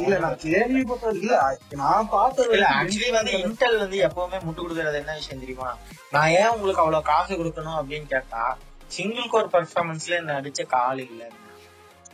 இல்ல 0.03 0.17
நான் 0.19 0.39
கேள்விப்பட்டது 0.43 1.17
இல்ல. 1.21 1.33
நான் 1.81 2.07
பார்த்தது 2.09 2.47
இல்ல 2.47 2.65
வரைக்கும் 2.65 2.79
ஆக்சுவலி 2.79 3.11
வந்து 3.17 3.33
இன்டெல் 3.43 3.77
வந்து 3.83 3.97
எப்பவுமே 4.07 4.37
முட்டு 4.45 4.61
கொடுக்கறது 4.61 5.01
என்ன 5.01 5.15
விஷயம் 5.19 5.43
தெரியுமா? 5.43 5.69
நான் 6.11 6.31
ஏன் 6.39 6.53
உங்களுக்கு 6.55 6.83
அவ்வளவு 6.83 7.09
காசு 7.11 7.33
கொடுக்கணும் 7.33 7.77
அப்படின்னு 7.79 8.07
கேட்டா 8.13 8.43
சிங்கிள் 8.91 9.31
கோர் 9.33 9.53
பெர்ஃபார்மன்ஸ்ல 9.53 10.19
என்ன 10.21 10.35
அடிச்ச 10.39 10.63
கால் 10.75 11.03
இல்ல. 11.07 11.21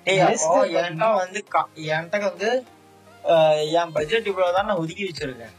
என்கிட்ட 0.08 1.08
வந்து 1.16 1.40
என்கிட்ட 1.96 2.22
வந்து 2.30 2.52
என் 3.80 3.94
பட்ஜெட் 3.96 4.30
இவ்வளவுதான் 4.32 4.70
நான் 4.70 4.82
ஒதுக்கி 4.84 5.04
வச்சிருக்கேன். 5.08 5.56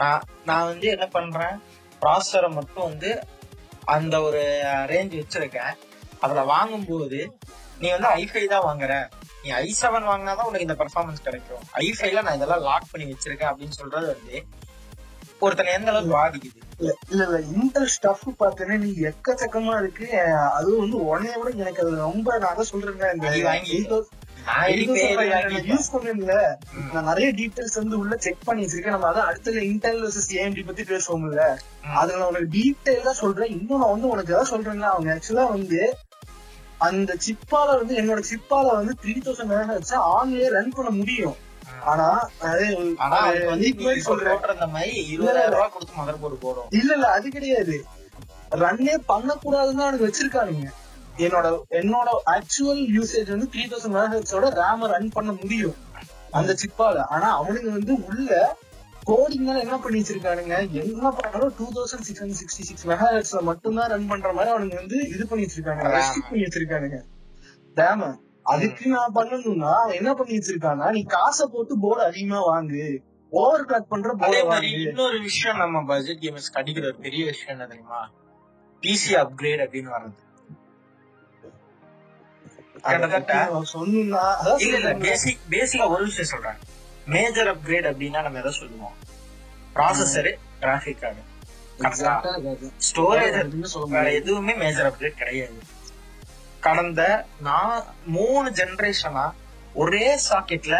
நான் 0.00 0.24
நான் 0.44 0.68
வந்து 0.70 0.86
என்ன 0.94 1.06
பண்றேன்? 1.08 1.56
ப்ராசஸரை 2.02 2.48
மட்டும் 2.50 2.88
வந்து 2.90 3.10
அந்த 3.94 4.14
ஒரு 4.28 4.40
ரேஞ்ச் 4.92 5.14
வச்சிருக்கேன். 5.20 5.74
அதுல 6.20 6.42
வாங்கும்போது 6.54 7.20
நீ 7.80 7.86
வந்து 7.94 8.08
ஐஃபை 8.20 8.44
தான் 8.46 8.66
வாங்குற. 8.68 8.92
நீ 9.46 9.52
ஐ 9.62 9.76
செவன் 9.80 10.06
வாங்கினாதான் 10.10 10.48
உனக்கு 10.50 10.66
இந்த 10.68 10.76
பெர்ஃபார்மன்ஸ் 10.78 11.26
கிடைக்கும். 11.26 11.64
ஐஃபைல 11.74 12.22
நான் 12.22 12.38
இதெல்லாம் 12.38 12.64
லாக் 12.68 12.92
பண்ணி 12.92 13.06
வச்சிருக்கேன் 13.10 13.50
அப்படின்னு 13.50 13.78
சொல்றது 13.80 14.06
வந்து 14.14 14.38
ஒருத்தனை 15.38 15.72
எந்த 15.72 15.90
அளவுக்கு 15.90 16.14
பாதிக்குது? 16.16 16.60
இல்ல 16.78 17.24
இல்ல 17.24 17.40
இன்டர் 17.56 17.90
ஸ்டஃப் 17.94 18.22
பார்த்தேன்னா 18.40 18.76
நீ 18.84 18.90
எக்கச்சக்கமா 19.08 19.72
இருக்கு. 19.80 20.06
அதுவும் 20.58 20.78
வந்து 20.78 20.98
உடனே 21.06 21.32
விட 21.40 21.50
எனக்கு 21.62 21.82
அது 21.86 21.96
ரொம்ப 21.96 22.38
நான் 22.38 22.54
அதான் 22.54 22.70
சொல்றேன் 22.70 22.94
இந்த. 22.94 24.06
யூஸ் 25.70 25.90
பண்ணல 25.92 26.34
நான் 26.92 27.08
நிறைய 27.10 27.28
டீடைல்ஸ் 27.38 27.78
வந்து 27.80 27.98
உள்ள 27.98 28.16
செக் 28.26 28.46
பண்ணி 28.48 28.64
வச்சிருக்கேன். 28.64 28.94
நம்ம 28.96 29.08
அதான் 29.10 29.28
அடுத்த 29.30 29.56
இன்டெல் 29.70 30.00
வர்சஸ் 30.04 30.30
ஏஎம்டி 30.40 30.64
பத்தி 30.66 30.82
பேசுவோம்ல. 30.90 31.44
அதுல 32.00 32.18
நான் 32.18 32.28
உனக்கு 32.28 32.50
டீடைலா 32.56 33.14
சொல்றேன். 33.22 33.52
இன்னும் 33.56 33.80
நான் 33.82 33.94
வந்து 33.94 34.08
உனக்கு 34.08 34.32
எதாவது 34.32 34.52
சொல்றேன்னா 34.56 34.88
அவங்க 34.94 35.10
ஆக்சுவலா 35.16 35.46
வந்து 35.56 35.80
அந்த 36.78 37.16
சிப்பால 37.26 37.66
வந்து 37.66 37.96
என்னோட 37.96 38.22
சிப்பால 38.30 38.66
வந்து 38.66 38.94
த்ரீ 39.02 39.08
தௌசண்ட் 39.08 39.80
வச்சா 39.80 40.00
ஆன்லயே 40.22 40.48
ரன் 40.48 40.70
பண்ண 40.70 40.90
முடியும். 40.90 41.36
ஆனா 41.80 42.28
இல்ல 46.70 46.94
இல்ல. 46.94 47.08
அது 47.08 47.28
கிடையாது. 47.30 47.84
ரன்னே 48.50 48.96
பண்ணக்கூடாதுன்னு 49.08 49.80
அவனுக்கு 49.80 50.10
வச்சிருக்கானுங்க. 50.10 50.72
என்னோட 51.16 51.60
என்னோட 51.70 52.08
ஆக்சுவல் 52.26 52.86
யூசேஜ் 52.98 53.28
வந்து 53.28 53.48
த்ரீ 53.52 53.64
தௌசண்ட் 53.64 53.96
மெகாஹெட்ஸோட 53.96 54.48
ரேம 54.48 54.86
ரன் 54.86 55.08
பண்ண 55.08 55.32
முடியும். 55.32 55.74
அந்த 56.30 56.54
சிப்பால. 56.54 56.98
ஆனா 56.98 57.42
அவனுங்க 57.42 57.70
வந்து 57.70 58.04
உள்ள 58.04 58.56
கோடிங் 59.06 59.60
என்ன 59.60 59.78
பண்ணி 59.78 59.98
வச்சிருக்கானுங்க? 60.00 60.56
என்ன 60.82 61.10
பண்ணாலும் 61.10 61.54
two 61.58 61.66
thousand 61.74 62.04
six 62.06 62.22
hundred 62.22 62.42
sixty 62.42 62.64
six 62.68 62.86
மெகாஹெட்ஸ்ல 62.88 63.40
மட்டும்தான் 63.40 63.88
ரன் 63.88 64.06
பண்ற 64.06 64.32
மாதிரி 64.32 64.54
அவனுங்க 64.54 64.74
வந்து 64.74 64.98
இது 65.14 65.26
பண்ணி 65.26 65.44
வச்சிருக்கானுங்க. 65.44 65.90
ரெஸ்ட்ரிக்ட் 65.96 66.30
பண்ணி 66.30 66.44
வச்சிருக்கானுங்க. 66.44 66.98
ரேம 67.76 68.14
அதுக்கு 68.42 68.88
நான் 68.88 69.14
பண்ணணும்னா 69.14 69.74
என்ன 69.94 70.14
பண்ணி 70.14 70.36
வச்சிருக்கான்னா 70.36 70.90
நீ 70.90 71.02
காசை 71.04 71.48
போட்டு 71.52 71.78
போர்டு 71.80 72.02
அதிகமா 72.04 72.40
வாங்கு. 72.52 72.98
ஓவர் 73.30 73.64
கிளாக் 73.64 73.90
பண்ற 73.94 74.14
போர்டு 74.18 74.44
மாதிரி 74.46 74.72
வாங்கு. 74.72 74.88
இன்னொரு 74.88 75.20
விஷயம் 75.20 75.56
நம்ம 75.56 75.84
பட்ஜெட் 75.84 76.22
கேமர்ஸ் 76.24 76.54
கடிக்கிற 76.54 76.84
ஒரு 76.84 76.98
பெரிய 77.06 77.24
விஷயம் 77.24 77.54
என்ன 77.54 77.66
தெரியுமா? 77.66 78.00
பிசி 78.82 79.10
அப்கிரேட் 79.12 79.64
அப்படின்னு 79.66 79.90
வர்றது. 79.96 80.24
கிட்டத்தட்ட 82.82 83.60
சொன்னா. 83.62 84.24
பேசிக் 84.98 85.38
பேசிக்கா 85.50 85.88
ஒரு 85.88 86.04
விஷயம் 86.04 86.32
சொல்றேன். 86.32 86.58
மேஜர் 87.06 87.50
அப்கிரேட் 87.52 87.88
அப்படின்னா 87.90 88.20
நம்ம 88.22 88.38
எதை 88.38 88.52
சொல்லுவோம்? 88.52 88.94
Processor 89.76 90.32
graphic 90.60 91.00
card. 91.00 91.22
ஸ்டோரேஜ் 92.88 93.36
வேற. 93.94 94.04
எதுவுமே 94.20 94.54
மேஜர் 94.54 94.88
அப்கிரேட் 94.90 95.20
கிடையாது. 95.22 95.58
கடந்த 96.60 97.02
நான் 97.40 97.74
மூணு 98.06 98.48
ஜெனரேஷனா 98.50 99.24
ஒரே 99.74 100.06
சாக்கெட்ல 100.28 100.76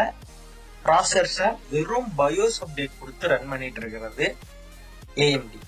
ப்ராசஸர்ஸ 0.84 1.38
வெறும் 1.70 2.10
பயோஸ் 2.18 2.58
அப்டேட் 2.64 2.98
கொடுத்து 3.00 3.28
ரன் 3.28 3.48
பண்ணிட்டு 3.48 3.80
இருக்கிறது 3.80 4.26
ஏஎம்டி 5.16 5.60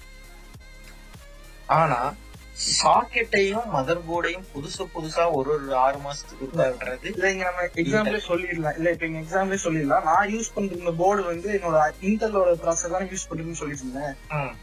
ஆனா 1.78 1.98
சாக்கெட்டையும் 2.58 3.66
மதர் 3.74 4.00
போர்டையும் 4.08 4.46
புதுசு 4.54 4.84
புதுசா 4.94 5.32
ஒரு 5.32 5.50
ஒரு 5.50 5.74
ஆறு 5.76 5.98
மாசத்துக்கு 5.98 6.46
இல்ல 7.10 7.30
இங்க 7.32 7.44
நம்ம 7.44 7.66
எக்ஸாம்பிளே 7.82 8.20
சொல்லிடலாம். 8.28 8.76
இல்ல 8.76 8.90
இப்ப 8.90 9.06
எங்க 9.06 9.18
எக்ஸாம்பிளே 9.18 9.58
சொல்லிடலாம். 9.64 10.02
நான் 10.02 10.30
யூஸ் 10.34 10.52
பண்ற 10.54 10.92
போர்டு 10.92 11.22
வந்து 11.22 11.48
என்னோட 11.58 11.78
இன்டெலோட 12.00 12.54
ப்ராசஸர் 12.64 12.96
தான் 12.96 13.08
யூஸ் 13.08 13.28
பண்றேன்னு 13.28 13.60
சொல்லிட்டு 13.62 13.84
இருந்தேன். 13.86 14.16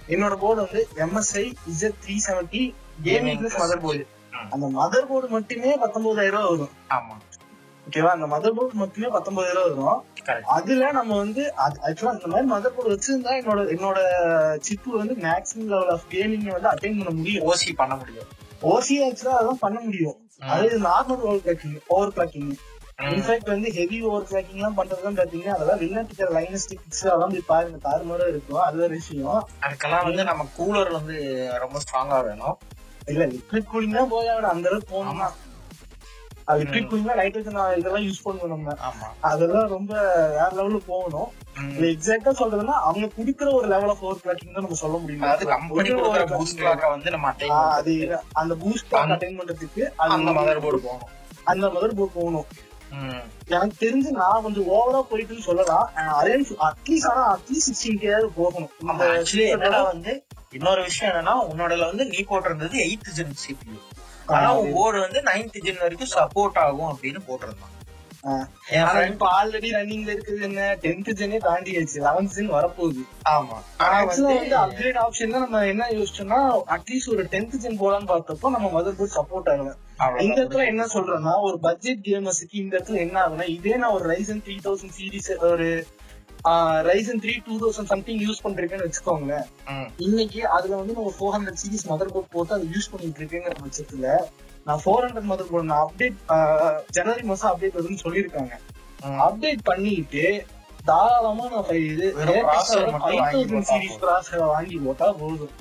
என்னோட 0.07 0.35
போர்டு 0.35 0.65
வந்து 0.65 0.87
MSI 0.95 1.45
Z 1.73 2.01
three 2.05 2.17
seventy 2.27 2.63
gaming 3.03 3.41
mother 3.61 3.83
board. 3.85 4.05
அந்த 4.49 4.67
மதர் 4.79 5.07
போர்டு 5.07 5.27
மட்டுமே 5.27 5.77
பத்தொன்பதாயிரம் 5.77 6.41
ரூபாய் 6.41 6.57
வரும். 6.57 6.73
ஆமா. 6.89 7.15
ஓகேவா 7.87 8.11
அந்த 8.15 8.27
மதர் 8.33 8.55
போர்டு 8.57 8.81
மட்டுமே 8.81 9.07
பத்தொன்பதாயிரம் 9.15 9.65
ரூபாய் 9.65 9.87
வரும். 9.87 10.43
அதுல 10.55 10.91
நம்ம 10.97 11.17
வந்து 11.23 11.43
ஆக்சுவலா 11.87 12.13
இந்த 12.17 12.29
மாதிரி 12.31 12.47
மதர் 12.53 12.75
போர்டு 12.75 12.93
வச்சிருந்தா 12.93 13.33
என்னோட 13.41 13.63
என்னோட 13.75 13.99
சிப்பு 14.67 14.97
வந்து 15.01 15.15
மேக்ஸிமம் 15.25 15.71
லெவல் 15.73 15.91
ஆஃப் 15.95 16.07
கேமிங் 16.13 16.47
வந்து 16.55 16.71
அட்டைன் 16.73 16.97
பண்ண 17.01 17.13
முடியும். 17.19 17.43
ஓசி 17.51 17.73
பண்ண 17.81 17.95
முடியும். 18.01 18.29
ஓசி 18.71 18.95
ஆக்சுவலா 19.07 19.35
அதெல்லாம் 19.37 19.63
பண்ண 19.65 19.77
முடியும். 19.79 20.17
அது 20.53 20.79
normal 20.87 21.25
overclocking 21.45 21.77
overclocking 22.15 22.49
in fact 23.13 23.53
வந்து 23.53 23.69
ஹெவி 23.77 23.97
ஓவர் 24.09 24.27
கிளாக்கிங் 24.29 24.59
எல்லாம் 24.59 24.77
பண்றதுலாம் 24.77 25.17
பாத்தீங்கன்னா 25.19 25.55
அதெல்லாம் 25.55 25.79
வெளிநாட்டுக்கு 25.81 26.27
லைனஸ் 26.37 26.67
டிக்ஸ் 26.71 27.05
அதெல்லாம் 27.07 27.33
போய் 27.33 27.49
பாருங்க 27.53 27.79
தாறுமாறா 27.87 28.27
இருக்கும். 28.33 28.61
அது 28.67 28.83
ஒரு 28.85 28.93
விஷயம். 28.99 29.39
அதுக்கெல்லாம் 29.65 30.07
வந்து 30.09 30.23
நம்ம 30.31 30.45
கூலர் 30.57 30.91
வந்து 30.99 31.17
ரொம்ப 31.63 31.79
ஸ்ட்ராங்கா 31.85 32.19
வேணும். 32.29 32.55
இல்ல 33.13 33.23
லிக்விட் 33.33 33.71
கூலிங் 33.71 33.97
தான் 33.97 34.13
போய் 34.13 34.29
அந்த 34.53 34.69
அளவுக்கு 34.69 34.93
போகணும்னா 34.93 35.27
கூலிங் 36.47 37.05
தான் 37.05 37.17
நைட்ரஜன் 37.17 37.77
இதெல்லாம் 37.77 38.03
யூஸ் 38.03 38.21
பண்ணுவோம் 38.25 38.47
நம்ம. 38.47 38.73
ஆமா. 38.73 39.05
அதெல்லாம் 39.21 39.67
ரொம்ப 39.67 39.93
வேற 40.27 40.49
லெவல்ல 40.51 40.77
போகணும். 40.85 41.31
இல்ல 41.69 41.85
எக்ஸாக்டா 41.87 42.33
சொல்றதுன்னா 42.33 42.75
அவங்க 42.81 43.09
குடுக்குற 43.17 43.53
ஒரு 43.53 43.67
லெவல் 43.67 43.89
ஆஃப் 43.89 44.03
ஓவர் 44.03 44.17
கிளாக்கிங் 44.17 44.53
தான் 44.53 44.53
நம்ம 44.53 44.73
சொல்ல 44.73 44.97
முடியும். 44.97 45.21
அதாவது 45.21 45.45
கம்பெனி 45.47 45.89
கொடுக்குற 45.89 46.25
பூஸ்ட் 46.25 46.57
கிளாக்க 46.57 46.89
வந்து 46.89 47.11
நம்ம 47.11 47.31
அட்டைன் 47.31 47.69
அது 47.69 48.19
அந்த 48.31 48.55
பூஸ்ட் 48.55 48.95
அந்த- 48.95 49.13
அட்டைன் 49.15 49.39
பண்றதுக்கு 49.39 49.81
அந்த 49.95 50.31
அது 50.31 50.39
மதர் 50.39 50.61
போர்டு 50.61 50.79
போகணும். 50.79 51.07
அந்த 51.43 51.67
மதர் 51.67 51.79
போர்டு 51.79 52.09
போகணும். 52.13 52.45
எனக்கு 53.47 53.85
தெரிஞ்சு 53.85 54.09
நான் 54.09 54.41
கொஞ்சம் 54.43 54.69
ஓவரா 54.69 55.05
போயிட்டுன்னு 55.11 55.39
சொல்லலாம். 55.39 55.89
அரேஞ்ச் 55.95 56.55
அட்லீஸ்ட் 56.59 57.07
ஆனா 57.09 57.37
அட்லீஸ்ட் 57.37 57.69
சிக்ஸ்டீன் 57.69 57.99
கேயாவது 57.99 58.29
போகணும். 58.35 58.69
என்னடா 59.49 59.83
வந்து 59.83 60.23
இன்னொரு 60.51 60.83
விஷயம் 60.83 61.15
என்னன்னா 61.15 61.53
உன்னோடல 61.53 61.85
வந்து 61.85 62.05
நீ 62.05 62.17
போட்டிருந்தது 62.17 62.75
எயித் 62.77 63.19
ஜென் 63.19 63.33
சிபியூ 63.47 63.79
ஆனா 64.25 64.53
போர்டு 64.73 64.99
வந்து 64.99 65.21
நைன்த் 65.21 65.57
ஜென் 65.63 65.79
வரைக்கும் 65.79 66.13
சப்போர்ட் 66.15 66.57
ஆகும் 66.57 66.97
அப்படின்னு 66.97 67.19
போட்டிருந்தான். 67.27 67.73
ஆனா 68.85 68.99
இப்ப 69.01 69.43
ஆல்ரெடி 69.43 69.69
ரன்னிங்ல 69.71 70.11
இருக்குது 70.13 70.41
என்ன? 70.41 70.77
டென்த் 70.81 71.09
ஜெனே 71.13 71.39
தாண்டியாச்சு. 71.45 71.97
லெவன்த் 71.97 72.35
ஜென் 72.35 72.53
வரப்போகுது. 72.53 73.01
ஆமா. 73.29 73.57
ஆனா 73.77 74.03
வந்து 74.03 74.57
அப்கிரேட் 74.57 74.99
ஆப்ஷன் 75.05 75.27
நம்ம 75.27 75.65
என்ன 75.65 75.87
யோசிச்சோம்னா 75.91 76.39
அட்லீஸ்ட் 76.67 77.09
ஒரு 77.09 77.23
டென்த் 77.23 77.57
ஜென் 77.61 77.79
போலான்னு 77.79 78.07
பார்த்தப்போ 78.07 78.49
நம்ம 78.49 78.81
மதர் 78.81 78.97
போர்ட் 78.97 79.15
சப்போர்ட் 79.15 79.51
ஆகல. 79.53 80.21
இந்த 80.21 80.41
இடத்துல 80.41 80.65
என்ன 80.65 80.85
சொல்றேன்னா 80.85 81.41
ஒரு 81.41 81.59
பட்ஜெட் 81.59 81.99
கேமர்ஸுக்கு 82.01 82.55
இந்த 82.55 82.77
இடத்துல 82.77 82.95
என்ன 82.95 83.27
ஆகும்னா 83.27 83.47
இதே 83.47 83.75
நான் 83.75 83.91
ஒரு 83.91 84.09
ரைசன் 84.09 84.41
த்ரீ 84.45 84.57
தௌசண்ட் 84.63 84.95
சீரிஸ் 84.99 85.37
ஒரு 85.37 85.87
Ryzen 86.87 87.21
three 87.21 87.33
two 87.45 87.53
thousand 87.61 87.91
something 87.91 88.19
use 88.23 88.41
பண்றேன்னு 88.43 88.85
வச்சுக்கோங்களேன். 88.85 89.45
இன்னைக்கு 89.99 90.41
அதுல 90.55 90.73
வந்து 90.75 90.95
நம்ம 90.97 91.13
four 91.15 91.33
hundred 91.35 91.59
series 91.61 91.85
mother 91.91 92.11
board 92.13 92.33
போட்டு 92.33 92.53
அதை 92.53 92.67
யூஸ் 92.73 92.91
பண்ணிட்டு 92.91 93.21
இருக்கேங்கிற 93.21 93.55
பட்சத்துல 93.61 94.09
நான் 94.67 94.81
ஃபோர் 94.83 95.03
ஹண்ட்ரட் 95.05 95.29
மதர் 95.31 95.49
போர்ட் 95.51 95.69
நான் 95.71 95.83
அப்டேட் 95.85 96.19
ஜனவரி 96.97 97.25
மாசம் 97.31 97.49
அப்டேட் 97.51 97.75
வருதுன்னு 97.77 98.03
சொல்லியிருக்காங்க. 98.05 98.53
அப்டேட் 99.25 99.63
பண்ணிட்டு 99.63 100.23
தாராளமா 100.87 101.45
நான் 101.51 101.71
இது 101.83 102.07
சீரிஸ் 103.71 103.99
வாங்கி 104.45 104.77
போட்டா 104.85 105.07
போதும் 105.19 105.53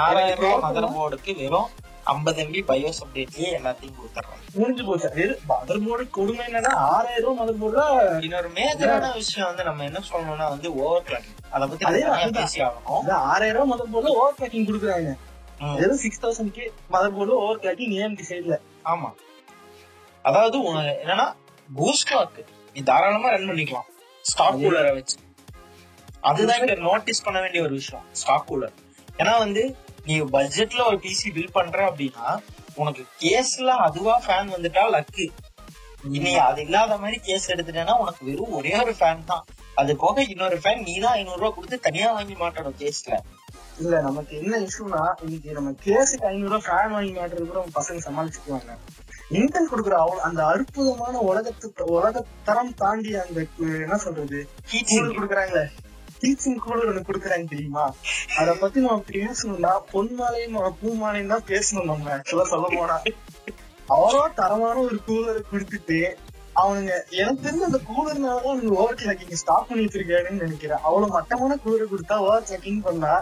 ஆறாயிரம் 0.00 0.42
ரூபாய் 0.42 0.64
மதர் 0.66 0.94
போர்டுக்கு 0.96 1.32
வெறும் 1.40 1.70
ஐம்பது 2.12 2.40
எம்பி 2.44 2.60
பயோஸ் 2.70 3.00
அப்டேட்லயே 3.04 3.50
எல்லாத்தையும் 3.58 3.98
கொடுத்துறாங்க 3.98 4.40
முடிஞ்சு 4.56 4.82
போச்சு. 4.88 5.08
வெறும் 5.18 5.44
மதர் 5.50 5.82
போர்டு 5.86 6.04
கொடுமை 6.16 6.42
என்னன்னா 6.48 6.72
ஆறாயிரம் 6.88 7.24
ரூபாய் 7.26 7.38
மதர் 7.40 7.60
போர்டுல 7.62 7.84
இன்னொரு 8.26 8.50
மேஜரான 8.58 9.12
விஷயம் 9.20 9.48
வந்து 9.50 9.64
நம்ம 9.68 9.84
என்ன 9.90 10.02
சொல்லணும்னா 10.10 10.48
வந்து 10.54 10.70
ஓவர் 10.84 11.06
கிளாக்கிங் 11.08 11.38
அதை 11.54 11.68
பத்தி 11.70 11.86
அதே 11.90 12.02
அதுதான். 12.02 12.34
பேசி 12.38 12.60
ஆகணும். 12.66 13.10
ஆறாயிரம் 13.30 13.60
ரூபாய் 13.60 13.72
மதர் 13.72 13.92
போர்டுல 13.94 14.14
ஓவர் 14.20 14.36
கிளாக்கிங் 14.38 14.68
கொடுக்குறாங்க. 14.70 15.12
வெறும் 15.80 16.02
six 16.04 16.22
thousand 16.24 16.54
K 16.58 16.64
mother 16.94 17.14
board 17.18 17.34
overclocking 17.64 17.94
AMD 18.00 18.26
சைடுல 18.30 18.58
ஆமா. 18.92 19.10
அதாவது 20.24 20.58
என்னன்னா 21.04 21.26
பூஸ்ட் 21.68 22.08
கிளாக் 22.10 22.38
நீ 22.74 22.80
தாராளமா 22.90 23.28
ரன் 23.34 23.48
பண்ணிக்கலாம். 23.50 23.88
ஸ்டாக் 24.30 24.58
கூலரை 24.62 24.92
வச்சு. 24.98 25.16
அதுதான் 26.28 26.60
இங்க 26.60 26.74
நோட்டீஸ் 26.88 27.24
பண்ண 27.24 27.38
வேண்டிய 27.44 27.62
ஒரு 27.66 27.74
விஷயம். 27.80 28.04
ஸ்டாக் 28.20 28.46
கூலர் 28.50 28.74
ஏன்னா 29.18 29.34
வந்து 29.44 29.62
நீ 30.04 30.14
பட்ஜெட்ல 30.34 30.80
ஒரு 30.86 30.98
பிசி 31.04 31.28
பில் 31.32 31.52
பண்ற 31.52 31.78
அப்படின்னா 31.88 32.26
உனக்கு 32.76 33.02
கேஸ்ல 33.18 33.70
அதுவா 33.84 34.14
ஃபேன் 34.24 34.52
வந்துட்டா 34.54 34.84
லக்கு 34.94 35.26
நீ 36.16 36.32
அது 36.46 36.60
இல்லாத 36.62 36.96
மாதிரி 36.98 37.18
கேஸ் 37.20 37.50
எடுத்துட்டேன்னா 37.50 37.94
உனக்கு 38.00 38.22
வெறும் 38.24 38.50
ஒரே 38.50 38.72
ஒரு 38.80 38.92
ஃபேன் 38.92 39.22
தான். 39.24 39.44
அது 39.76 39.92
போக 39.96 40.24
இன்னொரு 40.24 40.56
ஃபேன் 40.62 40.82
நீ 40.82 40.94
தான் 40.98 41.14
ஐநூறு 41.14 41.40
ரூபாய் 41.40 41.54
கொடுத்து 41.54 41.76
தனியா 41.80 42.08
வாங்கி 42.12 42.34
மாட்டணும் 42.34 42.76
கேஸ்ல. 42.80 43.14
இல்ல 43.78 44.00
நமக்கு 44.00 44.32
என்ன 44.36 44.58
இஷ்யூனா 44.58 45.00
இன்னைக்கு 45.22 45.52
நம்ம 45.52 45.70
கேஸுக்கு 45.86 46.26
ஐநூறு 46.26 46.52
ரூபாய் 46.52 46.66
ஃபேன் 46.66 46.92
வாங்கி 46.92 47.12
மாட்டுறது 47.12 47.46
கூட 47.46 47.62
பசங்க 47.78 48.02
சமாளிச்சுக்குவாங்க. 48.06 48.74
இன்டெல் 49.30 49.70
கொடுக்குற 49.70 49.96
அவ்வளவு 49.98 50.26
அந்த 50.28 50.40
அற்புதமான 50.46 51.22
உலகத்து 51.22 51.86
உலகத்தரம் 51.96 52.74
தாண்டி 52.74 53.12
அந்த 53.16 53.38
என்ன 53.78 53.98
சொல்றது? 53.98 54.40
கொடுக்குறாங்களே. 55.16 55.64
டீச்சிங் 56.20 56.60
கூலர் 56.64 56.90
ஒண்ணு 56.90 57.08
கொடுக்குறாங்க 57.08 57.46
தெரியுமா? 57.52 57.84
அத 58.40 58.54
பத்தி 58.62 58.78
நம்ம 58.84 59.04
பேசணும்னா 59.12 59.72
பொன்மாலையும் 59.92 60.56
பூமாலையும் 60.82 61.32
தான் 61.34 61.48
பேசணும் 61.52 61.90
நம்ம 61.90 62.12
ஆக்சுவலா 62.16 62.46
சொல்ல 62.52 62.68
போனா. 62.76 62.96
அவ்வளோ 63.94 64.22
தரமான 64.40 64.76
ஒரு 64.86 64.98
கூலரை 65.08 65.42
கொடுத்துட்டு 65.50 65.98
அவனுங்க 66.62 66.92
எனக்கு 67.20 67.44
தெரிஞ்ச 67.46 67.64
அந்த 67.68 67.80
கூலர்னாலதான் 67.88 68.44
அவனுங்க 68.44 68.74
ஓவர் 68.80 69.00
கிளாக்கிங் 69.00 69.40
ஸ்டாப் 69.42 69.68
பண்ணி 69.68 69.84
வச்சிருக்காருன்னு 69.86 70.44
நினைக்கிறேன். 70.46 70.82
அவ்வளவு 70.86 71.14
மட்டமான 71.16 71.56
கூலர் 71.64 71.92
கொடுத்தா 71.92 72.16
ஓவர் 72.26 72.46
கிளாக்கிங் 72.48 72.84
பண்ணா 72.88 73.14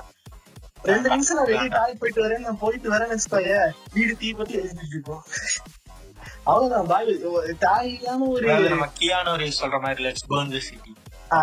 ரெண்டு 0.91 1.09
நிமிஷம் 1.11 1.39
நான் 1.39 1.49
வெளியே 1.49 1.71
டாய் 1.75 2.01
போயிட்டு 2.01 2.25
வரேன் 2.25 2.45
நான் 2.47 2.63
போயிட்டு 2.63 2.93
வரேன்னு 2.95 3.15
வச்சுக்கோயே 3.17 3.59
வீடு 3.95 4.15
தீ 4.23 4.31
பத்தி 4.39 4.55
எழுதிட்டு 4.61 4.95
இருக்கோம். 4.97 5.23
அவ்வளவுதான் 6.51 6.89
பாய் 6.93 7.11
தாய் 7.67 7.91
இல்லாம 7.97 8.29
ஒரு 8.35 8.47
அதாவது 8.47 8.73
நம்ம 8.75 8.89
கியானோ 8.99 9.35
சொல்ற 9.61 9.79
மாதிரி 9.85 10.05
லெட்ஸ் 10.07 10.29
பர்ன் 10.33 10.53
தி 10.55 10.63
சிட்டி 10.69 10.93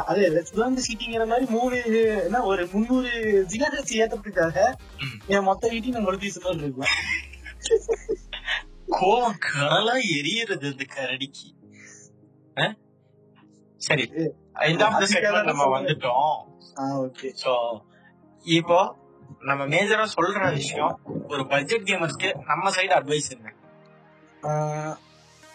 அதே 0.10 0.26
லெட்ஸ் 0.34 0.56
பர்ன் 0.58 0.76
தி 0.78 0.84
சிட்டிங்கிற 0.88 1.24
மாதிரி 1.32 1.46
மூணு 1.56 1.78
என்ன 2.24 2.42
ஒரு 2.50 2.64
முந்நூறு 2.72 3.12
ஜிகாஹெச் 3.52 3.94
ஏத்துறதுக்காக. 4.00 4.58
என் 5.34 5.48
மொத்த 5.48 5.64
வீட்டையும் 5.72 5.98
நான் 5.98 6.08
கொளுத்தி 6.08 6.30
மாதிரி 6.46 6.66
இருக்கும் 6.66 6.92
கோவம் 9.00 9.40
கடலா 9.46 9.96
எரியறது 10.18 10.68
இந்த 10.74 10.86
கரடிக்கு? 10.96 11.48
சரி. 13.82 14.06
இந்த 14.70 14.86
செக்மெண்ட் 15.14 15.50
நம்ம 15.52 15.66
வந்துட்டோம். 15.76 16.38
சோ 17.44 17.54
இப்போ 18.46 18.80
நம்ம 19.50 19.62
மேஜரா 19.74 20.06
சொல்ற 20.18 20.52
விஷயம் 20.54 20.94
ஒரு 21.28 21.44
பட்ஜெட் 21.48 21.88
கேமர்ஸ்க்கு 21.90 22.30
நம்ம 22.52 22.72
சைடு 22.78 22.94
அட்வைஸ் 23.00 23.30
என்ன? 23.36 23.54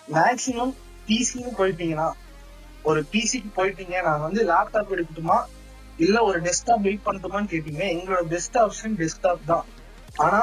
மேக்சிமம் 0.09 0.75
பிசின்னு 1.09 1.53
போயிட்டீங்கன்னா 1.59 2.09
ஒரு 2.91 3.01
பிசிக்கு 3.13 3.51
போயிட்டீங்க 3.59 3.97
நான் 4.07 4.25
வந்து 4.27 4.41
லேப்டாப் 4.51 4.93
எடுக்கட்டுமா? 4.95 5.39
இல்ல 6.05 6.17
ஒரு 6.29 6.39
டெஸ்க்டாப் 6.47 6.87
வெயிட் 6.87 7.07
பண்ணட்டுமான்னு 7.07 7.53
கேட்டீங்க 7.55 7.83
எங்களோட 7.95 8.23
பெஸ்ட் 8.35 8.57
ஆப்ஷன் 8.63 8.95
டெஸ்க்டாப் 9.01 9.49
தான். 9.51 9.67
ஆனா 10.25 10.41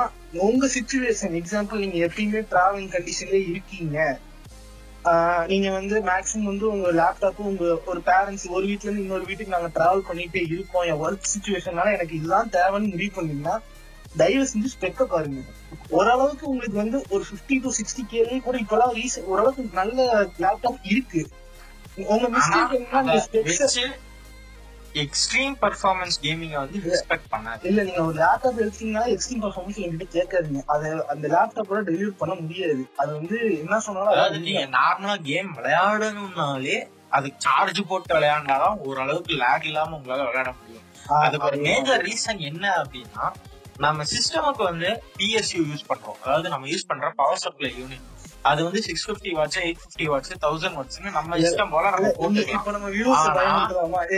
உங்க 0.48 0.70
சுச்சுவேஷன் 0.76 1.34
எக்ஸாம்பிள் 1.40 1.82
நீங்க 1.84 1.98
எப்பயுமே 2.08 2.42
டிராவலிங் 2.54 2.92
கண்டிஷன்ல 2.96 3.40
இருக்கீங்க. 3.52 3.98
நீங்க 5.52 5.68
வந்து 5.76 5.96
மேக்ஸிமம் 6.08 6.50
வந்து 6.50 6.66
உங்க 6.72 6.88
லேப்டாப்பும் 7.00 7.50
உங்க 7.52 7.66
ஒரு 7.92 8.00
பேரண்ட்ஸ் 8.10 8.46
ஒரு 8.56 8.66
வீட்ல 8.70 8.88
இருந்து 8.88 9.06
இன்னொரு 9.06 9.26
வீட்டுக்கு 9.30 9.56
நாங்க 9.56 9.70
டிராவல் 9.78 10.08
பண்ணிட்டே 10.10 10.42
இருப்போம் 10.50 10.86
என் 10.90 11.02
ஒர்க் 11.06 11.32
சுச்சுவேஷனால 11.34 11.94
எனக்கு 11.98 12.18
இதுதான் 12.20 12.52
தேவைன்னு 12.58 12.92
முடிவு 12.94 13.14
பண்ணீங்கன்னா 13.16 13.56
தயவு 14.22 14.46
செஞ்சு 14.52 14.70
ஸ்பெக்க 14.76 15.04
பாருங்க. 15.14 15.42
ஓரளவுக்கு 15.98 16.46
உங்களுக்கு 16.54 16.78
வந்து 16.84 16.98
ஒரு 17.10 17.24
50 17.32 17.60
டு 17.66 17.72
சிக்ஸ்டி 17.78 18.04
கேலேயே 18.14 18.40
கூட 18.48 18.58
இப்பெல்லாம் 18.64 18.96
ரீசன் 19.00 19.30
ஓரளவுக்கு 19.34 19.64
நல்ல 19.80 20.28
லேப்டாப் 20.44 20.80
இருக்கு. 20.94 21.22
எக்ஸ்ட்ரீம் 24.96 25.56
பர்ஃபார்மன்ஸ் 25.62 26.18
கேமிங்க 26.24 26.56
வந்து 26.64 26.80
ரெஸ்பெக்ட் 26.86 27.28
பண்ணாது 27.34 27.62
இல்ல 27.62 27.84
நீங்க 27.84 28.02
ஒரு 28.06 28.18
லேப்டாப் 28.18 28.60
எடுத்தீங்கன்னா 28.64 29.04
எக்ஸ்ட்ரீம் 29.14 29.44
பர்ஃபார்மன்ஸ் 29.44 29.80
என்கிட்ட 29.84 30.08
கேட்காதீங்க. 30.18 30.62
அதை 30.66 30.90
அந்த 31.08 31.28
லேப்டாப்போட 31.28 31.80
டெலிவரி 31.90 32.14
பண்ண 32.18 32.34
முடியாது. 32.34 32.90
அது 32.96 33.12
வந்து 33.14 33.38
என்ன 33.60 33.80
சொன்னாலும் 33.80 34.42
நீங்க 34.42 34.66
நார்மலா 34.80 35.16
கேம் 35.22 35.56
விளையாடணும்னாலே 35.58 36.88
அது 37.10 37.32
சார்ஜ் 37.38 37.82
போட்டு 37.88 38.16
விளையாண்டாதான் 38.16 38.78
ஓரளவுக்கு 38.78 39.34
லேக் 39.34 39.66
இல்லாம 39.66 39.96
உங்களால 39.98 40.26
விளையாட 40.28 40.54
முடியும். 40.60 40.86
அதுக்கு 41.06 41.48
ஒரு 41.48 41.58
மேஜர் 41.58 42.06
ரீசன் 42.10 42.38
என்ன 42.38 42.84
அப்படின்னா 42.84 43.26
நம்ம 43.78 44.04
சிஸ்டமுக்கு 44.04 44.64
வந்து 44.64 44.90
பிஎஸ்யூ 45.18 45.62
யூஸ் 45.70 45.90
பண்றோம். 45.90 46.18
அதாவது 46.24 46.50
நம்ம 46.50 46.68
யூஸ் 46.68 46.88
பண்ற 46.88 47.10
பவர் 47.16 47.38
சப்ளை 47.38 47.72
யூனிட் 47.80 48.08
அது 48.46 48.64
வந்து 48.64 48.82
six 48.82 49.08
fifty 49.10 49.32
watts 49.36 49.60
eight 49.60 49.82
fifty 49.84 50.06
watts 50.08 50.34
thousand 50.40 50.78
வாட்ஸ்னு 50.78 51.12
நம்ம 51.12 51.38
இஷ்டம் 51.38 51.70
போல 51.70 51.90
நம்ம 51.90 52.12
போட்டுக்கலாம் 52.12 52.60
இப்ப 52.60 52.72
நம்ம 52.72 52.90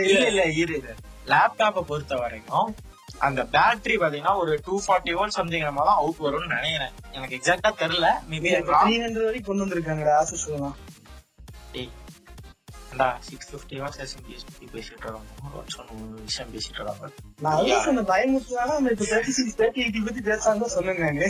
இல்ல 0.04 0.26
இல்ல 0.26 0.44
இரு 0.54 0.74
இரு. 0.74 0.92
லேப்டாப்பை 1.28 1.82
பொறுத்த 1.84 2.14
வரைக்கும் 2.16 2.68
அந்த 3.20 3.40
பேட்டரி 3.52 3.96
பாத்தீங்கன்னா 3.96 4.36
ஒரு 4.36 4.52
டூ 4.66 4.80
ஃபார்ட்டி 4.86 5.12
வோல்ட் 5.14 5.36
சம்திங் 5.38 5.62
நம்ம 5.62 5.84
தான் 5.84 5.96
அவுட் 5.96 6.20
வரும்னு 6.20 6.54
நினைக்கிறேன். 6.54 6.94
எனக்கு 7.12 7.36
எக்ஸாக்டா 7.38 7.70
தெரியல. 7.82 8.08
மேபி 8.30 8.48
த்ரீ 8.70 8.94
ஹண்ட்ரட் 9.02 9.26
வரைக்கும் 9.26 9.50
கொண்டு 9.50 9.64
வந்திருக்காங்க 9.64 10.14
ஆசஸ் 10.20 10.46
சிக்ஸ் 13.26 13.48
வாட்ஸ் 13.74 14.00
எஸ்எம்பிஎஸ் 14.04 14.46
பத்தி 14.48 14.66
பேசிட்டு 14.72 14.94
இருக்காங்க 14.94 15.20
ஒரு 15.94 16.22
விஷயம் 16.22 16.52
பேசிட்டு 16.54 16.78
இருக்காங்க 16.78 17.10
நான் 17.40 17.56
அதான் 17.56 17.86
சொன்ன 17.86 18.04
இப்ப 18.92 19.06
தேர்ட்டி 19.12 19.34
சிக்ஸ் 19.38 19.56
தேர்ட்டி 19.60 19.82
எயிட்டி 19.84 20.02
பத்தி 20.08 20.22
பேசாம 20.28 20.68
சொன்னேங்க 20.74 21.28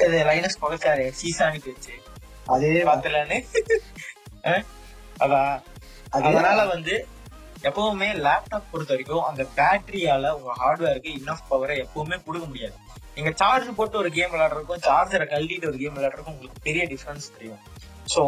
இது 0.00 0.18
லைனஸ் 0.30 0.60
பகச்சாரு 0.62 1.06
சீசானுக்கு 1.18 1.74
வச்சு 1.74 1.94
அதே 2.46 2.70
பாத்தலன்னு 2.88 3.38
அதான் 5.20 5.52
அதே 6.12 6.24
அதனால 6.28 6.60
வந்து 6.66 6.94
எப்பவுமே 7.68 8.08
லேப்டாப் 8.24 8.70
பொறுத்த 8.70 8.92
வரைக்கும் 8.94 9.26
அந்த 9.26 9.42
பேட்டரியால 9.58 10.32
உங்க 10.38 10.54
ஹார்ட்வேருக்கு 10.62 11.10
இன்னஃப் 11.18 11.46
பவரை 11.50 11.76
எப்பவுமே 11.84 12.16
கொடுக்க 12.24 12.46
முடியாது 12.46 12.76
நீங்க 13.16 13.30
சார்ஜ் 13.36 13.70
போட்டு 13.78 13.96
ஒரு 13.98 14.10
கேம் 14.10 14.32
விளையாடுறதுக்கும் 14.34 14.84
சார்ஜரை 14.88 15.26
கழட்டிட்டு 15.26 15.70
ஒரு 15.70 15.78
கேம் 15.82 15.96
விளையாடுறதுக்கும் 15.96 16.34
உங்களுக்கு 16.34 16.66
பெரிய 16.68 16.84
டிஃபரன்ஸ் 16.92 17.28
தெரியும் 17.36 17.62
சோ 18.14 18.22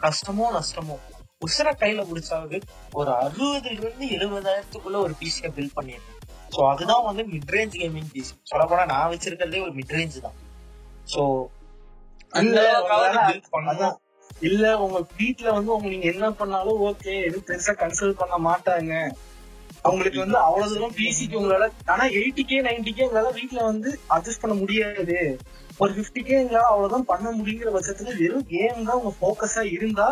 கஷ்டமோ 0.00 0.46
நஷ்டமோ 0.56 0.96
உசுர 1.42 1.68
கையில 1.80 2.04
பிடிச்சாவது 2.04 2.56
ஒரு 2.92 3.10
அறுபதுல 3.18 3.74
இருந்து 3.74 4.06
எழுபதாயிரத்துக்குள்ள 4.16 4.96
ஒரு 4.98 5.14
பிசியை 5.20 5.48
பில்ட் 5.56 5.76
பண்ணிருக்கேன். 5.76 6.14
சோ 6.50 6.60
அதுதான் 6.70 7.04
வந்து 7.04 7.22
மிட்ரேஞ்ச் 7.32 7.76
கேமிங் 7.80 8.08
பிசி 8.14 8.32
சொல்ல 8.42 8.64
போனா 8.66 8.84
நான் 8.84 9.10
வச்சிருக்கிறதே 9.12 9.60
ஒரு 9.62 9.72
மிட்ரேஞ்ச் 9.72 10.16
தான். 10.20 10.36
சோ 11.06 11.20
அந்த 12.30 12.56
இல்ல, 12.56 12.62
அதான், 13.72 13.94
உங்க 14.78 14.98
வீட்ல 15.18 15.52
வந்து 15.52 15.70
உங்க 15.72 15.88
நீங்க 15.88 16.06
என்ன 16.06 16.30
பண்ணாலும் 16.32 16.80
ஓகே 16.88 17.14
எதுவும் 17.22 17.46
பெருசா 17.48 17.74
கன்சல்ட் 17.82 18.20
பண்ண 18.22 18.36
மாட்டாங்க. 18.48 18.92
அவங்களுக்கு 19.84 20.18
வந்து 20.18 20.38
அவ்வளவு 20.38 20.72
தூரம் 20.72 20.96
பிசிக்கு 20.98 21.38
உங்களால 21.40 21.68
ஆனா 21.86 22.04
எயிட்டி 22.18 22.42
கே 22.44 22.58
நைன்டி 22.62 22.92
கே 22.92 23.06
உங்களால 23.06 23.32
வீட்ல 23.32 23.60
வந்து 23.62 23.90
அட்ஜஸ்ட் 24.16 24.42
பண்ண 24.42 24.54
முடியாது. 24.54 25.18
ஒரு 25.82 25.90
பிப்டி 25.96 26.20
கே 26.26 26.34
எங்களால 26.42 26.68
அவ்வளவுதான் 26.70 27.08
பண்ண 27.10 27.26
முடியுங்கிற 27.38 27.70
பட்சத்துல 27.74 28.12
வெறும் 28.20 28.46
கேம் 28.52 28.86
தான் 28.88 28.98
உங்க 29.00 29.12
போக்கஸா 29.22 29.62
இருந்தா 29.76 30.06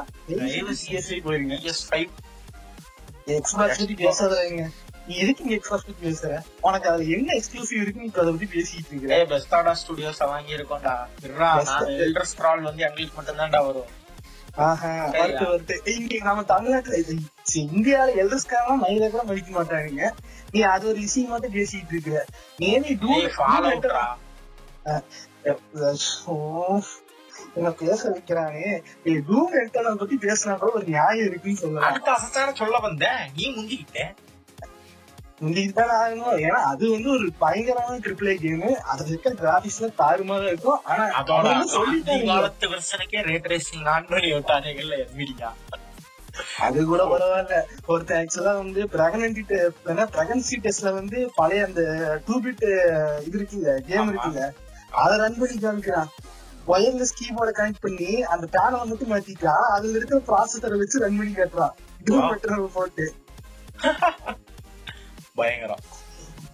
சிஎஸ்ஐ 0.82 1.18
போயிருங்க. 1.26 1.56
PS5 1.64 2.02
எக்ஸ்பாக்ஸ் 3.38 3.80
பத்தி 3.80 3.96
பேசாதீங்க 4.02 4.64
நீ 5.08 5.14
எதுக்கு 5.22 5.42
இங்க 5.44 5.54
எக்ஸ்பாக்ஸ் 5.56 5.86
பத்தி 5.88 6.02
பேசுற? 6.06 6.30
உனக்கு 6.66 6.88
அது 6.92 7.02
என்ன 7.16 7.28
எக்ஸ்க்ளூசிவ் 7.38 7.80
இருக்குன்னு 7.82 8.08
இப்ப 8.10 8.20
அதை 8.22 8.32
பத்தி 8.34 8.48
பேசிட்டு 8.54 8.90
இருக்கிற 8.92 9.18
பெஸ்டாடா 9.32 9.72
ஸ்டுடியோஸ் 9.80 10.22
வாங்கி 10.32 10.56
இருக்கோம்டா 10.58 10.94
எல்டர் 12.06 12.30
ஸ்க்ரால் 12.32 12.66
வந்து 12.68 12.84
எங்களுக்கு 12.88 13.16
மட்டும் 13.18 13.40
தான்டா 13.42 13.60
வரும். 13.68 13.90
இங்க 15.94 16.20
நம்ம 16.28 16.44
தமிழ்நாட்டுல 16.52 17.00
இந்தியால 17.64 18.14
எல்டர்ஸ்காரலாம் 18.22 18.82
மயில 18.84 19.10
கூட 19.14 19.24
மதிக்க 19.30 19.50
மாட்டாங்க. 19.58 20.06
நீ 20.54 20.60
அது 20.74 20.84
ஒரு 20.92 20.98
விஷயம் 21.06 21.32
மட்டும் 21.34 21.56
பேசிட்டு 21.58 21.92
இருக்கிற 21.94 22.16
நீ 22.60 22.68
ஃபால் 23.36 23.68
அவுட்ரா 25.46 25.90
பேச 27.80 28.00
வைக்கிறானே 28.10 28.68
நீ 29.04 29.12
டூம் 29.28 29.58
எட்டனை 29.60 29.92
பத்தி 29.96 30.16
பேசினா 30.22 30.54
கூட 30.56 30.70
ஒரு 30.72 30.86
நியாயம் 30.88 31.28
இருக்குன்னு 31.28 31.62
சொல்லலாம் 31.62 31.88
அடுத்த 31.88 32.10
அசத்தான 32.12 32.54
சொல்ல 32.54 32.78
வந்தேன் 32.86 33.22
நீ 33.36 33.44
முந்திக்கிட்ட 33.50 34.08
தானே 35.40 35.94
ஆகணும் 35.96 36.36
ஏன்னா 36.42 36.60
அது 36.68 36.84
வந்து 36.92 37.08
ஒரு 37.10 37.26
பயங்கரமான 37.38 37.96
ட்ரிபிள் 38.04 38.30
ஐ 38.30 38.36
கேம் 38.36 38.62
அதுல 38.90 39.08
இருக்க 39.08 39.32
கிராபிக்ஸ்ல 39.40 39.88
தாறுமாறா 39.98 40.46
இருக்கும் 40.52 40.80
ஆனா 40.84 41.06
அதோட 41.18 41.48
அவங்க 41.52 41.80
ஆதி 41.82 42.20
காலத்து 42.28 42.70
வருஷனுக்கே 42.74 43.24
ரேட் 43.28 43.50
ரேசிங் 43.52 43.90
ஆன் 43.94 44.08
பண்ணி 44.10 44.30
விட்டானுங்கல்ல 44.32 44.96
அது 46.64 46.78
கூட 46.84 47.02
பரவாயில்ல 47.10 47.56
ஒருத்தன் 47.86 48.18
ஆக்சுவலா 48.18 48.54
வந்து 48.56 48.80
பிரெக்னன்சி 48.94 49.42
பிரெக்னன்சி 50.12 50.56
டெஸ்ட்ல 50.64 50.92
வந்து 50.92 51.18
பழைய 51.36 51.68
அந்த 51.68 51.82
டூ 52.26 52.34
பிட் 52.44 52.64
இது 53.26 53.36
இருக்குல்ல 53.38 53.74
கேம் 53.88 54.10
இருக்குல்ல 54.12 54.44
அத 54.90 55.16
ரன் 55.16 55.38
பண்ணி 55.38 55.56
காமிக்கிறான் 55.56 56.10
ஒயர்லெஸ் 56.68 57.16
கீபோர்ட 57.18 57.50
கனெக்ட் 57.58 57.84
பண்ணி 57.86 58.22
அந்த 58.22 58.46
பேனலை 58.54 58.84
மட்டும் 58.84 59.12
மாத்திக்கிறான் 59.12 59.66
அதுல 59.76 59.96
இருக்கிற 59.98 60.20
ப்ராசஸரை 60.30 60.78
வச்சு 60.78 61.02
ரன் 61.04 61.16
பண்ணி 61.16 61.32
காட்டுறான் 61.32 62.72
போட்டு. 62.72 63.14
பயங்கரம். 65.34 65.82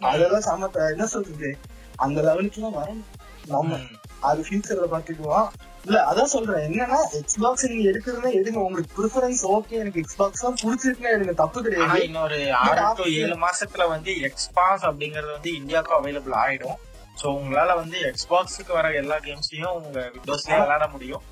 அதெல்லாம் 0.01 0.41
சம 0.41 0.69
என்ன 0.93 1.07
சொல்றது? 1.07 1.59
அந்த 1.97 2.21
லெவலுக்கு 2.23 2.63
எல்லாம் 2.63 2.79
வரணும் 2.79 3.05
நம்ம. 3.47 3.79
அது 4.21 4.41
ஃபியூச்சர்ல 4.49 4.87
பாத்துக்குவோம். 4.95 5.49
இல்ல 5.85 5.99
அதான் 6.11 6.33
சொல்றேன். 6.35 6.65
என்னன்னா 6.69 6.99
எக்ஸ்பாக்ஸ் 7.21 7.69
நீங்க 7.71 7.91
எடுக்கிறதுனா 7.91 8.31
எடுங்க. 8.39 8.59
உங்களுக்கு 8.67 8.93
ப்ரிஃபரன்ஸ் 8.99 9.43
ஓகே 9.55 9.69
எனக்கு 9.69 10.03
எக்ஸ்பாக்ஸ் 10.05 10.45
தான் 10.45 10.59
பிடிச்சிருக்குன்னா 10.63 11.13
எடுங்க. 11.17 11.35
தப்பு 11.35 11.63
கிடையாது. 11.63 12.05
இன்னொரு 12.05 12.55
ஆறு 12.55 12.85
டு 12.97 13.05
ஏழு 13.05 13.37
மாசத்துல 13.47 13.89
வந்து 13.89 14.13
எக்ஸ்பாஸ் 14.29 14.85
அப்படிங்கறது 14.91 15.31
வந்து 15.33 15.55
இந்தியாவுக்கு 15.55 15.97
அவைலபிள் 16.01 16.37
ஆயிடும். 16.45 16.79
சோ 17.21 17.27
உங்களால 17.39 17.75
வந்து 17.77 17.99
எக்ஸ்பாக்ஸுக்கு 18.09 18.73
வர 18.73 18.87
எல்லா 18.93 19.17
கேம்ஸையும் 19.19 19.75
உங்க 19.79 19.99
விண்டோஸ்லயே 20.15 20.57
விளையாட 20.61 20.87
முடியும். 20.89 21.23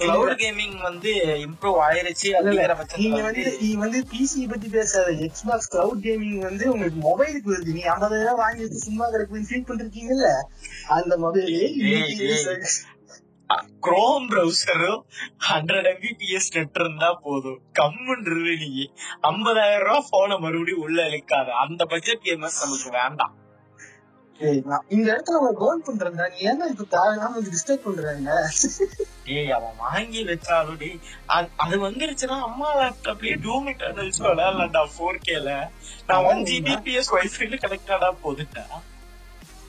கிளவுட் 0.00 0.36
கேமிங் 0.40 0.76
வந்து 0.80 1.10
இம்ப்ரூவ் 1.44 1.78
ஆயிருச்சு. 1.86 2.28
அப்படிங்கிற 2.38 2.74
பட்சத்துல 2.80 3.22
வந்து 3.22 3.44
நீ 3.60 3.70
வந்து 3.76 4.00
பிசி 4.12 4.42
பத்தி 4.48 4.68
பேசாத 4.68 5.10
எக்ஸ்பாக்ஸ் 5.26 5.70
கிளவுட் 5.74 6.04
கேமிங் 6.06 6.38
வந்து 6.40 6.64
உங்களுக்கு 6.72 7.00
மொபைலுக்கு 7.08 7.52
வருது 7.54 7.76
நீ 7.78 7.82
ஐம்பதாயிரம் 7.94 8.40
வாங்கி 8.42 8.62
வச்சு 8.62 8.80
சும்மா 8.80 9.06
கிடக்குன்னு 9.10 9.50
ஃபீல் 9.50 9.68
பண்ணிருக்கீங்கல்ல 9.68 10.30
அந்த 10.98 11.16
மொபைல். 11.16 11.52
குரோம் 13.80 14.26
பிரவுசரும் 14.30 15.00
ஹண்ட்ரட் 15.46 15.88
எம்பிபிஎஸ் 15.90 16.52
நெட் 16.54 16.78
இருந்தா 16.80 17.10
போதும் 17.22 17.60
கம்முன்றது 17.78 18.54
நீ 18.62 18.70
ஐம்பதாயிரம் 19.28 19.86
ரூபாய் 19.88 20.08
போனை 20.10 20.36
மறுபடியும் 20.42 20.82
உள்ள 20.82 21.06
இழுக்காத 21.08 21.54
அந்த 21.62 21.84
பட்ஜெட் 21.92 22.26
கேமர்ஸ் 22.26 22.64
நமக்கு 22.64 22.90
வேண்டாம் 22.98 23.36
இந்த 24.90 25.06
இடத்துல 25.06 25.38
அவங்க 25.38 25.54
கோல் 25.58 25.82
பண்றேன் 25.86 26.30
நீ 26.30 26.38
ஏன்னா 26.46 26.66
இப்ப 26.70 26.84
தேவையில்லாம 26.92 27.40
டிஸ்டர்ப் 27.48 27.82
பண்றாங்க 27.86 28.30
ஏய் 29.32 29.50
அவன் 29.56 29.74
வாங்கி 29.82 30.20
வச்சாலும் 30.28 30.84
அது- 31.58 31.82
வந்துருச்சுன்னா 31.82 32.38
அம்மா 32.46 32.68
லேப்டாப்லயே 32.78 33.34
டூம் 33.42 33.68
இட்டர்னல்ஸ் 33.72 34.20
விளையாடலாம்டா 34.24 34.84
ஃபோர் 34.94 35.18
கேல 35.26 35.48
நான் 36.08 36.26
ஒன் 36.26 36.40
ஜிபிபிஎஸ் 36.48 37.12
வைஃபைல 37.16 37.58
கனெக்டடா 37.64 38.10
போதுட்டா 38.22 38.64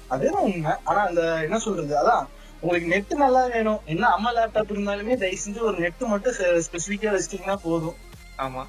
அதேதான் 0.09 0.47
உண்மை 0.47 0.71
ஆனா 0.83 1.01
அந்த 1.03 1.21
என்ன 1.43 1.57
சொல்றது? 1.59 1.93
அதான் 1.99 2.23
உங்களுக்கு 2.61 2.87
நெட் 2.87 3.13
நல்லா 3.15 3.41
வேணும். 3.45 3.79
என்ன 3.85 4.09
அம்மா 4.09 4.31
லேப்டாப் 4.33 4.71
இருந்தாலுமே 4.73 5.15
தயவு 5.17 5.41
செஞ்சு 5.43 5.61
ஒரு 5.61 5.77
நெட் 5.79 6.03
மட்டும் 6.05 6.35
ஸ்பெசிபிக்கா 6.67 7.11
வச்சிட்டீங்கன்னா 7.15 7.57
போதும். 7.63 7.97
ஆமா. 8.39 8.63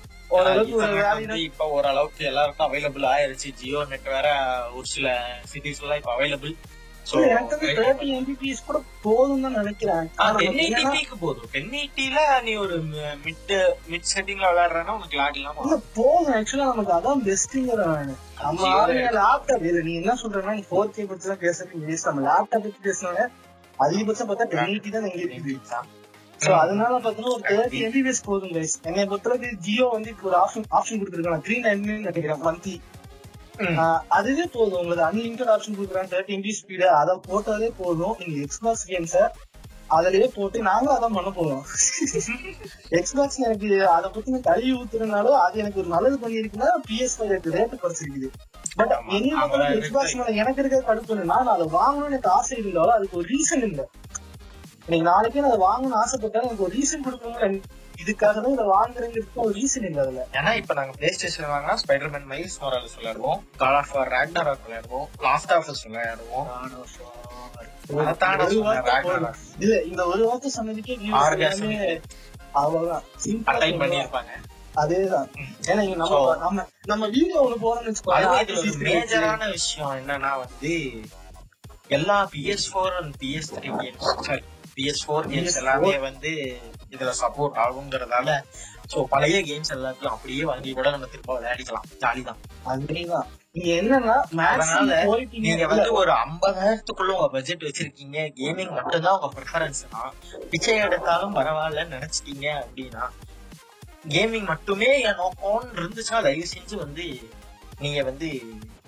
இப்ப 1.47 1.65
ஓரளவுக்கு 1.69 2.23
எல்லாருக்கும் 2.25 2.67
அவைலபிள் 2.69 3.05
ஆயிருச்சு. 3.11 3.49
ஜியோ 3.59 3.81
நெட் 3.91 4.15
வேற 4.15 4.29
ஒரு 4.75 4.87
சில 4.87 5.09
சிட்டிஸ் 5.53 5.83
எல்லாம் 5.83 6.01
இப்ப 6.01 6.13
அவைலபிள் 6.15 6.55
கூட 8.67 8.79
போதும் 9.03 9.43
தான் 9.45 9.57
நினைக்கிறேன். 9.61 10.09
போதும். 11.23 11.49
டென் 11.53 11.73
எயிட்டில 11.79 12.19
நீ 12.47 12.53
ஒரு 12.57 12.77
மிட் 13.25 13.53
மிட் 13.91 14.11
செட்டிங்ல 14.13 14.47
விளையாடுறனா 14.51 14.95
உனக்கு 14.99 15.17
லாக் 15.17 15.39
இல்லாம. 15.41 15.79
போதும். 15.95 16.35
ஆக்சுவலா 16.39 16.69
நமக்கு 16.71 16.95
அதான் 16.99 17.23
பெஸ்ட்ங்கிற 17.29 17.87
நம்ம 18.43 18.69
லேப்டாப் 19.19 19.67
இல்ல 19.71 19.81
நீ 19.81 19.95
என்ன 19.95 20.15
சொல்றேன்னா 20.23 20.55
நீ 20.55 20.65
ஃபோர் 20.71 20.95
கே 20.95 21.05
பத்தி 21.05 21.27
தான் 21.29 21.43
பேசுறது 21.43 21.99
நம்ம 22.07 22.23
லேப்டாப் 22.29 22.65
பத்தி 22.67 22.81
பேசினாலே 22.83 23.25
அதிகபட்சம் 23.85 24.29
பார்த்தா 24.31 24.47
டென் 24.55 24.71
எயிட்டி 24.73 24.91
தான் 24.95 25.07
இங்க 25.11 25.21
இருக்குது 25.25 25.55
சோ 26.45 26.51
அதனால 26.63 26.95
பாத்தீங்கன்னா 27.03 27.35
ஒரு 27.37 27.45
தேர்ட்டி 27.51 27.81
எம்பிபிஎஸ் 27.87 28.25
போதும் 28.29 28.55
கைஸ் 28.55 28.75
என்னை 28.89 29.03
பொறுத்தளவுக்கு 29.11 29.51
ஜியோ 29.67 29.87
வந்து 29.97 30.09
இப்போ 30.15 30.27
ஒரு 30.31 30.37
ஆப்ஷன் 30.41 30.67
ஆப்ஷன் 30.79 31.01
கொடுத்துருக்காங்க. 31.01 31.43
த்ரீ 31.47 31.57
நைன் 31.67 31.85
நினைக்கிறேன் 32.09 32.43
மந்த்லி 32.47 32.75
அதுவே 34.19 34.45
போதும். 34.57 34.81
உங்களுக்கு 34.83 35.05
அன்லிமிட்டட் 35.09 35.53
ஆப்ஷன் 35.55 35.77
கொடுக்குறாங்க. 35.79 36.11
தேர்ட்டி 36.15 36.35
எம்பி 36.37 36.53
ஸ்பீடு 36.59 36.87
அதை 37.01 37.15
போட்டாலே 37.29 37.69
போதும். 37.83 38.15
நீங்க 38.21 38.37
எக்ஸ்பாக்ஸ் 38.47 38.87
கேம்ஸ 38.91 39.17
அதுலயே 39.97 40.27
போட்டு 40.37 40.59
நாங்க 40.69 40.89
அதான் 40.95 41.17
பண்ண 41.17 41.31
போறோம். 41.39 41.65
எக்ஸ்பாக்ஸ் 42.99 43.41
எனக்கு 43.47 43.69
அதை 43.95 44.09
பத்தி 44.15 44.35
நான் 44.35 44.49
கழுவி 44.49 44.73
ஊத்துறதுனால 44.79 45.35
அது 45.45 45.61
எனக்கு 45.63 45.81
ஒரு 45.83 45.91
நல்லது 45.95 46.19
பண்ணிருக்குன்னா 46.23 46.71
பிஎஸ் 46.89 47.17
எனக்கு 47.29 47.55
ரேட்டு 47.57 47.83
குறைச்சிருக்குது. 47.83 48.31
பட் 48.79 48.95
என்ன 49.17 49.67
எக்ஸ்பாக்ஸ் 49.79 50.17
மேல 50.21 50.35
எனக்கு 50.43 50.63
இருக்க 50.63 50.81
கடுப்பு 50.89 51.15
என்னன்னா 51.17 51.39
நான் 51.43 51.55
அதை 51.57 51.69
வாங்கணும்னு 51.79 52.13
எனக்கு 52.13 52.35
ஆசை 52.39 52.57
இருந்தாலும் 52.63 52.97
அதுக்கு 52.97 53.21
ஒரு 53.23 53.29
ரீசன் 53.35 53.67
இல்ல. 53.71 53.81
எனக்கு 54.87 55.07
நாளைக்கே 55.11 55.43
நான் 55.43 55.53
அதை 55.53 55.63
வாங்கணும்னு 55.69 56.01
ஆசைப்பட்டா 56.03 56.45
எனக்கு 56.47 56.67
ஒரு 56.69 56.75
ரீசன் 56.79 57.07
கொடுக்கணும் 57.07 57.63
இதுக்காக 58.03 58.39
தான் 58.45 58.55
இதை 58.55 58.65
வாங்குறேங்கிறதுக்கு 58.77 59.43
ஒரு 59.45 59.53
ரீசன் 59.59 59.87
இல்ல 59.89 60.01
அதுல. 60.05 60.23
ஏன்னா 60.39 60.53
இப்ப 60.61 60.75
நாங்க 60.79 60.95
பிளே 60.97 61.11
ஸ்டேஷன் 61.17 61.53
வாங்கினா 61.53 61.77
ஸ்பைடர்மேன் 61.83 62.27
மைல்ஸ் 62.33 62.59
மொரால்ஸ் 62.63 62.97
விளையாடுவோம் 62.99 63.43
கால் 63.57 63.79
ஆஃப் 63.81 63.93
ராக்னராக் 64.15 64.65
விளையாடுவோம் 64.67 65.07
லாஸ்ட் 65.27 65.53
ஆஃபர்ஸ் 65.59 65.85
விளையாடுவோம். 65.89 66.49
இல்ல 69.63 69.75
இந்த 69.83 70.03
ஒரு 70.07 70.23
வார்த்தை 70.29 70.51
சொன்னதுக்கே 70.57 70.97
அவ்வளவுதான் 72.55 73.05
அதேதான் 74.77 75.29
ஏன்னா 75.71 75.83
நம்ம 75.95 76.21
நம்ம 76.43 76.65
நம்ம 76.87 77.09
போறோம்னு 77.65 77.91
வச்சுக்கோங்க 77.91 78.85
மேஜரான 78.87 79.49
விஷயம் 79.51 79.97
என்னன்னா 80.01 80.31
வந்து 80.39 80.73
எல்லா 81.91 82.17
PS 82.33 82.67
four 82.71 82.95
and 83.01 83.15
PS 83.23 83.51
three 83.55 83.71
games 83.81 84.09
sorry 84.29 84.43
PS 84.77 85.03
four 85.05 85.27
games 85.27 85.51
PS4 85.51 85.63
எல்லாமே 85.63 85.93
வந்து 86.07 86.31
இதுல 86.95 87.13
சப்போர்ட் 87.21 87.61
ஆகுங்கிறதால 87.65 88.39
சோ 88.93 89.05
பழைய 89.13 89.39
கேம்ஸ் 89.51 89.75
எல்லாத்தையும் 89.77 90.15
அப்படியே 90.15 90.45
வாங்கி 90.45 90.73
கூட 90.73 90.89
நம்ம 90.91 91.09
திரும்ப 91.13 91.37
விளையாடிக்கலாம் 91.37 91.87
ஜாலி 92.03 92.23
தான் 92.23 92.41
அதேதான் 92.67 93.29
நீங்க 93.55 93.71
என்னன்னா 93.79 94.15
நீங்க 95.41 95.65
வந்து 95.73 95.91
ஒரு 95.93 96.13
ஐம்பதாயிரத்துக்குள்ள 96.21 97.11
உங்க 97.17 97.27
பட்ஜெட் 97.29 97.65
வச்சிருக்கீங்க. 97.67 98.19
கேமிங் 98.39 98.73
மட்டும்தான் 98.73 99.17
உங்க 99.17 99.29
ப்ரிஃபரன்ஸ்னா 99.35 100.03
பிச்சை 100.51 100.77
எடுத்தாலும் 100.79 101.35
பரவாயில்லன்னு 101.37 101.95
நினைச்சிட்டீங்க 101.97 102.47
அப்படின்னா 102.61 103.05
கேமிங் 104.07 104.49
மட்டுமே 104.53 104.89
என் 105.03 105.21
நோக்கம்னு 105.21 105.77
இருந்துச்சுன்னா 105.77 106.23
தயவு 106.23 106.47
செஞ்சு 106.53 106.77
வந்து 106.79 107.07
நீங்க 107.81 108.01
வந்து 108.03 108.29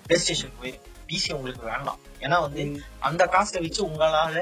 பிளே 0.05 0.17
ஸ்டேஷன் 0.17 0.57
போய் 0.59 0.73
பிசி 1.07 1.29
உங்களுக்கு 1.33 1.63
வேண்டாம். 1.69 2.01
ஏன்னா 2.21 2.39
வந்து 2.41 2.63
அந்த 3.01 3.23
காசை 3.27 3.61
வச்சு 3.61 3.81
உங்களால 3.87 4.41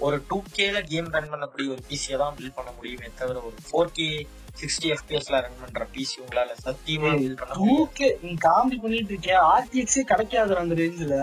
ஒரு 0.00 0.16
டூ 0.28 0.38
கேல 0.56 0.78
கேம் 0.88 1.12
ரன் 1.12 1.32
பண்ணக்கூடிய 1.32 1.68
ஒரு 1.74 1.82
பிசியை 1.90 2.18
தான் 2.18 2.36
பில்ட் 2.38 2.56
பண்ண 2.56 2.70
முடியுமே 2.76 3.08
தவிர 3.18 3.42
ஒரு 3.48 3.58
ஃபோர் 3.66 3.92
கே 3.92 4.08
சிக்ஸ்டி 4.56 4.88
எஃபிஎஸ்ல 4.94 5.40
ரன் 5.40 5.60
பண்ற 5.60 5.86
பிசி 5.94 6.16
உங்களால 6.22 6.54
சத்தியமா 6.62 7.10
டூக்கே 7.52 8.08
நீ 8.22 8.32
காமெடி 8.44 8.78
பண்ணிட்டு 8.82 9.12
இருக்கேன் 9.14 9.42
ஆர்டிஎக்ஸே 9.52 10.04
கிடைக்காது 10.06 10.58
அந்த 10.58 10.76
ரேஞ்சில 10.80 11.16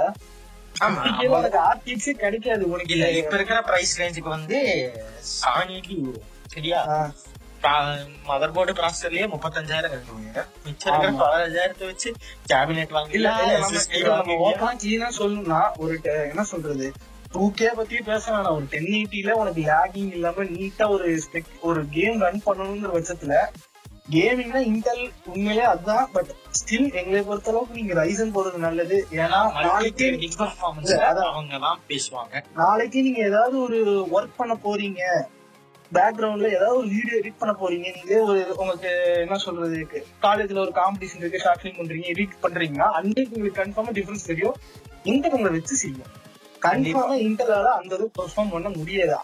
உனக்கு 1.33 1.59
ஆர்டிஎக்ஸே 1.63 2.13
கிடைக்காது 2.19 2.63
உனக்கு. 2.67 2.93
இல்ல 2.93 3.07
இப்ப 3.19 3.33
இருக்கிற 3.35 3.59
பிரைஸ் 3.63 3.93
ரேஞ்சுக்கு 3.99 4.29
வந்து 4.29 4.59
வரும் 5.47 6.17
சரியா? 6.53 6.79
மதர் 8.27 8.53
போர்டு 8.55 8.73
ப்ராசஸர்லயே 8.73 9.25
முப்பத்தஞ்சாயிரம் 9.33 9.93
கட்டுவாங்க 9.93 10.39
மிச்சம் 10.63 10.89
இருக்கிற 10.89 11.11
ஆமா. 11.11 11.19
பதினஞ்சாயிரத்தை 11.23 11.85
வச்சு 11.91 12.09
கேபினெட் 12.49 12.95
வாங்கிடலாம் 12.95 13.39
இல்ல, 13.39 13.53
சொல்லணும்னா 15.17 15.61
ஒரு 15.77 15.95
என்ன 16.25 16.43
சொல்றது? 16.45 16.87
டூ 17.33 17.51
கே 17.51 17.69
பத்தி 17.75 17.97
பேச 18.05 18.23
வேணாம் 18.31 18.55
ஒரு 18.55 18.65
டென் 18.69 18.89
எயிட்டில 18.97 19.31
உனக்கு 19.31 19.61
லேகிங் 19.61 20.11
இல்லாம 20.13 20.43
நீட்டா 20.55 20.89
ஒரு 20.89 21.05
ஒரு 21.61 21.87
கேம் 21.89 22.19
ரன் 22.19 22.41
பண்ணணுங்கிற 22.45 22.91
பட்சத்துல 22.95 23.35
கேமிங்னா 24.09 24.59
இன்டெல் 24.69 25.03
உண்மையிலே 25.25 25.61
அதுதான் 25.63 26.09
பட் 26.11 26.31
ஸ்டில் 26.57 26.87
எங்களை 26.93 27.21
பொறுத்த 27.21 27.51
அளவுக்கு 27.51 27.75
நீங்க 27.75 27.93
ரைசன் 27.93 28.33
போறது 28.33 28.57
நல்லது. 28.57 29.07
ஏன்னா 29.11 29.39
நாளைக்கு. 29.67 30.07
அவங்க 31.29 31.59
தான் 31.59 31.79
பேசுவாங்க. 31.87 32.43
நாளைக்கு 32.55 33.01
நீங்க 33.01 33.21
ஏதாவது 33.21 33.61
ஒரு 33.61 33.77
ஒர்க் 34.11 34.35
பண்ண 34.37 34.57
போறீங்க. 34.65 35.01
பேக்ரவுண்ட்ல 35.91 36.49
ஏதாவது 36.57 36.77
ஒரு 36.77 36.87
வீடியோ 36.87 37.15
எடிட் 37.21 37.39
பண்ண 37.39 37.53
போறீங்க. 37.61 37.87
நீங்க 37.97 38.21
ஒரு 38.23 38.55
உங்களுக்கு 38.57 38.91
என்ன 39.21 39.37
சொல்றது 39.37 39.79
காலேஜ்ல 40.21 40.59
ஒரு 40.59 40.73
காம்படிஷன் 40.81 41.17
இருக்கு 41.17 41.39
ஷார்ட் 41.39 41.61
ஃபிலிம் 41.61 41.79
பண்றீங்க 41.79 42.07
எடிட் 42.13 42.41
பண்றீங்கன்னா 42.43 42.89
அன்றைக்கு 42.99 43.35
உங்களுக்கு 43.35 43.61
கன்ஃபார்மா 43.63 43.95
டிஃபரன்ஸ் 43.99 44.29
தெரியும். 44.31 44.57
இன்டர் 45.03 45.31
உங்களை 45.31 45.53
வச்சு 45.53 45.75
செய்யும். 45.75 46.11
கன்ஃபார்மா 46.65 47.15
இன்டர்லால 47.27 47.69
அந்த 47.79 47.91
அளவுக்கு 47.95 48.17
பெர்ஃபார்ம் 48.19 48.53
பண்ண 48.55 48.69
முடியாது. 48.77 49.15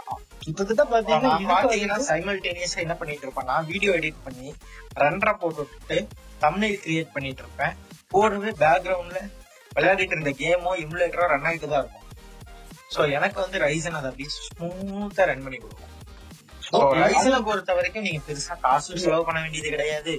கிட்டத்தட்ட 0.43 0.83
பாத்தீங்கன்னா 0.93 1.97
சைமல்டேனியஸா 2.09 2.79
என்ன 2.85 2.95
பண்ணிட்டு 3.01 3.25
இருப்பேன்? 3.27 3.49
நான் 3.51 3.67
வீடியோ 3.71 3.93
எடிட் 3.99 4.23
பண்ணி 4.27 4.49
ரன்ரா 5.03 5.33
போட்டு 5.43 5.61
விட்டுட்டு 5.63 5.97
தம்னைல் 6.45 6.79
கிரியேட் 6.85 7.13
பண்ணிட்டு 7.15 7.43
இருப்பேன். 7.45 7.75
போடுறது 8.13 8.51
பேக்ரவுண்ட்ல 8.63 9.21
விளையாடிட்டு 9.75 10.15
இருந்த 10.17 10.31
கேமோ 10.43 10.71
இமுலேட்டரோ 10.83 11.25
ரன் 11.33 11.47
ஆகிட்டு 11.49 11.69
தான் 11.73 11.83
இருக்கும். 11.83 12.05
சோ 12.93 13.01
எனக்கு 13.17 13.37
வந்து 13.45 13.57
ரைசன் 13.67 13.97
அதை 13.99 14.07
அப்படியே 14.11 14.29
ஸ்மூத்தா 14.37 15.25
ரன் 15.31 15.45
பண்ணி 15.47 15.59
கொடுக்கும். 15.63 15.85
So, 16.71 16.79
Okay. 16.79 16.97
ரைசனை 17.01 17.37
பொறுத்த 17.45 17.71
வரைக்கும் 17.75 18.03
நீங்க 18.05 18.19
பெருசா 18.25 18.55
காசு 18.63 18.97
செலவு 19.03 19.23
பண்ண 19.27 19.39
வேண்டியது 19.43 19.69
கிடையாது. 19.75 20.13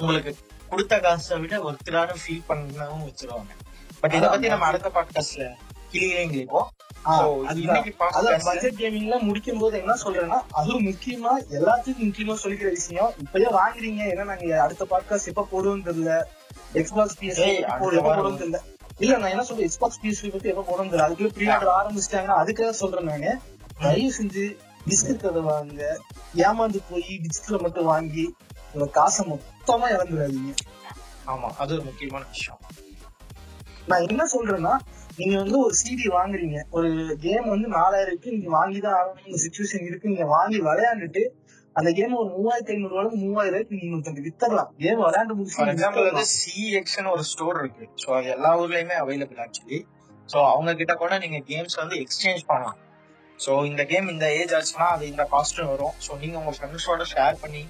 உங்களுக்கு 0.00 0.32
கொடுத்த 0.70 0.94
காசை 1.04 1.36
விட 1.42 1.54
ஒருத்தரான 1.68 2.16
ஃபீல் 2.22 2.42
பண்ணவும் 2.48 3.04
வச்சிருவாங்க. 3.06 3.52
பட் 4.00 4.14
இத 4.16 4.24
பத்தி 4.32 4.48
நம்ம 4.52 4.66
அடுத்த 4.70 4.88
பாட்காஸ்ட்ல 4.96 5.46
பட்ஜெட் 8.44 8.78
கேமிங்ல 8.78 9.20
முடிக்கும் 9.20 9.58
போது 9.58 9.78
என்ன? 9.78 9.92
சொல்றேன்னா 10.04 10.38
அதுவும் 10.50 10.86
முக்கியமா 10.86 11.32
எல்லாத்துக்கும் 11.50 12.08
முக்கியமா 12.08 12.34
சொல்லிக்கிற 12.42 12.68
விஷயம் 12.68 13.12
இப்பயே 13.24 13.48
வாங்குறீங்க 13.50 14.00
ஏன்னா 14.12 14.24
நாங்க 14.24 14.62
அடுத்த 14.62 14.86
பாட்காஸ்ட் 14.90 15.26
எப்ப 15.26 15.48
போடுவோம் 15.52 15.84
தெரியல. 15.84 16.12
எக்ஸ்பாக்ஸ் 16.74 17.18
பிஎஸ் 17.20 17.40
ஏய், 17.40 17.62
அடுத்த 17.64 17.96
எப்ப 17.96 18.08
வாரம். 18.08 18.24
போடுவோம் 18.24 18.40
தெரியல. 18.40 18.58
இல்ல 18.98 19.16
நான் 19.16 19.30
என்ன 19.30 19.42
சொல்றேன் 19.42 19.68
எக்ஸ்பாக்ஸ் 19.68 20.00
பிஎஸ் 20.02 20.32
பத்தி 20.32 20.48
எப்ப 20.48 20.64
போடுவோம் 20.68 20.88
தெரியல. 20.88 21.06
அதுக்குள்ள 21.08 21.26
ப்ரீ 21.26 21.46
ஆர்டர் 21.48 21.74
ஆரம்பிச்சிட்டாங்கன்னா 21.78 22.36
அதுக்காக 22.42 22.70
சொல்றேன் 22.70 23.04
நானு. 23.04 23.40
தயவு 23.78 24.12
செஞ்சு 24.18 24.56
டிஸ்க் 24.86 25.08
இருக்கிறத 25.08 25.40
வாங்க. 25.40 25.98
ஏமாந்து 26.34 26.80
போய் 26.90 27.20
டிஸ்க்ல 27.22 27.60
மட்டும் 27.60 27.84
வாங்கி 27.84 28.34
உங்க 28.72 28.86
காசை 28.86 29.26
மொத்தமா 29.26 29.86
இழந்துடாதீங்க 29.88 30.52
ஆமா 31.26 31.48
அது 31.58 31.74
ஒரு 31.74 31.82
முக்கியமான 31.82 32.24
விஷயம். 32.30 32.60
நான் 33.86 34.06
என்ன 34.08 34.24
சொல்றேன்னா 34.32 34.78
நீங்க 35.18 35.34
வந்து 35.42 35.56
ஒரு 35.64 35.74
சிடி 35.80 36.06
வாங்குறீங்க. 36.16 36.58
ஒரு 36.76 36.88
கேம் 37.24 37.46
வந்து 37.52 37.68
நாலாயிரம் 37.76 38.12
இருக்கு 38.12 38.34
நீங்க 38.34 38.50
வாங்கி 38.56 38.80
தான் 38.84 38.96
ஆகணும் 38.98 39.42
சுச்சுவேஷன் 39.44 39.86
இருக்கு. 39.88 40.10
நீங்க 40.12 40.26
வாங்கி 40.34 40.58
விளையாண்டுட்டு 40.68 41.22
அந்த 41.76 41.90
கேம் 41.98 42.18
ஒரு 42.20 42.28
மூவாயிரத்தி 42.36 42.72
ஐநூறு 42.74 42.92
ரூபாய் 42.94 43.20
மூவாயிரம் 43.24 43.54
ரூபாய்க்கு 43.54 43.74
நீங்க 43.74 43.86
இன்னொருத்தங்க 43.88 44.22
வித்தரலாம் 44.26 44.70
கேம் 44.82 45.00
விளையாண்டு 45.02 45.34
ஃபார் 45.52 45.70
எக்ஸாம்பிள் 45.72 46.06
வந்து 46.06 46.16
முடிச்சு 46.18 46.38
சிஎக்ஸ்னு 46.44 47.12
ஒரு 47.16 47.24
ஸ்டோர் 47.32 47.58
இருக்கு. 47.62 47.84
ஸோ 48.02 48.08
அது 48.18 48.28
எல்லா 48.36 48.50
ஊர்லயுமே 48.62 48.96
அவைலபிள் 49.02 49.40
ஆக்சுவலி 49.46 49.80
ஸோ 50.28 50.38
அவங்க 50.52 50.70
கிட்ட 50.80 50.94
கூட 51.02 51.18
நீங்க 51.24 51.38
கேம்ஸ் 51.50 51.76
வந்து 51.82 51.96
எக்ஸ்சேஞ்ச் 52.04 52.42
பண்ணலாம். 52.50 52.78
ஸோ 53.38 53.50
இந்த 53.70 53.82
கேம் 53.92 54.12
இந்த 54.14 54.26
ஏஜ் 54.38 54.54
ஆச்சுன்னா 54.58 54.88
அது 54.94 55.04
இந்த 55.12 55.24
காஸ்ட் 55.34 55.60
வரும். 55.72 55.94
ஸோ 56.06 56.18
நீங்க 56.22 56.36
உங்க 56.42 56.54
ஃப்ரெண்ட்ஸோட 56.56 57.04
ஷேர் 57.14 57.36
பண்ணி 57.42 57.62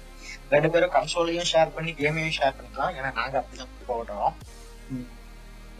ரெண்டு 0.53 0.69
பேரும் 0.73 0.93
கன்சோலையும் 0.95 1.49
ஷேர் 1.51 1.75
பண்ணி 1.75 1.91
கேமையும் 1.99 2.37
ஷேர் 2.39 2.55
பண்ணிக்கலாம். 2.57 2.93
ஏன்னா 2.97 3.11
நாங்க 3.19 3.35
அப்படிதான் 3.41 3.75
போடுறோம். 3.89 4.33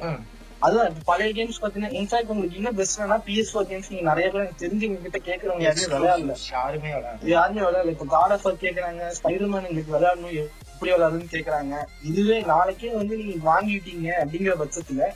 ம். 0.08 0.20
அதுதான் 0.60 0.88
இப்ப 0.88 1.02
பழைய 1.06 1.34
கேம்ஸ் 1.34 1.60
பாத்தீங்கன்னா 1.62 1.92
இன்ஃபேக்ட் 2.00 2.28
உங்களுக்கு 2.28 2.56
என்ன 2.56 2.72
பெஸ்ட்னா 2.72 3.18
பிஎஸ் 3.26 3.52
ஃபோர் 3.52 3.68
கேம்ஸ் 3.70 3.90
நீங்க 3.90 4.04
நிறைய 4.04 4.30
பேர் 4.30 4.42
எனக்கு 4.42 4.64
தெரிஞ்சவங்க 4.66 5.02
கிட்ட 5.02 5.20
கேக்குறவங்க 5.20 5.62
யாருமே 5.62 5.86
விளையாடல. 5.94 6.36
யாருமே 6.52 6.90
விளையாடல. 6.94 7.28
யாருமே 7.28 7.62
விளையாடல. 7.62 7.90
இப்ப 7.90 8.06
காட் 8.06 8.32
ஆஃப் 8.32 8.48
கேக்குறாங்க 8.62 9.12
ஸ்பைடர்மேன் 9.18 9.68
எங்களுக்கு 9.70 9.96
விளையாடணும் 9.96 10.36
எப்படி 10.36 10.92
விளையாடுன்னு 10.92 11.34
கேக்குறாங்க. 11.34 11.76
இதுவே 12.04 12.42
நாளைக்கே 12.42 12.92
வந்து 12.94 13.18
நீங்க 13.18 13.52
வாங்கிட்டீங்க 13.52 14.10
அப்படிங்கிற 14.22 14.56
பட்சத்துல 14.56 15.08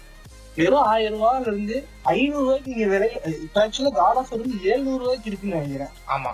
வெறும் 0.55 0.83
ஆயிரம் 0.83 1.19
ரூபாயில 1.19 1.47
இருந்து 1.47 1.77
ஐநூறு 2.03 2.43
ரூபாய்க்கு 2.43 2.71
நீங்க 2.71 2.87
விலை 2.87 3.07
இப்ப 3.43 3.67
ஆக்சுவலா 3.67 3.91
காட் 3.93 4.15
ஆஃப் 4.15 4.29
வந்து 4.29 4.49
ஏழுநூறு 4.63 4.97
ரூபாய்க்கு 4.97 5.29
இருக்குன்னு 5.29 5.55
நினைக்கிறேன். 5.55 5.93
ஆமா. 6.07 6.31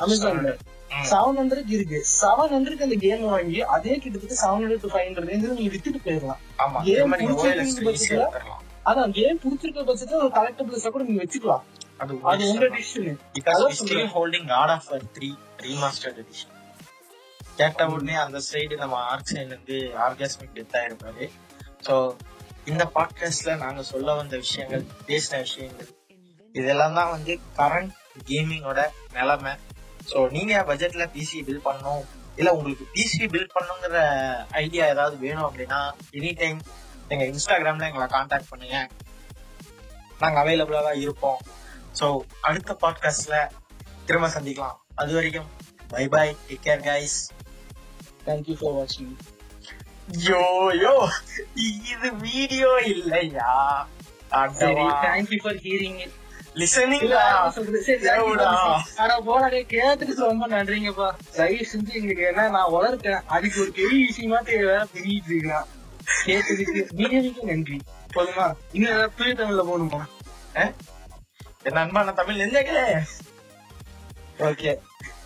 அமேசான்ல. 0.00 0.52
செவன் 0.90 1.38
ஹண்ட்ரட் 1.38 1.68
இருக்கு. 1.68 2.04
செவன் 2.20 2.52
ஹண்ட்ரட்க்கு 2.52 2.82
அந்த 2.82 2.94
கேம் 2.94 3.24
வாங்கி 3.24 3.62
அதே 3.62 3.98
கிட்டத்தட்ட 3.98 4.34
seven 4.34 4.62
hundred 4.62 4.80
to 4.80 4.88
five 4.88 5.06
hundred 5.08 5.52
நீங்க 5.52 5.76
வித்துட்டு 5.76 6.00
போயிடலாம் 6.04 6.40
OLX 7.34 7.58
ஈஸியா 7.68 7.86
பட்சத்துல- 7.88 8.56
அதான் 8.86 9.10
கேம் 9.10 9.40
பிடிச்சிருக்க 9.40 9.80
பட்சத்துல 9.84 10.14
ஒரு 10.14 10.28
கலெக்டபிள்ஸா 10.28 10.88
கூட 10.88 11.04
நீங்க 11.04 11.22
வச்சுக்கலாம். 11.22 11.64
அது 11.96 12.18
அது 12.22 12.48
உங்க 12.48 12.66
decision 12.66 13.18
because 13.34 13.58
still. 13.78 14.10
Holding 14.12 14.46
God 14.46 14.68
of 14.68 14.88
three 15.14 15.28
remastered 15.58 16.18
edition 16.18 16.54
கேட்ட 17.56 17.86
உடனே 17.86 18.14
அந்த 18.14 18.40
சைடு 18.52 18.76
நம்ம 18.76 18.96
ஆர்க் 18.96 19.26
சைடுல 19.26 19.46
இருந்து 19.46 19.76
ஆர்காஸ்மிக் 19.98 20.54
டெத் 20.54 20.76
ஆயிருப்பாரு. 20.76 21.26
ஸோ 21.86 21.94
இந்த 22.66 22.90
பாட்காஸ்ட்ல 22.94 23.56
நாங்க 23.56 23.82
சொல்ல 23.82 24.14
வந்த 24.14 24.36
விஷயங்கள் 24.36 24.84
பேசின 25.06 25.38
விஷயங்கள் 25.38 25.88
இதெல்லாம் 26.54 26.94
தான் 26.94 27.10
வந்து 27.10 27.38
கரண்ட் 27.56 27.92
கேமிங்கோட 28.28 28.80
நிலைமை. 29.14 29.52
ஸோ 30.10 30.18
நீங்க 30.36 30.54
பட்ஜெட்ல 30.68 31.04
பிசி 31.14 31.38
பில் 31.48 31.64
பண்ணணும். 31.64 32.02
இல்ல 32.40 32.50
உங்களுக்கு 32.54 32.84
பிசி 32.96 33.24
பில் 33.32 33.54
பண்ணுங்கிற 33.54 34.00
ஐடியா 34.62 34.84
ஏதாவது 34.94 35.16
வேணும் 35.24 35.46
அப்படின்னா 35.48 35.80
எனி 36.18 36.30
டைம் 36.42 36.58
எங்க 37.08 37.24
இன்ஸ்டாகிராம்ல 37.32 37.88
எங்களை 37.90 38.06
காண்டாக்ட் 38.16 38.50
பண்ணுங்க. 38.50 38.78
நாங்க 40.20 40.36
அவைலபிளா 40.42 40.82
தான் 40.88 41.02
இருப்போம். 41.04 41.40
ஸோ 42.00 42.06
அடுத்த 42.40 42.76
பாட்காஸ்ட்ல 42.82 43.36
திரும்ப 44.06 44.28
சந்திக்கலாம். 44.36 44.78
அது 45.00 45.10
வரைக்கும் 45.14 45.48
bye 45.92 46.04
bye 46.14 46.28
take 46.48 46.64
care 46.66 46.84
guys 46.88 47.18
thank you 48.26 48.56
for 48.60 48.74
வாட்சிங் 48.78 49.12
யோ 50.28 50.42
யோ 50.82 50.92
இது 51.92 52.08
வீடியோ 52.26 52.70
இல்லையா? 52.94 53.52
தேங்க்யூ 55.04 55.38
ஃபார் 55.44 55.60
ஹியரிங் 55.64 55.98
இட் 56.04 56.16
கேட்டுட்டு 59.62 60.14
ரொம்ப 60.14 60.48
நன்றிங்கப்பா. 60.48 61.10
தயவு 61.34 61.66
செஞ்சு 61.72 61.92
எங்களுக்கு 61.92 62.22
என்ன 62.22 62.48
நான் 62.48 62.72
வளர்க்கேன். 62.72 63.20
அதுக்கு 63.26 63.60
ஒரு 63.60 63.70
பெரிய 63.70 64.06
விஷயமா 64.06 64.38
வேற 64.38 64.86
பிரிட்டு 64.92 65.34
இருக்கலாம். 65.34 65.66
கேட்டதுக்கு 66.26 67.42
நன்றி. 67.42 67.80
போதுமா? 68.14 68.52
இன்னும் 68.72 68.92
ஏதாவது 68.92 69.12
தூய 69.16 69.34
தமிழ்ல 69.34 69.66
போகணுமா? 69.66 70.04
என் 71.62 71.72
அன்பான 71.72 72.12
தமிழ் 72.12 72.40
நெஞ்சங்களே 72.40 73.00
ஓகே. 74.38 74.76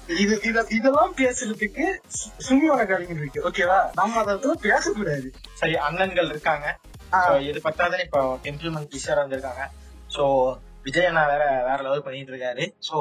இது 0.07 0.41
இத 0.43 0.67
இதெல்லாம் 0.69 1.15
பேசுறதுக்கு 1.17 1.97
சு- 1.97 2.41
சும்மியோட 2.49 2.87
கலைஞர் 2.87 3.17
இருக்கு. 3.17 3.49
ஓகேவா? 3.49 3.91
நம்ம 3.95 4.21
அதை 4.21 4.39
பேசக்கூடாது. 4.61 5.33
சரி 5.55 5.73
அண்ணன்கள் 5.73 6.29
இருக்காங்க. 6.29 6.79
இது 7.41 7.61
பத்தாதான் 7.65 8.01
இப்போ 8.01 8.39
டெம்பிள் 8.43 8.77
மந்த் 8.77 8.91
கிஷோர் 8.97 9.19
வந்திருக்காங்க. 9.19 9.69
சோ 10.15 10.55
விஜய் 10.85 11.07
அண்ணா 11.07 11.23
வேற 11.27 11.45
வேற 11.65 11.79
லெவல் 11.83 12.05
பண்ணிட்டு 12.05 12.33
இருக்காரு 12.33 12.65
சோ 12.89 12.99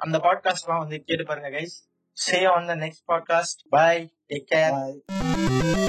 அந்த 0.00 0.18
பாட்காஸ்ட் 0.18 0.66
எல்லாம் 0.66 0.82
வந்து 0.84 0.98
கேட்டு 1.04 1.24
பாருங்க 1.24 1.50
guys 1.50 1.76
say 2.16 2.40
on 2.52 2.70
the 2.72 2.76
next 2.84 3.06
podcast 3.12 3.62
bye 3.70 3.94
take 4.30 4.46
care 4.54 5.83